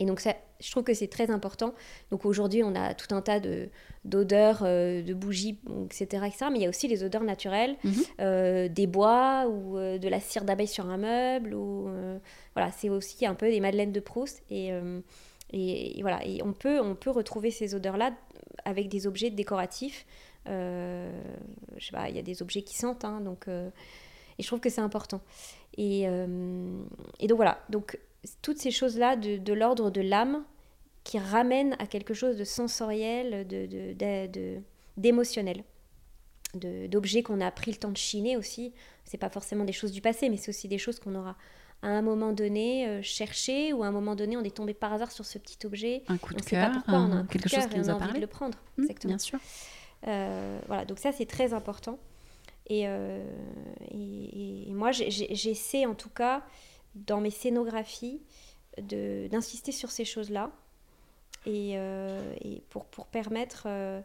Et 0.00 0.06
donc, 0.06 0.20
ça, 0.20 0.34
je 0.60 0.70
trouve 0.70 0.84
que 0.84 0.94
c'est 0.94 1.08
très 1.08 1.30
important. 1.30 1.74
Donc, 2.10 2.24
aujourd'hui, 2.24 2.62
on 2.62 2.74
a 2.74 2.94
tout 2.94 3.12
un 3.14 3.20
tas 3.20 3.40
de, 3.40 3.68
d'odeurs, 4.04 4.60
euh, 4.62 5.02
de 5.02 5.14
bougies, 5.14 5.58
etc., 5.86 6.22
etc., 6.26 6.46
Mais 6.52 6.58
il 6.58 6.62
y 6.62 6.66
a 6.66 6.68
aussi 6.68 6.88
les 6.88 7.02
odeurs 7.02 7.24
naturelles, 7.24 7.76
mhm. 7.82 7.94
euh, 8.20 8.68
des 8.68 8.86
bois 8.86 9.46
ou 9.48 9.76
euh, 9.76 9.98
de 9.98 10.08
la 10.08 10.20
cire 10.20 10.44
d'abeille 10.44 10.68
sur 10.68 10.88
un 10.88 10.98
meuble. 10.98 11.54
Ou, 11.54 11.90
voilà, 12.54 12.70
c'est 12.72 12.88
aussi 12.88 13.26
un 13.26 13.34
peu 13.34 13.50
des 13.50 13.60
madeleines 13.60 13.92
de 13.92 14.00
Proust. 14.00 14.42
Et, 14.50 14.70
et, 15.52 16.00
voilà, 16.02 16.24
et 16.24 16.42
on 16.42 16.52
peut, 16.52 16.80
on 16.80 16.94
peut 16.94 17.10
retrouver 17.10 17.50
ces 17.50 17.74
odeurs-là 17.74 18.12
avec 18.64 18.88
des 18.88 19.06
objets 19.06 19.30
décoratifs. 19.30 20.06
je 20.46 21.10
sais 21.78 21.92
pas, 21.92 22.08
il 22.08 22.16
y 22.16 22.18
a 22.18 22.22
des 22.22 22.42
objets 22.42 22.62
qui 22.62 22.76
sentent, 22.76 23.04
hein, 23.04 23.20
donc... 23.20 23.46
et 23.48 24.42
je 24.42 24.46
trouve 24.46 24.60
que 24.60 24.70
c'est 24.70 24.80
important. 24.80 25.20
Et, 25.76 26.02
et 26.02 27.26
donc 27.26 27.36
voilà, 27.36 27.60
donc 27.68 27.98
toutes 28.42 28.58
ces 28.58 28.70
choses-là 28.70 29.16
de, 29.16 29.52
l'ordre 29.52 29.90
de 29.90 30.00
l'âme 30.00 30.44
qui 31.04 31.18
ramènent 31.18 31.76
à 31.78 31.86
quelque 31.86 32.14
chose 32.14 32.36
de 32.36 32.44
sensoriel, 32.44 33.46
d'émotionnel, 34.96 35.64
de, 36.54 36.86
d'objets 36.86 37.22
qu'on 37.22 37.40
a 37.40 37.50
pris 37.50 37.70
le 37.70 37.76
temps 37.76 37.90
de 37.90 37.96
chiner 37.96 38.36
aussi. 38.36 38.72
C'est 39.04 39.18
pas 39.18 39.30
forcément 39.30 39.64
des 39.64 39.72
choses 39.72 39.92
du 39.92 40.00
passé, 40.00 40.28
mais 40.28 40.36
c'est 40.36 40.50
aussi 40.50 40.68
des 40.68 40.78
choses 40.78 40.98
qu'on 40.98 41.14
aura 41.14 41.36
à 41.82 41.88
un 41.88 42.02
moment 42.02 42.32
donné 42.32 42.88
euh, 42.88 43.02
cherché 43.02 43.72
ou 43.72 43.84
à 43.84 43.86
un 43.86 43.92
moment 43.92 44.16
donné 44.16 44.36
on 44.36 44.42
est 44.42 44.54
tombé 44.54 44.74
par 44.74 44.92
hasard 44.92 45.12
sur 45.12 45.24
ce 45.24 45.38
petit 45.38 45.64
objet. 45.64 46.02
Un 46.08 46.18
coup 46.18 46.34
de 46.34 46.42
cœur, 46.42 46.72
quelque 47.30 47.48
chose 47.48 47.66
qui 47.66 47.78
nous 47.78 47.88
a 47.88 47.94
envie 47.94 48.14
de 48.14 48.20
le 48.20 48.26
prendre. 48.26 48.58
Mmh, 48.76 48.82
exactement. 48.82 49.10
Bien 49.12 49.18
sûr. 49.18 49.38
Euh, 50.06 50.60
voilà, 50.66 50.84
donc 50.84 50.98
ça 50.98 51.12
c'est 51.12 51.26
très 51.26 51.54
important. 51.54 51.98
Et, 52.66 52.82
euh, 52.86 53.24
et, 53.90 54.68
et 54.68 54.72
moi 54.72 54.90
j'essaie 54.92 55.86
en 55.86 55.94
tout 55.94 56.10
cas 56.10 56.42
dans 56.94 57.20
mes 57.20 57.30
scénographies 57.30 58.20
d'insister 58.82 59.72
sur 59.72 59.90
ces 59.90 60.04
choses-là. 60.04 60.50
Et, 61.46 61.72
euh, 61.76 62.34
et, 62.42 62.62
pour, 62.68 62.84
pour 62.86 63.06
permettre 63.06 63.64
euh, 63.66 64.00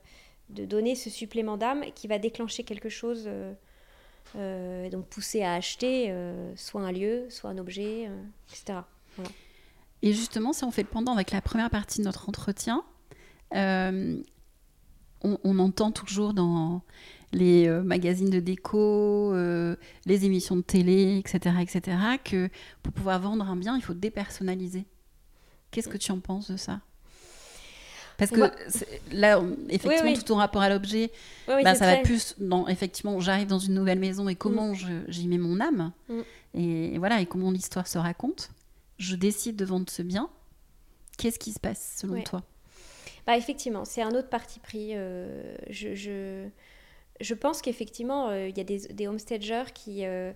de 0.49 0.65
donner 0.65 0.95
ce 0.95 1.09
supplément 1.09 1.57
d'âme 1.57 1.83
qui 1.95 2.07
va 2.07 2.19
déclencher 2.19 2.63
quelque 2.63 2.89
chose, 2.89 3.29
donc 4.35 5.05
pousser 5.07 5.43
à 5.43 5.53
acheter 5.53 6.13
soit 6.55 6.81
un 6.81 6.91
lieu, 6.91 7.27
soit 7.29 7.49
un 7.49 7.57
objet, 7.57 8.09
etc. 8.49 8.79
Et 10.01 10.13
justement, 10.13 10.53
si 10.53 10.63
on 10.63 10.71
fait 10.71 10.83
le 10.83 10.87
pendant 10.87 11.13
avec 11.13 11.31
la 11.31 11.41
première 11.41 11.69
partie 11.69 11.99
de 11.99 12.05
notre 12.05 12.29
entretien, 12.29 12.83
on, 15.23 15.59
entend 15.59 15.91
toujours 15.91 16.33
dans 16.33 16.81
les 17.33 17.67
euh, 17.67 17.81
magazines 17.83 18.29
de 18.29 18.39
déco, 18.39 19.33
euh, 19.33 19.75
les 20.05 20.25
émissions 20.25 20.55
de 20.55 20.61
télé, 20.61 21.17
etc., 21.17 21.55
etc., 21.61 21.97
que 22.23 22.49
pour 22.81 22.93
pouvoir 22.93 23.19
vendre 23.19 23.45
un 23.45 23.55
bien, 23.55 23.75
il 23.75 23.81
faut 23.81 23.93
dépersonnaliser. 23.93 24.85
Qu'est-ce 25.71 25.89
que 25.89 25.97
tu 25.97 26.11
en 26.11 26.19
penses 26.19 26.51
de 26.51 26.57
ça? 26.57 26.81
Parce 28.17 28.29
que 28.29 28.41
là, 29.11 29.41
effectivement, 29.69 30.13
tout 30.13 30.21
ton 30.21 30.35
rapport 30.35 30.61
à 30.61 30.69
l'objet, 30.69 31.11
bah, 31.47 31.75
ça 31.75 31.85
va 31.87 31.97
plus 31.97 32.35
dans, 32.37 32.67
effectivement, 32.67 33.19
j'arrive 33.19 33.47
dans 33.47 33.59
une 33.59 33.73
nouvelle 33.73 33.99
maison 33.99 34.29
et 34.29 34.35
comment 34.35 34.73
mm. 34.73 35.05
j'y 35.07 35.27
mets 35.27 35.39
mon 35.39 35.59
âme, 35.59 35.91
mm. 36.09 36.21
et, 36.53 36.97
voilà, 36.99 37.21
et 37.21 37.25
comment 37.25 37.51
l'histoire 37.51 37.87
se 37.87 37.97
raconte. 37.97 38.51
Je 38.99 39.15
décide 39.15 39.55
de 39.55 39.65
vendre 39.65 39.89
ce 39.89 40.03
bien. 40.03 40.29
Qu'est-ce 41.17 41.39
qui 41.39 41.51
se 41.51 41.59
passe 41.59 41.95
selon 41.97 42.21
toi? 42.21 42.43
Bah, 43.25 43.37
Effectivement, 43.37 43.85
c'est 43.85 44.01
un 44.01 44.11
autre 44.11 44.29
parti 44.29 44.59
pris. 44.59 44.91
Euh, 44.93 45.55
je, 45.69 45.95
je, 45.95 46.47
je, 47.23 47.33
pense 47.33 47.61
qu'effectivement, 47.61 48.29
euh, 48.29 48.47
il 48.47 48.57
y 48.57 48.61
a 48.61 48.63
des, 48.63 48.79
des 48.93 49.07
homestagers 49.07 49.71
qui, 49.73 50.05
euh, 50.05 50.31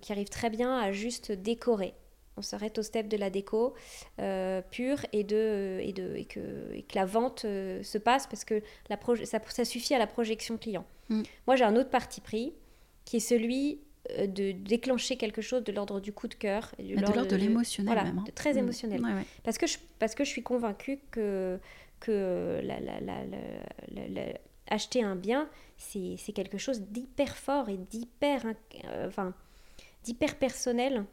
qui 0.00 0.12
arrivent 0.12 0.28
très 0.28 0.50
bien 0.50 0.78
à 0.78 0.92
juste 0.92 1.32
décorer. 1.32 1.94
On 2.36 2.42
s'arrête 2.42 2.78
au 2.78 2.82
step 2.82 3.06
de 3.06 3.16
la 3.16 3.30
déco 3.30 3.74
pure 4.70 4.98
et, 5.12 5.22
de, 5.22 5.78
et, 5.80 5.92
de, 5.92 6.16
et, 6.16 6.24
que, 6.24 6.40
et 6.74 6.82
que 6.82 6.96
la 6.96 7.04
vente 7.04 7.42
se 7.42 7.98
passe 7.98 8.26
parce 8.26 8.44
que 8.44 8.60
la 8.90 8.98
ça, 9.24 9.38
ça, 9.48 9.64
suffit 9.64 9.94
à 9.94 9.98
la 9.98 10.08
projection 10.08 10.58
client. 10.58 10.84
Mm. 11.10 11.22
Moi, 11.46 11.54
j'ai 11.54 11.64
un 11.64 11.76
autre 11.76 11.90
parti 11.90 12.20
pris 12.20 12.52
qui 13.04 13.18
est 13.18 13.20
celui 13.20 13.80
de 14.18 14.50
déclencher 14.50 15.16
quelque 15.16 15.42
chose 15.42 15.62
de 15.62 15.70
l'ordre 15.70 16.00
du 16.00 16.12
coup 16.12 16.26
de 16.26 16.34
cœur. 16.34 16.72
De 16.80 17.00
l'ordre 17.00 17.24
de, 17.24 17.36
l'émotionnel 17.36 17.94
voilà, 17.94 18.08
hein. 18.08 18.24
très 18.34 18.54
mm. 18.54 18.58
émotionnel. 18.58 19.02
Parce, 19.44 19.56
que 19.56 19.68
je, 19.68 19.78
parce 20.00 20.16
que 20.16 20.24
je 20.24 20.30
suis 20.30 20.42
convaincue 20.42 20.98
que 21.12 21.60
que 22.00 22.60
acheter 24.68 25.02
un 25.02 25.16
bien, 25.16 25.48
c'est 25.76 26.32
quelque 26.34 26.58
chose 26.58 26.82
d'hyper 26.82 27.36
fort 27.36 27.68
et 27.68 27.76
d'hyper 27.76 28.44
euh, 28.84 29.06
enfin, 29.06 29.34
d'hyper 30.02 30.38
personnel. 30.38 31.04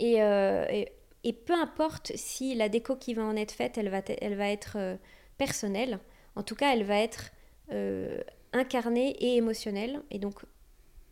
Euh, 0.00 0.66
et, 0.70 0.92
et, 1.24 1.32
peu 1.32 1.54
importe 1.54 2.12
si 2.14 2.54
la 2.54 2.68
déco 2.68 2.96
qui 2.96 3.14
va 3.14 3.24
en 3.24 3.36
être 3.36 3.52
faite, 3.52 3.78
elle 3.78 3.88
va, 3.88 4.00
elle 4.20 4.36
va 4.36 4.48
être 4.48 4.76
euh, 4.76 4.96
personnelle, 5.38 5.98
en 6.36 6.42
tout 6.42 6.54
cas, 6.54 6.72
elle 6.72 6.84
va 6.84 6.98
être 6.98 7.30
incarnée 8.52 9.10
et 9.10 9.36
émotionnelle. 9.36 10.00
Et 10.10 10.18
donc, 10.18 10.40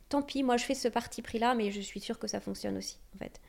tant 0.08 0.22
pis, 0.22 0.42
moi 0.42 0.56
je 0.56 0.64
fais 0.64 0.74
ce 0.74 0.88
parti 0.88 1.20
pris-là, 1.20 1.54
mais 1.54 1.70
je 1.70 1.80
suis 1.80 2.00
sûre 2.00 2.18
que 2.18 2.28
ça 2.28 2.40
fonctionne 2.40 2.78
aussi, 2.78 2.98
en 3.14 3.18
fait. 3.18 3.40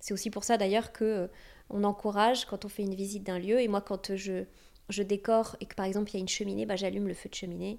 C'est 0.00 0.12
aussi 0.12 0.30
pour 0.30 0.44
ça 0.44 0.56
d'ailleurs 0.56 0.92
que 0.92 1.30
on 1.70 1.84
encourage 1.84 2.44
quand 2.46 2.64
on 2.64 2.68
fait 2.68 2.82
une 2.82 2.94
visite 2.94 3.22
d'un 3.22 3.38
lieu. 3.38 3.60
Et 3.60 3.68
moi, 3.68 3.80
quand 3.80 4.16
je, 4.16 4.44
je 4.90 5.02
décore 5.02 5.56
et 5.60 5.66
que 5.66 5.74
par 5.74 5.86
exemple 5.86 6.10
il 6.10 6.14
y 6.14 6.16
a 6.16 6.20
une 6.20 6.28
cheminée, 6.28 6.66
bah, 6.66 6.76
j'allume 6.76 7.08
le 7.08 7.14
feu 7.14 7.28
de 7.28 7.34
cheminée. 7.34 7.78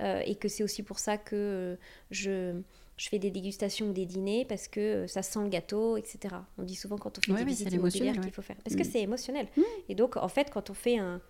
Euh, 0.00 0.20
et 0.26 0.34
que 0.34 0.48
c'est 0.48 0.62
aussi 0.62 0.82
pour 0.82 0.98
ça 0.98 1.16
que 1.16 1.34
euh, 1.34 1.76
je, 2.10 2.60
je, 2.98 3.08
fais 3.08 3.18
des 3.18 3.30
dégustations 3.30 3.86
ou 3.86 3.92
des 3.94 4.04
dîners 4.04 4.44
parce 4.44 4.68
que 4.68 4.80
euh, 4.80 5.06
ça 5.06 5.22
sent 5.22 5.38
le 5.42 5.48
gâteau, 5.48 5.96
etc. 5.96 6.34
On 6.58 6.64
dit 6.64 6.74
souvent 6.74 6.98
quand 6.98 7.18
on 7.18 7.22
fait 7.22 7.32
des 7.32 7.44
visites 7.44 7.72
immobilières 7.72 8.20
qu'il 8.20 8.30
faut 8.30 8.42
faire. 8.42 8.56
Parce 8.62 8.76
que 8.76 8.82
mm. 8.82 8.90
c'est 8.90 9.00
émotionnel. 9.00 9.48
Mm. 9.56 9.62
Et 9.88 9.94
donc, 9.94 10.18
en 10.18 10.28
fait, 10.28 10.50
quand 10.50 10.68
on 10.68 10.74
fait 10.74 10.98
un, 10.98 11.22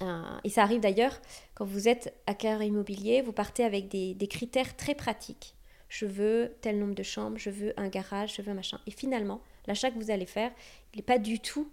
un... 0.00 0.38
Et 0.44 0.50
ça 0.50 0.62
arrive 0.62 0.80
d'ailleurs, 0.80 1.18
quand 1.54 1.64
vous 1.64 1.88
êtes 1.88 2.14
à 2.26 2.34
cœur 2.34 2.62
immobilier, 2.62 3.22
vous 3.22 3.32
partez 3.32 3.64
avec 3.64 3.88
des, 3.88 4.12
des 4.12 4.28
critères 4.28 4.76
très 4.76 4.94
pratiques. 4.94 5.54
Je 5.88 6.04
veux 6.04 6.52
tel 6.60 6.78
nombre 6.78 6.94
de 6.94 7.02
chambres, 7.02 7.38
je 7.38 7.48
veux 7.48 7.72
un 7.80 7.88
garage, 7.88 8.34
je 8.36 8.42
veux 8.42 8.50
un 8.50 8.54
machin. 8.54 8.80
Et 8.86 8.90
finalement, 8.90 9.40
l'achat 9.66 9.90
que 9.90 9.98
vous 9.98 10.10
allez 10.10 10.26
faire, 10.26 10.52
il 10.92 10.98
n'est 10.98 11.02
pas 11.02 11.18
du 11.18 11.40
tout 11.40 11.70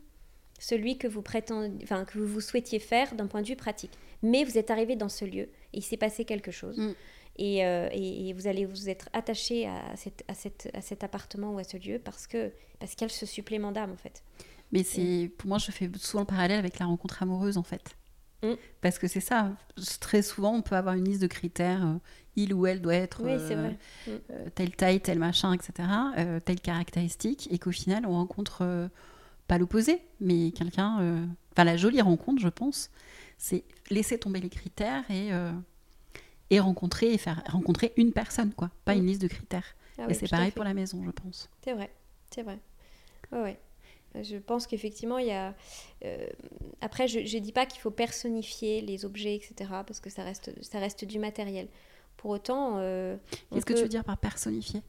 celui 0.60 0.98
que 0.98 1.08
vous 1.08 1.22
prétendez, 1.22 1.84
enfin, 1.84 2.06
que 2.06 2.20
vous 2.20 2.42
souhaitiez 2.42 2.80
faire 2.80 3.16
d'un 3.16 3.28
point 3.28 3.42
de 3.42 3.48
vue 3.48 3.56
pratique. 3.56 3.92
Mais 4.22 4.44
vous 4.44 4.58
êtes 4.58 4.72
arrivé 4.72 4.96
dans 4.96 5.10
ce 5.10 5.26
lieu 5.26 5.44
et 5.74 5.78
il 5.78 5.84
s'est 5.84 5.98
passé 5.98 6.26
quelque 6.26 6.52
chose. 6.52 6.78
Mm. 6.78 6.94
Euh, 7.40 7.90
et, 7.92 8.30
et, 8.30 8.34
vous 8.34 8.48
allez 8.48 8.66
vous 8.66 8.90
être 8.90 9.10
attaché 9.12 9.66
à, 9.68 9.96
cette, 9.96 10.24
à, 10.28 10.36
cette, 10.36 10.70
à 10.74 10.82
cet 10.82 11.04
appartement 11.04 11.54
ou 11.54 11.58
à 11.58 11.64
ce 11.64 11.78
lieu 11.78 11.98
parce 11.98 12.28
que 12.28 12.52
parce 12.80 12.94
qu'il 12.94 13.08
y 13.08 13.10
a 13.10 13.14
ce 13.14 13.26
supplément 13.26 13.72
d'âme 13.72 13.92
en 13.92 13.98
fait. 13.98 14.24
Mais 14.72 14.84
c'est 14.84 15.32
pour 15.38 15.48
moi 15.48 15.58
je 15.58 15.72
fais 15.72 15.90
souvent 15.98 16.22
le 16.22 16.28
parallèle 16.28 16.60
avec 16.60 16.78
la 16.78 16.86
rencontre 16.86 17.24
amoureuse 17.24 17.58
en 17.58 17.64
fait. 17.64 17.96
Mm. 18.44 18.54
Parce 18.82 19.00
que 19.00 19.08
c'est 19.08 19.20
ça, 19.20 19.52
très 20.00 20.22
souvent 20.22 20.54
on 20.54 20.62
peut 20.62 20.76
avoir 20.76 20.94
une 20.94 21.06
liste 21.06 21.24
de 21.24 21.28
critères, 21.28 21.84
euh, 21.84 21.98
il 22.36 22.54
ou 22.54 22.68
elle 22.68 22.82
doit 22.82 22.96
être 22.96 23.24
euh, 23.26 23.72
mm. 24.06 24.50
telle 24.54 24.76
taille, 24.76 25.02
tel 25.02 25.18
machin, 25.18 25.54
etc., 25.54 25.90
telle 26.46 26.62
caractéristique, 26.62 27.48
et 27.52 27.58
qu'au 27.58 27.72
final 27.72 28.06
on 28.06 28.12
rencontre 28.12 28.90
pas 29.48 29.58
l'opposé, 29.58 30.02
mais 30.20 30.52
quelqu'un. 30.52 31.00
Euh, 31.02 31.26
enfin, 31.52 31.64
la 31.64 31.78
jolie 31.78 32.02
rencontre, 32.02 32.42
je 32.42 32.50
pense, 32.50 32.90
c'est 33.38 33.64
laisser 33.90 34.18
tomber 34.18 34.40
les 34.40 34.50
critères 34.50 35.10
et, 35.10 35.34
euh, 35.34 35.52
et 36.50 36.60
rencontrer 36.60 37.14
et 37.14 37.18
faire 37.18 37.44
rencontrer 37.48 37.94
une 37.98 38.14
personne, 38.14 38.54
quoi, 38.54 38.72
pas 38.86 38.96
une 38.96 39.06
liste 39.06 39.22
de 39.22 39.28
critères. 39.28 39.76
Ah 39.98 40.08
et 40.10 40.14
c'est 40.14 40.30
pareil 40.30 40.52
pour 40.52 40.64
la 40.64 40.74
maison, 40.74 41.04
je 41.06 41.12
pense. 41.12 41.50
C'est 41.64 41.74
vrai, 41.74 41.92
c'est 42.34 42.44
vrai. 42.44 42.60
Ouais, 43.32 43.42
ouais. 43.42 43.60
Je 44.24 44.38
pense 44.38 44.68
qu'effectivement, 44.68 45.18
il 45.18 45.28
y 45.28 45.32
a. 45.32 45.56
Euh, 46.06 46.28
après, 46.82 47.08
je 47.08 47.20
ne 47.20 47.40
dis 47.40 47.52
pas 47.52 47.66
qu'il 47.66 47.82
faut 47.82 47.92
personnifier 47.92 48.82
les 48.82 49.06
objets, 49.06 49.36
etc., 49.36 49.70
parce 49.88 50.00
que 50.00 50.12
ça 50.12 50.24
reste, 50.24 50.52
ça 50.64 50.80
reste 50.80 51.04
du 51.06 51.18
matériel. 51.18 51.68
Pour 52.18 52.32
autant. 52.32 52.78
Qu'est-ce 53.52 53.66
que 53.66 53.74
tu 53.74 53.82
veux 53.82 53.88
dire 53.88 54.04
par 54.04 54.18
personnifier? 54.18 54.82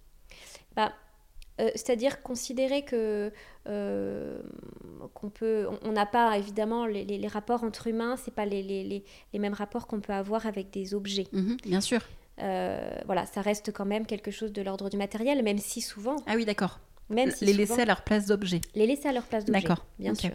Bah, 0.76 0.92
euh, 1.60 1.70
c'est-à-dire 1.74 2.22
considérer 2.22 2.82
que 2.82 3.30
euh, 3.68 4.38
qu'on 5.14 5.30
peut, 5.30 5.68
on 5.82 5.92
n'a 5.92 6.06
pas 6.06 6.36
évidemment 6.36 6.84
les, 6.86 7.04
les, 7.04 7.28
rapports 7.28 7.62
entre 7.62 7.86
humains, 7.86 8.16
c'est 8.16 8.34
pas 8.34 8.44
les, 8.44 8.62
les, 8.62 9.04
les, 9.32 9.38
mêmes 9.38 9.54
rapports 9.54 9.86
qu'on 9.86 10.00
peut 10.00 10.12
avoir 10.12 10.46
avec 10.46 10.70
des 10.70 10.94
objets. 10.94 11.28
Mhm, 11.32 11.56
bien 11.64 11.80
sûr. 11.80 12.00
Euh, 12.42 12.98
voilà, 13.06 13.24
ça 13.26 13.40
reste 13.40 13.72
quand 13.72 13.84
même 13.84 14.04
quelque 14.04 14.32
chose 14.32 14.52
de 14.52 14.62
l'ordre 14.62 14.90
du 14.90 14.96
matériel, 14.96 15.44
même 15.44 15.58
si 15.58 15.80
souvent. 15.80 16.16
Ah 16.26 16.34
oui, 16.34 16.44
d'accord. 16.44 16.80
Même 17.08 17.30
si 17.30 17.44
les 17.44 17.52
laisser 17.52 17.82
à 17.82 17.84
leur 17.84 18.02
place 18.02 18.26
d'objet. 18.26 18.60
Les 18.74 18.88
laisser 18.88 19.08
à 19.08 19.12
leur 19.12 19.24
place 19.24 19.44
d'objet. 19.44 19.60
D'accord. 19.60 19.86
Bien 20.00 20.14
sûr. 20.14 20.32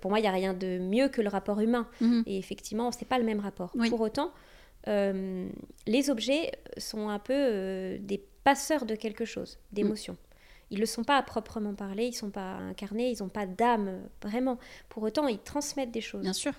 pour 0.00 0.10
moi, 0.10 0.20
il 0.20 0.22
n'y 0.22 0.28
a 0.28 0.32
rien 0.32 0.54
de 0.54 0.78
mieux 0.78 1.08
que 1.08 1.20
le 1.20 1.28
rapport 1.28 1.60
humain. 1.60 1.86
Mhm. 2.00 2.22
Et 2.26 2.38
effectivement, 2.38 2.90
c'est 2.92 3.08
pas 3.08 3.18
le 3.18 3.24
même 3.24 3.40
rapport. 3.40 3.72
Pour 3.90 4.00
autant, 4.00 4.32
les 4.86 6.08
objets 6.08 6.52
sont 6.78 7.10
un 7.10 7.18
peu 7.18 7.98
des 8.00 8.24
passeurs 8.44 8.84
de 8.84 8.94
quelque 8.94 9.24
chose, 9.24 9.58
d'émotion. 9.72 10.16
Ils 10.70 10.76
ne 10.76 10.80
le 10.80 10.86
sont 10.86 11.04
pas 11.04 11.16
à 11.16 11.22
proprement 11.22 11.74
parler, 11.74 12.04
ils 12.04 12.10
ne 12.10 12.16
sont 12.16 12.30
pas 12.30 12.54
incarnés, 12.54 13.10
ils 13.10 13.22
n'ont 13.22 13.28
pas 13.28 13.46
d'âme, 13.46 14.00
vraiment. 14.22 14.58
Pour 14.88 15.02
autant, 15.02 15.26
ils 15.28 15.38
transmettent 15.38 15.90
des 15.90 16.00
choses. 16.00 16.22
Bien 16.22 16.32
sûr. 16.32 16.52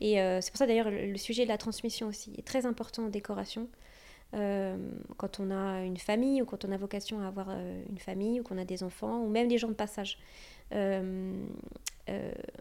Et 0.00 0.20
euh, 0.20 0.40
c'est 0.40 0.50
pour 0.50 0.58
ça 0.58 0.66
d'ailleurs 0.66 0.90
le, 0.90 1.16
sujet 1.16 1.44
de 1.44 1.48
la 1.48 1.58
transmission 1.58 2.08
aussi 2.08 2.32
est 2.38 2.46
très 2.46 2.66
important 2.66 3.04
en 3.04 3.08
décoration. 3.08 3.68
Euh, 4.34 4.76
quand 5.16 5.40
on 5.40 5.50
a 5.50 5.82
une 5.82 5.96
famille 5.96 6.42
ou 6.42 6.44
quand 6.44 6.64
on 6.64 6.70
a 6.70 6.76
vocation 6.76 7.20
à 7.20 7.28
avoir 7.28 7.48
euh, 7.50 7.82
une 7.88 7.98
famille 7.98 8.40
ou 8.40 8.42
qu'on 8.42 8.58
a 8.58 8.64
des 8.64 8.82
enfants 8.82 9.20
ou 9.22 9.28
même 9.28 9.48
des 9.48 9.58
gens 9.58 9.68
de 9.68 9.74
passage. 9.74 10.18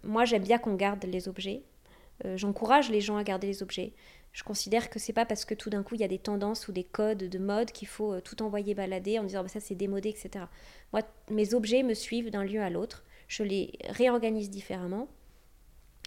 moi, 0.04 0.26
j'aime 0.26 0.44
bien 0.44 0.58
qu'on 0.58 0.76
garde 0.76 1.04
les 1.06 1.28
objets. 1.28 1.62
J'encourage 2.36 2.90
les 2.90 3.02
gens 3.02 3.18
à 3.18 3.24
garder 3.24 3.48
les 3.48 3.62
objets. 3.62 3.94
Je 4.32 4.44
considère 4.44 4.90
que 4.90 5.00
c'est 5.00 5.14
pas 5.14 5.26
parce 5.26 5.46
que 5.46 5.56
tout 5.56 5.70
d'un 5.70 5.84
coup 5.84 5.96
il 5.96 6.02
y 6.02 6.04
a 6.04 6.08
des 6.08 6.20
tendances 6.20 6.68
ou 6.68 6.72
des 6.72 6.84
codes 6.84 7.24
de 7.24 7.40
mode 7.40 7.72
qu'il 7.72 7.88
faut 7.88 8.14
euh, 8.14 8.22
tout 8.22 8.42
envoyer 8.44 8.76
balader 8.76 9.18
en 9.20 9.24
disant 9.24 9.42
bah, 9.42 9.50
ça 9.50 9.60
c'est 9.60 9.76
démodé, 9.76 10.10
etc. 10.10 10.46
Moi, 10.94 11.02
mes 11.32 11.54
objets 11.54 11.84
me 11.84 11.94
suivent 11.94 12.30
d'un 12.30 12.44
lieu 12.44 12.62
à 12.62 12.70
l'autre. 12.70 13.04
Je 13.28 13.44
les 13.44 13.74
réorganise 13.90 14.50
différemment. 14.50 15.08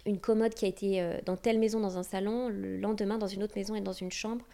Une 0.05 0.19
commode 0.19 0.53
qui 0.53 0.65
a 0.65 0.67
été 0.67 1.01
euh, 1.01 1.19
dans 1.25 1.37
telle 1.37 1.59
maison 1.59 1.79
dans 1.79 1.97
un 1.97 2.03
salon, 2.03 2.49
le 2.49 2.77
lendemain 2.77 3.17
dans 3.17 3.27
une 3.27 3.43
autre 3.43 3.57
maison 3.57 3.75
et 3.75 3.81
dans 3.81 3.91
une 3.91 4.11
chambre. 4.11 4.45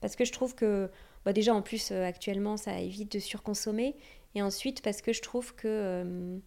Parce 0.00 0.16
que 0.16 0.24
je 0.24 0.32
trouve 0.32 0.54
que, 0.54 0.90
bah, 1.24 1.32
déjà 1.32 1.54
en 1.54 1.62
plus 1.62 1.90
euh, 1.90 2.04
actuellement 2.04 2.56
ça 2.56 2.80
évite 2.80 3.12
de 3.12 3.18
surconsommer. 3.18 3.94
Et 4.34 4.42
ensuite 4.42 4.82
parce 4.82 5.02
que 5.02 5.12
je 5.12 5.20
trouve 5.22 5.54
que 5.54 6.40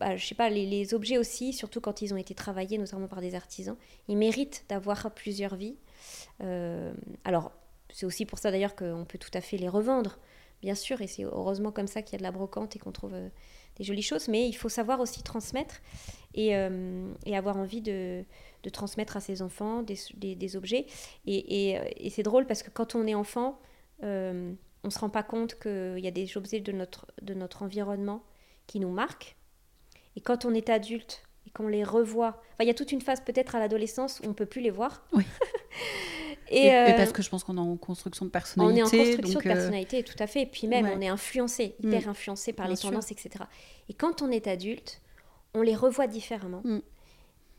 bah, 0.00 0.16
je 0.16 0.26
sais 0.26 0.34
pas, 0.34 0.48
les, 0.48 0.94
objets 0.94 1.18
aussi, 1.18 1.52
surtout 1.52 1.82
quand 1.82 2.00
ils 2.00 2.14
ont 2.14 2.16
été 2.16 2.34
travaillés, 2.34 2.78
notamment 2.78 3.06
par 3.06 3.20
des 3.20 3.34
artisans, 3.34 3.76
ils 4.08 4.16
méritent 4.16 4.64
d'avoir 4.70 5.12
plusieurs 5.12 5.56
vies. 5.56 5.76
Euh, 6.42 6.94
alors, 7.24 7.52
c'est 7.92 8.06
aussi 8.06 8.24
pour 8.24 8.38
ça 8.38 8.50
d'ailleurs 8.50 8.74
qu'on 8.74 9.04
peut 9.06 9.18
tout 9.18 9.30
à 9.34 9.42
fait 9.42 9.58
les 9.58 9.68
revendre, 9.68 10.18
bien 10.62 10.74
sûr, 10.74 11.02
et 11.02 11.06
c'est 11.06 11.24
heureusement 11.24 11.70
comme 11.70 11.86
ça 11.86 12.00
qu'il 12.00 12.12
y 12.12 12.16
a 12.16 12.18
de 12.18 12.22
la 12.22 12.32
brocante 12.32 12.76
et 12.76 12.78
qu'on 12.78 12.92
trouve 12.92 13.12
euh, 13.12 13.28
des 13.76 13.84
jolies 13.84 14.00
choses, 14.00 14.28
mais 14.28 14.48
il 14.48 14.54
faut 14.54 14.70
savoir 14.70 15.00
aussi 15.00 15.22
transmettre 15.22 15.82
et, 16.32 16.56
euh, 16.56 17.12
avoir 17.30 17.58
envie 17.58 17.82
de, 17.82 18.24
transmettre 18.72 19.18
à 19.18 19.20
ses 19.20 19.42
enfants 19.42 19.82
des, 19.82 20.56
objets. 20.56 20.86
Et, 21.26 21.72
et, 21.72 22.06
et 22.06 22.08
c'est 22.08 22.22
drôle 22.22 22.46
parce 22.46 22.62
que 22.62 22.70
quand 22.70 22.94
on 22.94 23.06
est 23.06 23.14
enfant, 23.14 23.60
on 24.02 24.56
ne 24.84 24.90
se 24.90 24.98
rend 24.98 25.10
pas 25.10 25.22
compte 25.22 25.58
qu'il 25.58 25.98
y 25.98 26.08
a 26.08 26.10
des 26.10 26.38
objets 26.38 26.60
de 26.60 26.72
notre, 26.72 27.06
de 27.20 27.34
notre 27.34 27.62
environnement 27.62 28.22
qui 28.66 28.80
nous 28.80 28.90
marquent 28.90 29.36
et 30.20 30.22
quand 30.22 30.44
on 30.44 30.52
est 30.52 30.68
adulte 30.68 31.22
et 31.46 31.50
qu'on 31.50 31.66
les 31.66 31.82
revoit. 31.82 32.42
il 32.60 32.66
y 32.66 32.70
a 32.70 32.74
toute 32.74 32.92
une 32.92 33.00
phase 33.00 33.22
peut-être 33.22 33.54
à 33.54 33.58
l'adolescence 33.58 34.20
où 34.20 34.28
on 34.28 34.34
peut 34.34 34.44
plus 34.44 34.60
les 34.60 34.68
voir. 34.68 35.02
Oui. 35.14 35.24
et, 36.50 36.74
euh, 36.74 36.92
parce 36.94 37.12
que 37.12 37.22
je 37.22 37.30
pense 37.30 37.42
qu'on 37.42 37.56
est 37.56 37.60
en 37.60 37.78
construction 37.78 38.26
de 38.26 38.30
personnalité. 38.30 38.82
On 38.82 38.84
est 38.84 38.86
en 38.86 39.04
construction 39.04 39.40
de 39.40 39.46
euh, 39.46 39.54
personnalité, 39.54 40.02
tout 40.02 40.16
à 40.18 40.26
fait. 40.26 40.42
Et 40.42 40.46
puis 40.46 40.66
même, 40.66 40.86
on 40.94 41.00
est 41.00 41.08
influencé, 41.08 41.74
hyper 41.82 42.06
mm. 42.06 42.10
influencé 42.10 42.52
par 42.52 42.68
les 42.68 42.76
tendances, 42.76 43.10
etc. 43.10 43.30
Et 43.88 43.94
quand 43.94 44.20
on 44.20 44.30
est 44.30 44.46
adulte, 44.46 45.00
on 45.54 45.62
les 45.62 45.74
revoit 45.74 46.06
différemment. 46.06 46.60
Mm. 46.64 46.80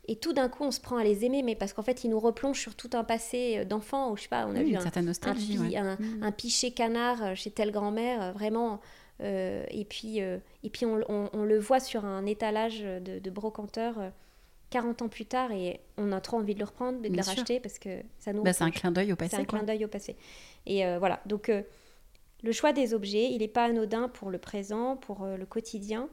Et 0.06 0.16
tout 0.16 0.32
d'un 0.32 0.48
coup, 0.48 0.62
on 0.62 0.70
se 0.70 0.80
prend 0.80 0.98
à 0.98 1.04
les 1.04 1.24
aimer, 1.24 1.42
mais 1.42 1.56
parce 1.56 1.72
qu'en 1.72 1.82
fait, 1.82 2.04
ils 2.04 2.10
nous 2.10 2.20
replongent 2.20 2.60
sur 2.60 2.76
tout 2.76 2.90
un 2.92 3.02
passé 3.02 3.58
euh, 3.58 3.64
d'enfant, 3.64 4.12
où 4.12 4.16
je 4.16 4.22
sais 4.22 4.28
pas, 4.28 4.46
on 4.46 4.54
a 4.54 4.62
vu 4.62 4.76
un, 4.76 4.80
un, 4.80 5.96
mm. 5.96 6.22
un, 6.22 6.32
piché 6.32 6.70
canard 6.70 7.34
chez 7.34 7.50
telle 7.50 7.72
grand-mère, 7.72 8.32
vraiment. 8.32 8.80
Et 9.20 9.86
puis, 9.88 10.18
et 10.18 10.70
puis 10.72 10.84
on, 10.84 11.00
on, 11.08 11.44
le 11.44 11.58
voit 11.58 11.80
sur 11.80 12.04
un 12.04 12.26
étalage 12.26 12.80
de, 12.80 13.18
de 13.18 13.30
brocanteur 13.30 14.12
40 14.72 15.02
ans 15.02 15.08
plus 15.08 15.26
tard 15.26 15.52
et 15.52 15.80
on 15.98 16.12
a 16.12 16.20
trop 16.20 16.38
envie 16.38 16.54
de 16.54 16.58
le 16.58 16.64
reprendre, 16.64 17.00
de 17.00 17.08
le 17.08 17.22
racheter 17.22 17.60
parce 17.60 17.78
que 17.78 18.00
ça 18.18 18.32
nous. 18.32 18.42
Bah, 18.42 18.54
c'est 18.54 18.64
un 18.64 18.70
clin 18.70 18.90
d'œil 18.90 19.12
au 19.12 19.16
passé. 19.16 19.36
C'est 19.36 19.42
un 19.42 19.44
clin 19.44 19.62
d'œil 19.62 19.84
au 19.84 19.88
passé. 19.88 20.16
Et 20.66 20.86
euh, 20.86 20.98
voilà, 20.98 21.20
donc 21.26 21.50
euh, 21.50 21.62
le 22.42 22.52
choix 22.52 22.72
des 22.72 22.94
objets, 22.94 23.30
il 23.30 23.38
n'est 23.38 23.48
pas 23.48 23.66
anodin 23.66 24.08
pour 24.08 24.30
le 24.30 24.38
présent, 24.38 24.96
pour 24.96 25.24
euh, 25.24 25.36
le 25.36 25.44
quotidien, 25.44 26.08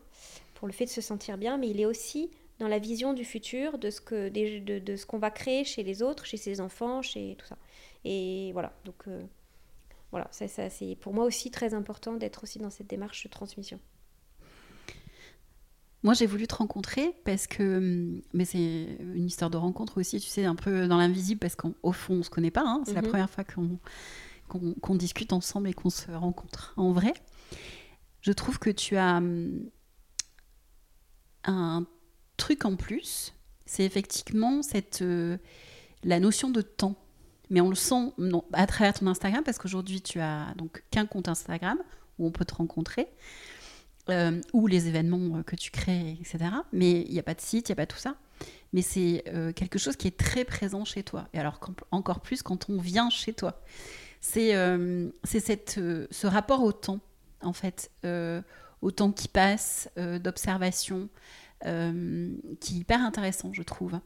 pour 0.56 0.68
le 0.68 0.74
fait 0.74 0.86
de 0.86 0.90
se 0.90 1.02
sentir 1.02 1.38
bien, 1.38 1.58
mais 1.58 1.70
il 1.70 1.80
est 1.80 1.86
aussi 1.86 2.30
dans 2.60 2.68
la 2.68 2.80
vision 2.80 3.14
du 3.14 3.24
futur, 3.24 3.78
de 3.78 3.90
ce 3.90 4.02
que 4.02 4.28
de, 4.28 4.80
de 4.80 4.96
ce 4.98 5.06
qu'on 5.06 5.20
va 5.20 5.32
créer 5.32 5.64
chez 5.64 5.84
les 5.84 6.04
autres, 6.04 6.26
chez 6.26 6.38
ses 6.38 6.60
enfants, 6.60 7.02
chez 7.02 7.38
tout 7.40 7.48
ça. 7.48 7.58
Et 8.04 8.52
voilà, 8.52 8.74
donc 8.84 9.06
voilà, 10.12 10.28
ça, 10.32 10.48
ça 10.48 10.70
c'est 10.70 10.96
pour 10.96 11.14
moi 11.14 11.26
aussi 11.26 11.52
très 11.52 11.74
important 11.74 12.14
d'être 12.14 12.44
aussi 12.44 12.60
dans 12.60 12.70
cette 12.70 12.88
démarche 12.88 13.24
de 13.24 13.30
transmission. 13.30 13.80
Moi, 16.02 16.14
j'ai 16.14 16.26
voulu 16.26 16.48
te 16.48 16.56
rencontrer 16.56 17.14
parce 17.26 17.46
que, 17.46 17.78
hum, 17.78 18.22
mais 18.34 18.46
c'est 18.46 18.58
une 19.00 19.26
histoire 19.26 19.50
de 19.50 19.58
rencontre 19.58 20.00
aussi, 20.00 20.20
tu 20.20 20.28
sais, 20.28 20.46
un 20.46 20.56
peu 20.56 20.88
dans 20.88 20.98
l'invisible 20.98 21.40
parce 21.40 21.56
qu'au 21.56 21.92
fond, 21.92 22.16
on 22.16 22.24
se 22.24 22.30
connaît 22.30 22.52
pas. 22.52 22.64
Hein. 22.66 22.84
c'est 22.86 22.94
la 22.94 23.02
mhm. 23.02 23.10
première 23.10 23.30
fois 23.30 23.44
qu'on 23.44 24.96
discute 24.96 25.34
ensemble 25.34 25.68
et 25.68 25.74
qu'on 25.74 25.90
se 25.90 26.10
rencontre 26.12 26.74
en 26.78 26.94
vrai. 26.94 27.14
Je 28.22 28.32
trouve 28.32 28.60
que 28.60 28.70
tu 28.70 28.96
as 28.96 29.18
hum, 29.18 29.70
un 31.44 31.86
truc 32.38 32.64
en 32.64 32.76
plus, 32.76 33.34
c'est 33.66 33.84
effectivement 33.84 34.62
cette 34.62 35.02
euh, 35.02 35.38
la 36.04 36.20
notion 36.20 36.50
de 36.50 36.62
temps. 36.62 36.96
Mais 37.50 37.62
on 37.62 37.70
le 37.70 37.76
sent 37.76 38.14
à 38.54 38.68
travers 38.68 38.94
ton 38.94 39.08
Instagram 39.08 39.44
parce 39.44 39.58
qu'aujourd'hui 39.58 40.02
tu 40.02 40.20
as 40.20 40.54
donc 40.56 40.84
qu'un 40.92 41.06
compte 41.06 41.28
Instagram 41.28 41.78
où 42.20 42.28
on 42.28 42.32
peut 42.32 42.46
te 42.46 42.56
rencontrer. 42.56 43.08
Euh, 44.10 44.42
ou 44.54 44.68
les 44.68 44.88
événements 44.88 45.38
euh, 45.38 45.44
que 45.44 45.56
tu 45.56 45.72
crées, 45.72 46.18
etc. 46.20 46.50
Mais 46.72 47.02
il 47.02 47.12
n'y 47.12 47.20
a 47.20 47.24
pas 47.24 47.34
de 47.34 47.42
site, 47.42 47.70
il 47.70 47.72
n'y 47.72 47.74
a 47.74 47.76
pas 47.76 47.86
tout 47.86 47.98
ça. 47.98 48.16
Mais 48.74 48.82
c'est 48.82 49.24
euh, 49.28 49.52
quelque 49.52 49.78
chose 49.78 49.96
qui 49.96 50.08
est 50.08 50.18
très 50.18 50.46
présent 50.46 50.86
chez 50.86 51.04
toi. 51.04 51.28
Et 51.34 51.40
alors 51.40 51.60
encore 51.92 52.22
plus 52.22 52.42
quand 52.42 52.70
on 52.70 52.80
vient 52.80 53.10
chez 53.10 53.34
toi. 53.34 53.62
C'est 54.22 54.52
cette 55.24 55.80
ce 56.12 56.28
rapport 56.28 56.64
au 56.64 56.74
temps, 56.74 57.00
en 57.42 57.54
fait, 57.54 57.90
au 58.82 58.92
temps 58.92 59.12
qui 59.14 59.30
passe, 59.30 59.90
d'observation, 59.96 61.08
qui 61.64 61.68
est 61.70 62.70
hyper 62.70 63.02
intéressant, 63.02 63.54
je 63.54 63.64
trouve. 63.64 63.98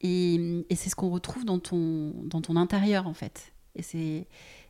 Et, 0.00 0.64
et 0.70 0.76
c'est 0.76 0.90
ce 0.90 0.96
qu'on 0.96 1.10
retrouve 1.10 1.44
dans 1.44 1.58
ton, 1.58 2.12
dans 2.24 2.40
ton 2.40 2.56
intérieur, 2.56 3.06
en 3.06 3.14
fait. 3.14 3.52
Et 3.74 3.82
c'est 3.82 4.26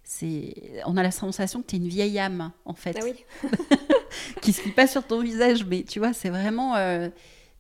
c'est 0.09 0.81
on 0.87 0.97
a 0.97 1.03
la 1.03 1.11
sensation 1.11 1.61
que 1.61 1.67
tu 1.67 1.77
es 1.77 1.79
une 1.79 1.87
vieille 1.87 2.19
âme 2.19 2.51
en 2.65 2.73
fait 2.73 2.99
ah 2.99 3.05
oui. 3.05 3.13
qui 4.41 4.55
se 4.55 4.65
lit 4.65 4.73
pas 4.73 4.87
sur 4.87 5.07
ton 5.07 5.21
visage 5.21 5.67
mais 5.67 5.83
tu 5.83 5.99
vois 5.99 6.15
c'est 6.15 6.31
vraiment 6.31 6.77
euh, 6.77 7.11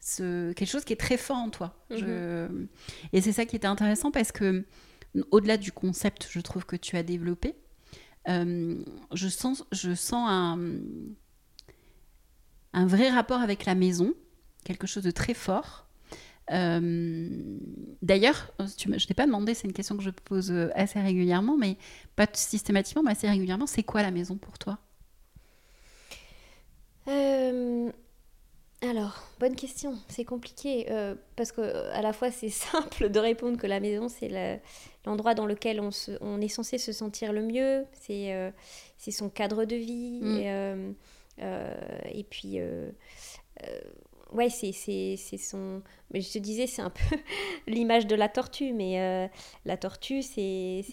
ce, 0.00 0.52
quelque 0.54 0.70
chose 0.70 0.86
qui 0.86 0.94
est 0.94 0.96
très 0.96 1.18
fort 1.18 1.36
en 1.36 1.50
toi 1.50 1.74
mhm. 1.90 2.68
et 3.12 3.20
c'est 3.20 3.32
ça 3.32 3.44
qui 3.44 3.54
était 3.54 3.66
intéressant 3.66 4.10
parce 4.10 4.32
que 4.32 4.64
au-delà 5.30 5.58
du 5.58 5.72
concept 5.72 6.26
je 6.30 6.40
trouve 6.40 6.64
que 6.64 6.76
tu 6.76 6.96
as 6.96 7.02
développé 7.02 7.54
euh, 8.30 8.82
je 9.12 9.28
sens 9.28 9.64
je 9.70 9.94
sens 9.94 10.26
un 10.30 10.58
un 12.72 12.86
vrai 12.86 13.10
rapport 13.10 13.42
avec 13.42 13.66
la 13.66 13.74
maison 13.74 14.14
quelque 14.64 14.86
chose 14.86 15.02
de 15.02 15.10
très 15.10 15.34
fort 15.34 15.86
euh, 16.50 17.28
d'ailleurs, 18.02 18.52
je 18.58 18.88
ne 18.88 18.98
t'ai 18.98 19.14
pas 19.14 19.26
demandé, 19.26 19.54
c'est 19.54 19.66
une 19.66 19.72
question 19.72 19.96
que 19.96 20.02
je 20.02 20.10
pose 20.10 20.50
euh, 20.50 20.70
assez 20.74 21.00
régulièrement, 21.00 21.56
mais 21.56 21.76
pas 22.16 22.26
systématiquement, 22.32 23.02
mais 23.02 23.12
assez 23.12 23.28
régulièrement. 23.28 23.66
C'est 23.66 23.82
quoi 23.82 24.02
la 24.02 24.10
maison 24.10 24.36
pour 24.36 24.58
toi? 24.58 24.78
Euh, 27.08 27.90
Alors, 28.82 29.22
bonne 29.40 29.56
question. 29.56 29.98
C'est 30.08 30.24
compliqué 30.24 30.86
parce 31.36 31.52
que 31.52 31.90
à 31.92 32.02
la 32.02 32.12
fois 32.12 32.30
c'est 32.30 32.48
simple 32.50 33.08
de 33.08 33.18
répondre 33.18 33.56
que 33.56 33.66
la 33.66 33.80
maison 33.80 34.08
c'est 34.08 34.60
l'endroit 35.04 35.34
dans 35.34 35.46
lequel 35.46 35.80
on, 35.80 35.90
on, 36.20 36.40
est 36.40 36.48
censé 36.48 36.78
se 36.78 36.92
sentir 36.92 37.32
le 37.32 37.42
mieux. 37.42 37.84
C'est 37.92 38.52
son 39.10 39.28
cadre 39.28 39.64
de 39.64 39.76
vie 39.76 40.20
mm. 40.22 40.94
et, 41.40 42.18
et, 42.18 42.24
puis 42.24 42.58
ouais, 44.32 44.48
c'est 44.50 44.72
son. 45.36 45.82
Mais 46.12 46.20
je 46.20 46.32
te 46.32 46.38
disais, 46.38 46.66
c'est 46.66 46.82
un 46.82 46.90
peu 46.90 47.16
l'image 47.66 48.06
de 48.06 48.14
la 48.14 48.28
tortue, 48.28 48.72
mais 48.72 49.00
euh, 49.00 49.28
la 49.64 49.76
tortue, 49.76 50.22
c'est 50.22 50.84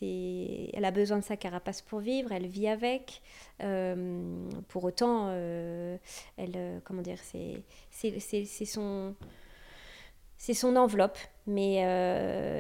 elle 0.73 0.85
a 0.85 0.91
besoin 0.91 1.17
de 1.19 1.23
sa 1.23 1.37
carapace 1.37 1.81
pour 1.81 1.99
vivre, 1.99 2.31
elle 2.31 2.47
vit 2.47 2.67
avec. 2.67 3.21
Euh, 3.63 4.49
pour 4.67 4.83
autant, 4.83 5.27
euh, 5.29 5.97
elle, 6.37 6.81
comment 6.83 7.01
dire, 7.01 7.19
c'est 7.21 7.63
son 8.65 9.15
c'est 10.37 10.53
son 10.53 10.75
enveloppe. 10.75 11.17
Mais 11.47 11.77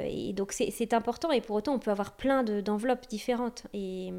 et 0.09 0.33
donc 0.33 0.51
c'est 0.51 0.93
important 0.93 1.31
et 1.31 1.41
pour 1.41 1.55
autant 1.55 1.73
on 1.73 1.79
peut 1.79 1.91
avoir 1.91 2.15
plein 2.15 2.43
d'enveloppes 2.43 3.07
différentes. 3.07 3.65
Et, 3.73 4.11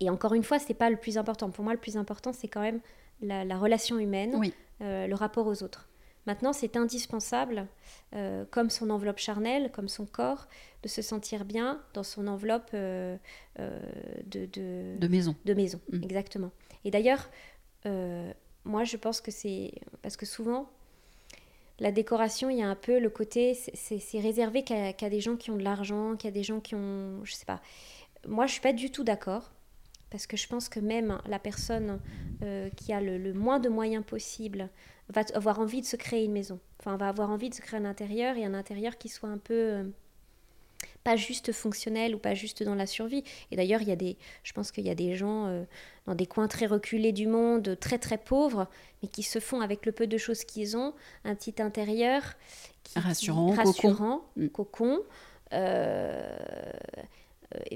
et 0.00 0.10
encore 0.10 0.34
une 0.34 0.42
fois, 0.42 0.58
c'est 0.58 0.74
pas 0.74 0.90
le 0.90 0.96
plus 0.96 1.18
important. 1.18 1.50
Pour 1.50 1.62
moi, 1.62 1.74
le 1.74 1.78
plus 1.78 1.96
important, 1.96 2.32
c'est 2.32 2.48
quand 2.48 2.62
même 2.62 2.80
la, 3.22 3.44
la 3.44 3.58
relation 3.58 3.98
humaine. 3.98 4.34
Oui. 4.36 4.52
Euh, 4.82 5.06
le 5.06 5.14
rapport 5.14 5.46
aux 5.46 5.62
autres. 5.62 5.88
Maintenant, 6.26 6.54
c'est 6.54 6.76
indispensable, 6.76 7.66
euh, 8.14 8.44
comme 8.50 8.70
son 8.70 8.88
enveloppe 8.88 9.18
charnelle, 9.18 9.70
comme 9.72 9.88
son 9.88 10.06
corps, 10.06 10.48
de 10.82 10.88
se 10.88 11.02
sentir 11.02 11.44
bien 11.44 11.82
dans 11.92 12.02
son 12.02 12.26
enveloppe 12.26 12.70
euh, 12.72 13.16
de, 13.58 14.46
de, 14.46 15.08
maison. 15.08 15.34
De 15.44 15.52
maison, 15.52 15.80
mm. 15.92 16.02
exactement. 16.02 16.50
Et 16.84 16.90
d'ailleurs, 16.90 17.28
moi, 18.64 18.84
je 18.84 18.96
pense 18.96 19.20
que 19.20 19.30
c'est... 19.30 19.72
Parce 20.02 20.16
que 20.16 20.24
souvent, 20.24 20.70
la 21.78 21.92
décoration, 21.92 22.48
il 22.48 22.58
y 22.58 22.62
a 22.62 22.68
un 22.68 22.76
peu 22.76 22.98
le 22.98 23.10
côté... 23.10 23.54
C'est 23.54 24.20
réservé 24.20 24.62
qu'à 24.64 25.10
des 25.10 25.20
gens 25.20 25.36
qui 25.36 25.50
ont 25.50 25.56
de 25.56 25.64
l'argent, 25.64 26.16
qu'à 26.16 26.30
des 26.30 26.42
gens 26.42 26.60
qui 26.60 26.74
ont... 26.74 27.22
Je 27.24 27.34
sais 27.34 27.46
pas. 27.46 27.60
Moi, 28.26 28.46
je 28.46 28.52
suis 28.52 28.60
pas 28.62 28.72
du 28.72 28.90
tout 28.90 29.04
d'accord 29.04 29.52
parce 30.10 30.26
que 30.26 30.36
je 30.36 30.46
pense 30.48 30.68
que 30.68 30.80
même 30.80 31.18
la 31.26 31.38
personne 31.38 32.00
euh, 32.42 32.68
qui 32.76 32.92
a 32.92 33.00
le, 33.00 33.32
moins 33.32 33.60
de 33.60 33.68
moyens 33.68 34.04
possible 34.04 34.68
va 35.08 35.22
avoir 35.34 35.60
envie 35.60 35.80
de 35.80 35.86
se 35.86 35.96
créer 35.96 36.24
une 36.24 36.32
maison. 36.32 36.60
Enfin, 36.78 36.96
va 36.96 37.08
avoir 37.08 37.30
envie 37.30 37.50
de 37.50 37.54
se 37.54 37.60
créer 37.60 37.78
un 37.78 37.84
intérieur 37.84 38.36
et 38.36 38.44
un 38.44 38.54
intérieur 38.54 38.98
qui 38.98 39.08
soit 39.08 39.28
un 39.28 39.38
peu 39.38 39.54
euh, 39.54 39.84
pas 41.04 41.16
juste 41.16 41.52
fonctionnel 41.52 42.14
ou 42.14 42.18
pas 42.18 42.34
juste 42.34 42.62
dans 42.62 42.74
la 42.74 42.86
survie. 42.86 43.24
Et 43.50 43.56
d'ailleurs, 43.56 43.82
il 43.82 43.88
y 43.88 43.92
a 43.92 43.96
des, 43.96 44.16
je 44.42 44.52
pense 44.52 44.70
qu'il 44.72 44.86
y 44.86 44.90
a 44.90 44.94
des 44.94 45.16
gens 45.16 45.46
euh, 45.46 45.64
dans 46.06 46.14
des 46.14 46.26
coins 46.26 46.48
très 46.48 46.66
reculés 46.66 47.12
du 47.12 47.26
monde, 47.26 47.76
très 47.80 47.98
très 47.98 48.18
pauvres, 48.18 48.68
mais 49.02 49.08
qui 49.08 49.22
se 49.22 49.38
font 49.38 49.60
avec 49.60 49.86
le 49.86 49.92
peu 49.92 50.06
de 50.06 50.18
choses 50.18 50.44
qu'ils 50.44 50.76
ont, 50.76 50.94
un 51.24 51.34
petit 51.34 51.60
intérieur 51.60 52.22
qui, 52.82 52.98
rassurant, 52.98 53.52
rassurant, 53.52 54.24
cocon. 54.36 54.48
cocon 54.52 55.02
euh, 55.52 56.22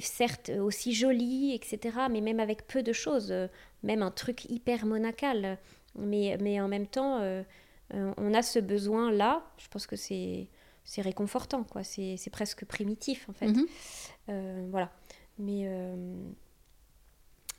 certes 0.04 0.50
aussi 0.50 0.92
jolie, 0.92 1.54
etc., 1.54 1.96
mais 2.10 2.20
même 2.20 2.40
avec 2.40 2.66
peu 2.66 2.82
de 2.82 2.92
choses, 2.92 3.30
euh, 3.30 3.48
même 3.82 4.02
un 4.02 4.10
truc 4.10 4.44
hyper 4.46 4.86
monacal. 4.86 5.58
Mais, 5.96 6.36
mais 6.40 6.60
en 6.60 6.68
même 6.68 6.86
temps, 6.86 7.18
euh, 7.20 7.42
on 7.90 8.34
a 8.34 8.42
ce 8.42 8.58
besoin-là, 8.58 9.44
je 9.58 9.68
pense 9.68 9.86
que 9.86 9.96
c'est 9.96 10.48
c'est 10.86 11.00
réconfortant, 11.00 11.64
quoi. 11.64 11.82
C'est 11.82 12.30
presque 12.30 12.66
primitif, 12.66 13.26
en 13.30 13.32
fait. 13.32 13.46
Mhm. 13.46 14.68
voilà. 14.70 14.90
Mais, 15.38 15.66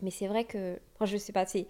mais 0.02 0.12
c'est 0.12 0.28
vrai 0.28 0.44
que, 0.44 0.78
je 1.02 1.18
sais 1.18 1.32
pas, 1.32 1.46
c'est 1.46 1.68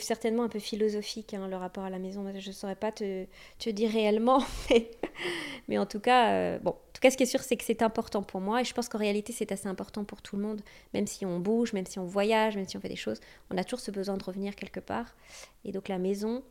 certainement 0.00 0.44
un 0.44 0.48
peu 0.48 0.60
philosophique 0.60 1.34
hein, 1.34 1.48
le 1.48 1.56
rapport 1.56 1.84
à 1.84 1.90
la 1.90 1.98
maison. 1.98 2.24
Je 2.38 2.48
ne 2.48 2.52
saurais 2.52 2.76
pas 2.76 2.92
te, 2.92 3.26
te 3.58 3.70
dire 3.70 3.90
réellement, 3.90 4.44
mais, 5.68 5.76
en 5.78 5.86
tout 5.86 5.98
cas, 5.98 6.32
euh, 6.32 6.58
bon, 6.60 6.70
en 6.70 6.92
tout 6.92 7.00
cas, 7.00 7.10
ce 7.10 7.16
qui 7.16 7.24
est 7.24 7.26
sûr, 7.26 7.40
c'est 7.40 7.56
que 7.56 7.64
c'est 7.64 7.82
important 7.82 8.22
pour 8.22 8.40
moi 8.40 8.60
et 8.60 8.64
je 8.64 8.72
pense 8.72 8.88
qu'en 8.88 8.98
réalité, 8.98 9.32
c'est 9.32 9.50
assez 9.50 9.66
important 9.66 10.04
pour 10.04 10.22
tout 10.22 10.36
le 10.36 10.42
monde, 10.42 10.62
même 10.94 11.06
si 11.06 11.26
on 11.26 11.40
bouge, 11.40 11.72
même 11.72 11.86
si 11.86 11.98
on 11.98 12.04
voyage, 12.04 12.56
même 12.56 12.68
si 12.68 12.76
on 12.76 12.80
fait 12.80 12.88
des 12.88 12.96
choses, 12.96 13.18
on 13.50 13.58
a 13.58 13.64
toujours 13.64 13.80
ce 13.80 13.90
besoin 13.90 14.16
de 14.16 14.24
revenir 14.24 14.54
quelque 14.54 14.80
part. 14.80 15.16
Et 15.64 15.72
donc 15.72 15.88
la 15.88 15.98
maison, 15.98 16.44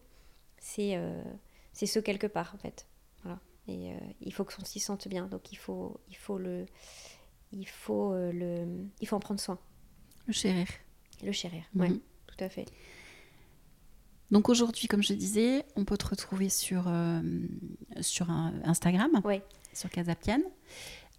c'est 0.60 0.98
euh, 0.98 1.24
ce 1.74 2.00
quelque 2.00 2.28
part 2.28 2.52
en 2.54 2.58
fait. 2.58 2.86
Voilà. 3.24 3.40
Et 3.70 3.94
euh, 3.94 3.98
il 4.22 4.34
faut 4.34 4.44
qu'on 4.44 4.66
s'y 4.66 4.82
sente 4.82 5.08
bien, 5.08 5.28
donc 5.28 5.54
il 5.54 5.58
faut, 5.58 6.02
il 6.10 6.18
faut 6.18 6.38
le, 6.38 6.66
il 7.54 7.68
faut 7.68 8.14
le, 8.14 8.68
il 9.00 9.08
faut 9.08 9.16
en 9.16 9.22
prendre 9.22 9.40
soin. 9.40 9.58
Le 10.28 10.34
chérir. 10.34 10.68
Le 11.24 11.32
chérir, 11.32 11.64
oui, 11.76 11.90
mhm. 11.90 12.00
tout 12.28 12.44
à 12.44 12.50
fait. 12.50 12.66
Donc 14.32 14.50
aujourd'hui, 14.50 14.88
comme 14.88 15.04
je 15.04 15.14
disais, 15.14 15.64
on 15.76 15.86
peut 15.86 15.98
te 15.98 16.08
retrouver 16.08 16.50
sur, 16.50 16.86
euh, 16.88 17.22
sur 18.02 18.30
Instagram, 18.66 19.22
sur 19.74 19.90
Casapian. 19.90 20.42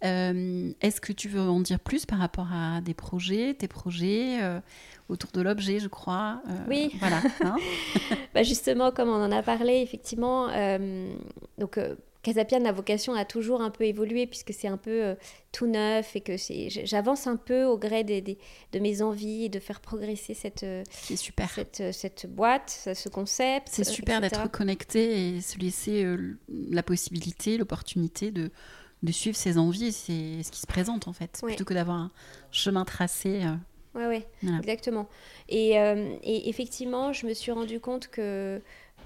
Euh, 0.05 0.71
est-ce 0.79 1.01
que 1.01 1.11
tu 1.11 1.27
veux 1.27 1.41
en 1.41 1.59
dire 1.59 1.79
plus 1.79 2.05
par 2.05 2.19
rapport 2.19 2.47
à 2.53 2.79
des 2.81 2.93
projets, 2.93 3.53
tes 3.53 3.67
projets 3.67 4.41
euh, 4.41 4.61
autour 5.09 5.31
de 5.31 5.41
l'objet, 5.41 5.79
je 5.79 5.89
crois 5.89 6.41
Oui. 6.69 6.91
Voilà. 6.99 7.21
Hein 7.43 7.57
bah 8.33 8.43
justement, 8.43 8.91
comme 8.91 9.09
on 9.09 9.23
en 9.23 9.31
a 9.31 9.41
parlé, 9.41 9.81
effectivement, 9.81 10.47
donc 11.57 11.79
Casapian 12.21 12.65
a 12.65 12.71
vocation 12.71 13.13
à 13.13 13.23
toujours 13.23 13.61
un 13.61 13.69
peu 13.69 13.85
évoluer 13.85 14.27
puisque 14.27 14.53
c'est 14.53 14.67
un 14.67 14.77
peu 14.77 15.03
euh, 15.03 15.15
tout 15.53 15.67
neuf 15.67 16.15
et 16.15 16.21
que 16.21 16.33
j'avance 16.37 17.27
un 17.27 17.37
peu 17.37 17.63
au 17.63 17.77
gré 17.77 18.03
des, 18.03 18.21
de 18.21 18.79
mes 18.79 19.01
envies 19.01 19.45
et 19.45 19.49
de 19.49 19.59
faire 19.59 19.79
progresser 19.79 20.33
cette, 20.33 20.63
euh, 20.63 20.83
super. 21.15 21.49
cette, 21.49 21.79
euh, 21.79 21.91
cette 21.93 22.27
boîte, 22.27 22.89
ce 22.93 23.09
concept. 23.09 23.69
C'est 23.71 23.85
super 23.85 24.19
d'être 24.19 24.51
connecté 24.51 25.35
et 25.35 25.41
se 25.41 25.57
laisser 25.59 26.05
la 26.49 26.83
possibilité, 26.83 27.57
l'opportunité 27.57 28.31
de, 28.31 28.51
de 29.01 29.11
suivre 29.13 29.37
ses 29.37 29.57
envies 29.57 29.93
c'est 29.93 30.43
ce 30.43 30.51
qui 30.51 30.59
se 30.59 30.67
présente 30.67 31.07
en 31.07 31.13
fait, 31.13 31.39
plutôt 31.41 31.63
que 31.63 31.73
d'avoir 31.73 31.97
un 31.97 32.11
chemin 32.51 32.83
tracé. 32.83 33.43
Oui, 33.95 34.03
ouais, 34.03 34.27
exactement. 34.59 35.07
Et, 35.47 35.71
et, 35.71 36.49
effectivement, 36.49 37.13
je 37.13 37.25
me 37.25 37.33
suis 37.33 37.51
rendu 37.51 37.79
compte 37.79 38.07
que 38.07 38.61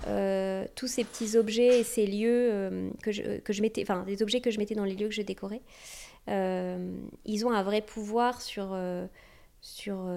euh, 0.08 0.66
tous 0.76 0.88
ces 0.88 1.04
petits 1.04 1.38
objets 1.38 1.80
et 1.80 1.84
ces 1.84 2.06
lieux 2.06 2.50
euh, 2.52 2.90
que, 3.02 3.12
je, 3.12 3.40
que 3.40 3.54
je 3.54 3.62
mettais, 3.62 3.84
enfin 3.84 4.04
des 4.04 4.22
objets 4.22 4.42
que 4.42 4.52
je 4.52 4.58
mettais 4.58 4.76
dans 4.76 4.84
les 4.84 4.96
lieux 4.96 5.08
que 5.08 5.14
je 5.14 5.22
décorais, 5.22 5.62
euh, 6.30 6.96
ils 7.26 7.46
ont 7.46 7.52
un 7.52 7.64
vrai 7.64 7.82
pouvoir 7.82 8.42
sur, 8.42 8.78
sur, 9.62 10.10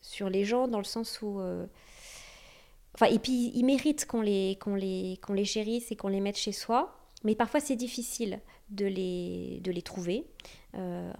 sur 0.00 0.30
les 0.30 0.44
gens 0.44 0.68
dans 0.68 0.78
le 0.78 0.84
sens 0.84 1.20
où... 1.22 1.40
Enfin, 2.94 3.06
et 3.06 3.18
puis 3.18 3.52
ils 3.54 3.64
méritent 3.64 4.06
qu'on 4.06 4.22
les, 4.22 4.56
qu'on 4.58 4.74
les, 4.74 5.18
qu'on 5.20 5.34
les 5.34 5.44
chérisse 5.44 5.92
et 5.92 5.96
qu'on 5.96 6.08
les 6.08 6.20
mette 6.20 6.38
chez 6.38 6.52
soi, 6.52 6.96
mais 7.24 7.34
parfois 7.34 7.60
c'est 7.60 7.76
difficile 7.76 8.40
de 8.70 8.86
les, 8.86 9.60
de 9.62 9.70
les 9.70 9.82
trouver. 9.82 10.24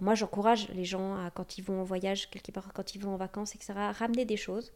moi, 0.01 0.15
j'encourage 0.15 0.69
les 0.71 0.85
gens, 0.85 1.17
à, 1.17 1.31
quand 1.31 1.59
ils 1.59 1.63
vont 1.63 1.81
en 1.81 1.85
voyage, 1.85 2.31
quelque 2.31 2.51
part, 2.53 2.73
quand 2.73 2.95
ils 2.95 3.01
vont 3.01 3.15
en 3.15 3.17
vacances, 3.17 3.55
etc., 3.55 3.75
à 3.77 3.93
ramener 3.93 4.25
des 4.25 4.37
choses. 4.37 4.73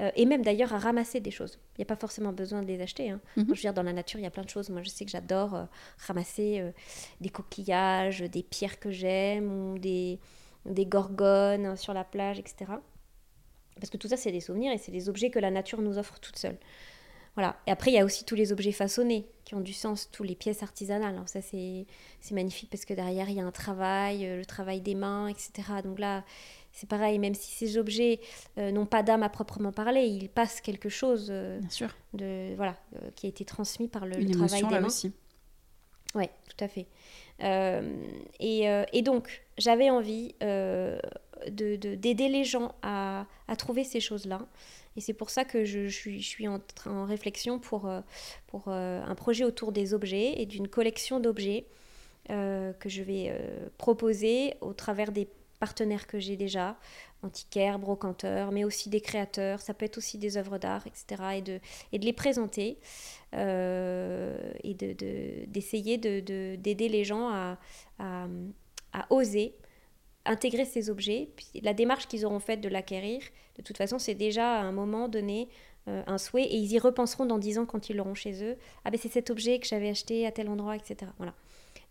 Euh, 0.00 0.10
et 0.16 0.26
même 0.26 0.42
d'ailleurs 0.42 0.72
à 0.74 0.78
ramasser 0.78 1.20
des 1.20 1.30
choses. 1.30 1.58
Il 1.76 1.80
n'y 1.80 1.82
a 1.82 1.86
pas 1.86 1.96
forcément 1.96 2.32
besoin 2.32 2.62
de 2.62 2.66
les 2.66 2.80
acheter. 2.80 3.10
Hein. 3.10 3.20
Mhm. 3.36 3.44
je 3.48 3.50
veux 3.50 3.60
dire, 3.60 3.74
dans 3.74 3.82
la 3.82 3.92
nature, 3.92 4.18
il 4.18 4.24
y 4.24 4.26
a 4.26 4.30
plein 4.30 4.42
de 4.42 4.50
choses. 4.50 4.68
Moi, 4.70 4.82
je 4.82 4.88
sais 4.88 5.04
que 5.04 5.10
j'adore 5.10 5.54
euh, 5.54 5.64
ramasser 5.98 6.60
euh, 6.60 6.72
des 7.20 7.28
coquillages, 7.28 8.20
des 8.20 8.42
pierres 8.42 8.80
que 8.80 8.90
j'aime, 8.90 9.52
ou 9.52 9.78
des, 9.78 10.18
des 10.66 10.86
gorgones 10.86 11.76
sur 11.76 11.94
la 11.94 12.04
plage, 12.04 12.38
etc. 12.40 12.72
Parce 13.76 13.90
que 13.90 13.96
tout 13.96 14.08
ça, 14.08 14.16
c'est 14.16 14.32
des 14.32 14.40
souvenirs 14.40 14.72
et 14.72 14.78
c'est 14.78 14.92
des 14.92 15.08
objets 15.08 15.30
que 15.30 15.38
la 15.38 15.50
nature 15.50 15.80
nous 15.80 15.96
offre 15.96 16.18
toute 16.18 16.38
seule. 16.38 16.58
Voilà. 17.36 17.56
Et 17.66 17.70
après, 17.70 17.90
il 17.90 17.94
y 17.94 17.98
a 17.98 18.04
aussi 18.04 18.24
tous 18.24 18.36
les 18.36 18.52
objets 18.52 18.70
façonnés 18.72 19.26
qui 19.44 19.54
ont 19.54 19.60
du 19.60 19.72
sens, 19.72 20.08
tous 20.10 20.22
les 20.22 20.36
pièces 20.36 20.62
artisanales. 20.62 21.14
Alors 21.14 21.28
ça, 21.28 21.40
c'est 21.40 21.86
magnifique 22.30 22.70
parce 22.70 22.84
que 22.84 22.94
derrière, 22.94 23.28
il 23.28 23.36
y 23.36 23.40
a 23.40 23.44
un 23.44 23.50
travail, 23.50 24.24
le 24.24 24.44
travail 24.44 24.80
des 24.80 24.94
mains, 24.94 25.26
etc. 25.26 25.50
Donc 25.82 25.98
là, 25.98 26.24
c'est 26.74 26.88
pareil, 26.88 27.20
même 27.20 27.34
si 27.34 27.52
ces 27.52 27.78
objets 27.78 28.18
euh, 28.58 28.72
n'ont 28.72 28.84
pas 28.84 29.04
d'âme 29.04 29.22
à 29.22 29.28
proprement 29.28 29.70
parler, 29.70 30.06
ils 30.06 30.28
passent 30.28 30.60
quelque 30.60 30.88
chose 30.88 31.28
euh, 31.30 31.60
De, 32.14 32.52
voilà, 32.56 32.76
euh, 32.96 33.10
qui 33.14 33.26
a 33.26 33.28
été 33.28 33.44
transmis 33.44 33.86
par 33.86 34.06
le, 34.06 34.14
travail 34.28 34.64
des 34.64 34.80
mains. 34.80 34.86
aussi. 34.86 35.12
Oui, 36.16 36.24
tout 36.48 36.64
à 36.64 36.68
fait. 36.68 36.86
Et, 38.40 38.64
et, 38.92 39.02
donc, 39.02 39.44
j'avais 39.56 39.90
envie 39.90 40.34
d'aider 40.40 41.78
de, 41.78 41.94
d'aider 41.94 42.28
les 42.28 42.44
gens 42.44 42.74
à, 42.82 43.26
à 43.48 43.56
trouver 43.56 43.84
ces 43.84 44.00
choses-là. 44.00 44.40
Et 44.96 45.00
c'est 45.00 45.12
pour 45.12 45.30
ça 45.30 45.44
que 45.44 45.64
je, 45.64 45.88
je, 45.88 45.96
suis, 45.96 46.20
je 46.20 46.28
suis 46.28 46.46
en, 46.46 46.60
en 46.86 47.04
réflexion 47.04 47.58
pour, 47.58 47.90
pour 48.46 48.68
un 48.68 49.14
projet 49.16 49.44
autour 49.44 49.72
des 49.72 49.92
objets 49.92 50.40
et 50.40 50.46
d'une 50.46 50.68
collection 50.68 51.18
d'objets 51.18 51.66
que 52.28 52.88
je 52.88 53.02
vais 53.02 53.36
proposer 53.76 54.54
au 54.60 54.72
travers 54.72 55.10
des 55.10 55.28
partenaires 55.64 56.06
que 56.06 56.18
j'ai 56.18 56.36
déjà, 56.36 56.76
antiquaires, 57.22 57.78
brocanteurs, 57.78 58.52
mais 58.52 58.64
aussi 58.64 58.90
des 58.90 59.00
créateurs, 59.00 59.62
ça 59.62 59.72
peut 59.72 59.86
être 59.86 59.96
aussi 59.96 60.18
des 60.18 60.36
œuvres 60.36 60.58
d'art, 60.58 60.84
etc. 60.86 61.04
Et 61.36 61.42
de, 61.42 61.58
et 61.92 61.98
de 61.98 62.04
les 62.04 62.12
présenter 62.12 62.78
euh, 63.34 64.52
et 64.62 64.74
d'essayer 65.54 65.96
de, 65.96 66.20
de, 66.20 66.56
d'aider 66.56 66.90
les 66.90 67.04
gens 67.04 67.28
à, 67.30 67.58
à, 67.98 68.26
à, 68.92 69.06
oser 69.08 69.54
intégrer 70.26 70.66
ces 70.66 70.90
objets. 70.90 71.30
La 71.62 71.72
démarche 71.72 72.08
qu'ils 72.08 72.24
auront 72.26 72.40
faite 72.40 72.60
de 72.60 72.68
l'acquérir, 72.68 73.22
de 73.56 73.62
toute 73.62 73.78
façon, 73.78 73.98
c'est 73.98 74.14
déjà 74.14 74.60
à 74.60 74.62
un 74.62 74.72
moment 74.72 75.08
donné 75.08 75.48
euh, 75.88 76.02
un 76.06 76.18
souhait 76.18 76.44
et 76.44 76.56
ils 76.56 76.72
y 76.72 76.78
repenseront 76.78 77.26
dans 77.26 77.38
dix 77.38 77.58
ans 77.58 77.66
quand 77.66 77.88
ils 77.88 77.96
l'auront 77.96 78.14
chez 78.14 78.42
eux. 78.42 78.56
Ah 78.84 78.90
ben 78.90 78.98
c'est 79.02 79.12
cet 79.12 79.30
objet 79.30 79.58
que 79.60 79.66
j'avais 79.66 79.88
acheté 79.88 80.26
à 80.26 80.32
tel 80.32 80.48
endroit, 80.48 80.76
etc. 80.76 81.10
Voilà. 81.18 81.34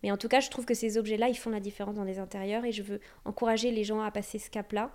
Mais 0.04 0.10
en 0.10 0.18
tout 0.18 0.28
cas, 0.28 0.40
je 0.40 0.50
trouve 0.50 0.66
que 0.66 0.74
ces 0.74 0.98
objets-là, 0.98 1.30
ils 1.30 1.34
font 1.34 1.48
la 1.48 1.60
différence 1.60 1.94
dans 1.94 2.04
les 2.04 2.18
intérieurs 2.18 2.66
et 2.66 2.72
je 2.72 2.82
veux 2.82 3.00
encourager 3.24 3.70
les 3.70 3.84
gens 3.84 4.02
à 4.02 4.10
passer 4.10 4.38
ce 4.38 4.50
cap-là. 4.50 4.90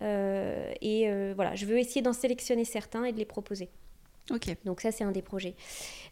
Euh, 0.00 0.72
et 0.80 1.10
euh, 1.10 1.34
voilà, 1.36 1.54
je 1.54 1.66
veux 1.66 1.78
essayer 1.78 2.00
d'en 2.00 2.14
sélectionner 2.14 2.64
certains 2.64 3.04
et 3.04 3.12
de 3.12 3.18
les 3.18 3.26
proposer. 3.26 3.68
Ok. 4.30 4.56
Donc 4.64 4.80
ça, 4.80 4.92
c'est 4.92 5.04
un 5.04 5.12
des 5.12 5.20
projets. 5.20 5.56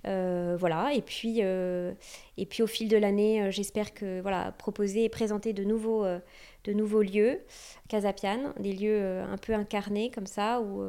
Euh, 0.06 0.58
voilà. 0.60 0.92
Et 0.92 1.00
puis, 1.00 1.40
et 1.40 2.46
puis 2.46 2.62
au 2.62 2.66
fil 2.66 2.88
de 2.88 2.98
l'année, 2.98 3.50
j'espère 3.50 3.94
que 3.94 4.20
voilà, 4.20 4.52
proposer 4.52 5.04
et 5.04 5.08
présenter 5.08 5.54
de 5.54 5.64
nouveaux, 5.64 6.04
de 6.04 6.72
nouveaux 6.74 7.02
lieux, 7.02 7.40
Casapian, 7.88 8.52
des 8.60 8.74
lieux 8.74 9.22
un 9.22 9.38
peu 9.38 9.54
incarnés 9.54 10.10
comme 10.10 10.26
ça, 10.26 10.60
ou 10.60 10.82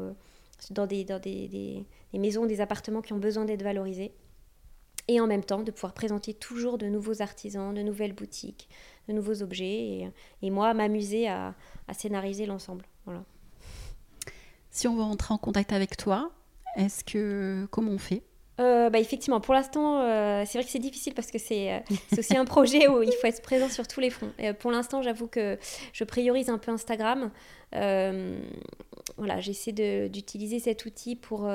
dans, 0.72 0.88
des, 0.88 1.06
dans 1.06 1.20
des, 1.20 1.48
des, 1.48 1.86
des 2.12 2.20
maisons, 2.20 2.46
des 2.46 2.60
appartements 2.60 3.02
qui 3.02 3.14
ont 3.14 3.18
besoin 3.18 3.46
d'être 3.46 3.64
valorisés 3.64 4.12
et 5.08 5.20
en 5.20 5.28
même 5.28 5.44
temps 5.44 5.62
de 5.62 5.72
pouvoir 5.72 5.94
présenter 5.94 6.34
toujours 6.34 6.78
de 6.78 6.88
nouveaux 6.88 7.22
artisans, 7.22 7.74
de 7.74 7.82
nouvelles 7.82 8.14
boutiques, 8.14 8.70
de 9.08 9.14
nouveaux 9.14 9.42
objets, 9.42 10.12
et, 10.42 10.50
moi 10.50 10.74
m'amuser 10.74 11.28
à, 11.28 11.56
scénariser 11.94 12.46
l'ensemble. 12.46 12.86
Voilà. 13.06 13.24
Si 14.72 14.88
on 14.88 14.96
veut 14.96 15.04
entrer 15.04 15.34
en 15.34 15.38
contact 15.38 15.72
avec 15.74 15.98
toi, 15.98 16.32
est-ce 16.76 17.04
que 17.04 17.68
comment 17.72 17.92
on 17.92 17.98
fait? 17.98 18.24
Euh, 18.60 18.90
bah 18.90 19.00
effectivement, 19.00 19.42
pour 19.42 19.54
l'instant, 19.54 20.02
euh, 20.02 20.44
c'est 20.46 20.58
vrai 20.58 20.64
que 20.66 20.72
c'est 20.72 20.80
difficile 20.80 21.14
parce 21.14 21.30
que 21.30 21.38
c'est 21.38 21.74
euh, 21.74 21.80
aussi 22.18 22.38
un 22.38 22.46
projet 22.46 22.88
où 22.88 23.04
il 23.04 23.12
faut 23.12 23.28
être 23.28 23.42
présent 23.42 23.68
sur 23.68 23.86
tous 23.88 24.00
les 24.00 24.10
fronts. 24.10 24.32
pour 24.60 24.72
l'instant, 24.72 25.02
j'avoue 25.02 25.28
que 25.28 25.58
je 25.92 26.04
priorise 26.04 26.50
un 26.50 26.58
peu 26.58 26.72
Instagram. 26.72 27.32
voilà, 27.74 29.40
j'essaie 29.40 29.74
d'utiliser 30.10 30.60
cet 30.60 30.86
outil 30.86 31.16
pour 31.16 31.50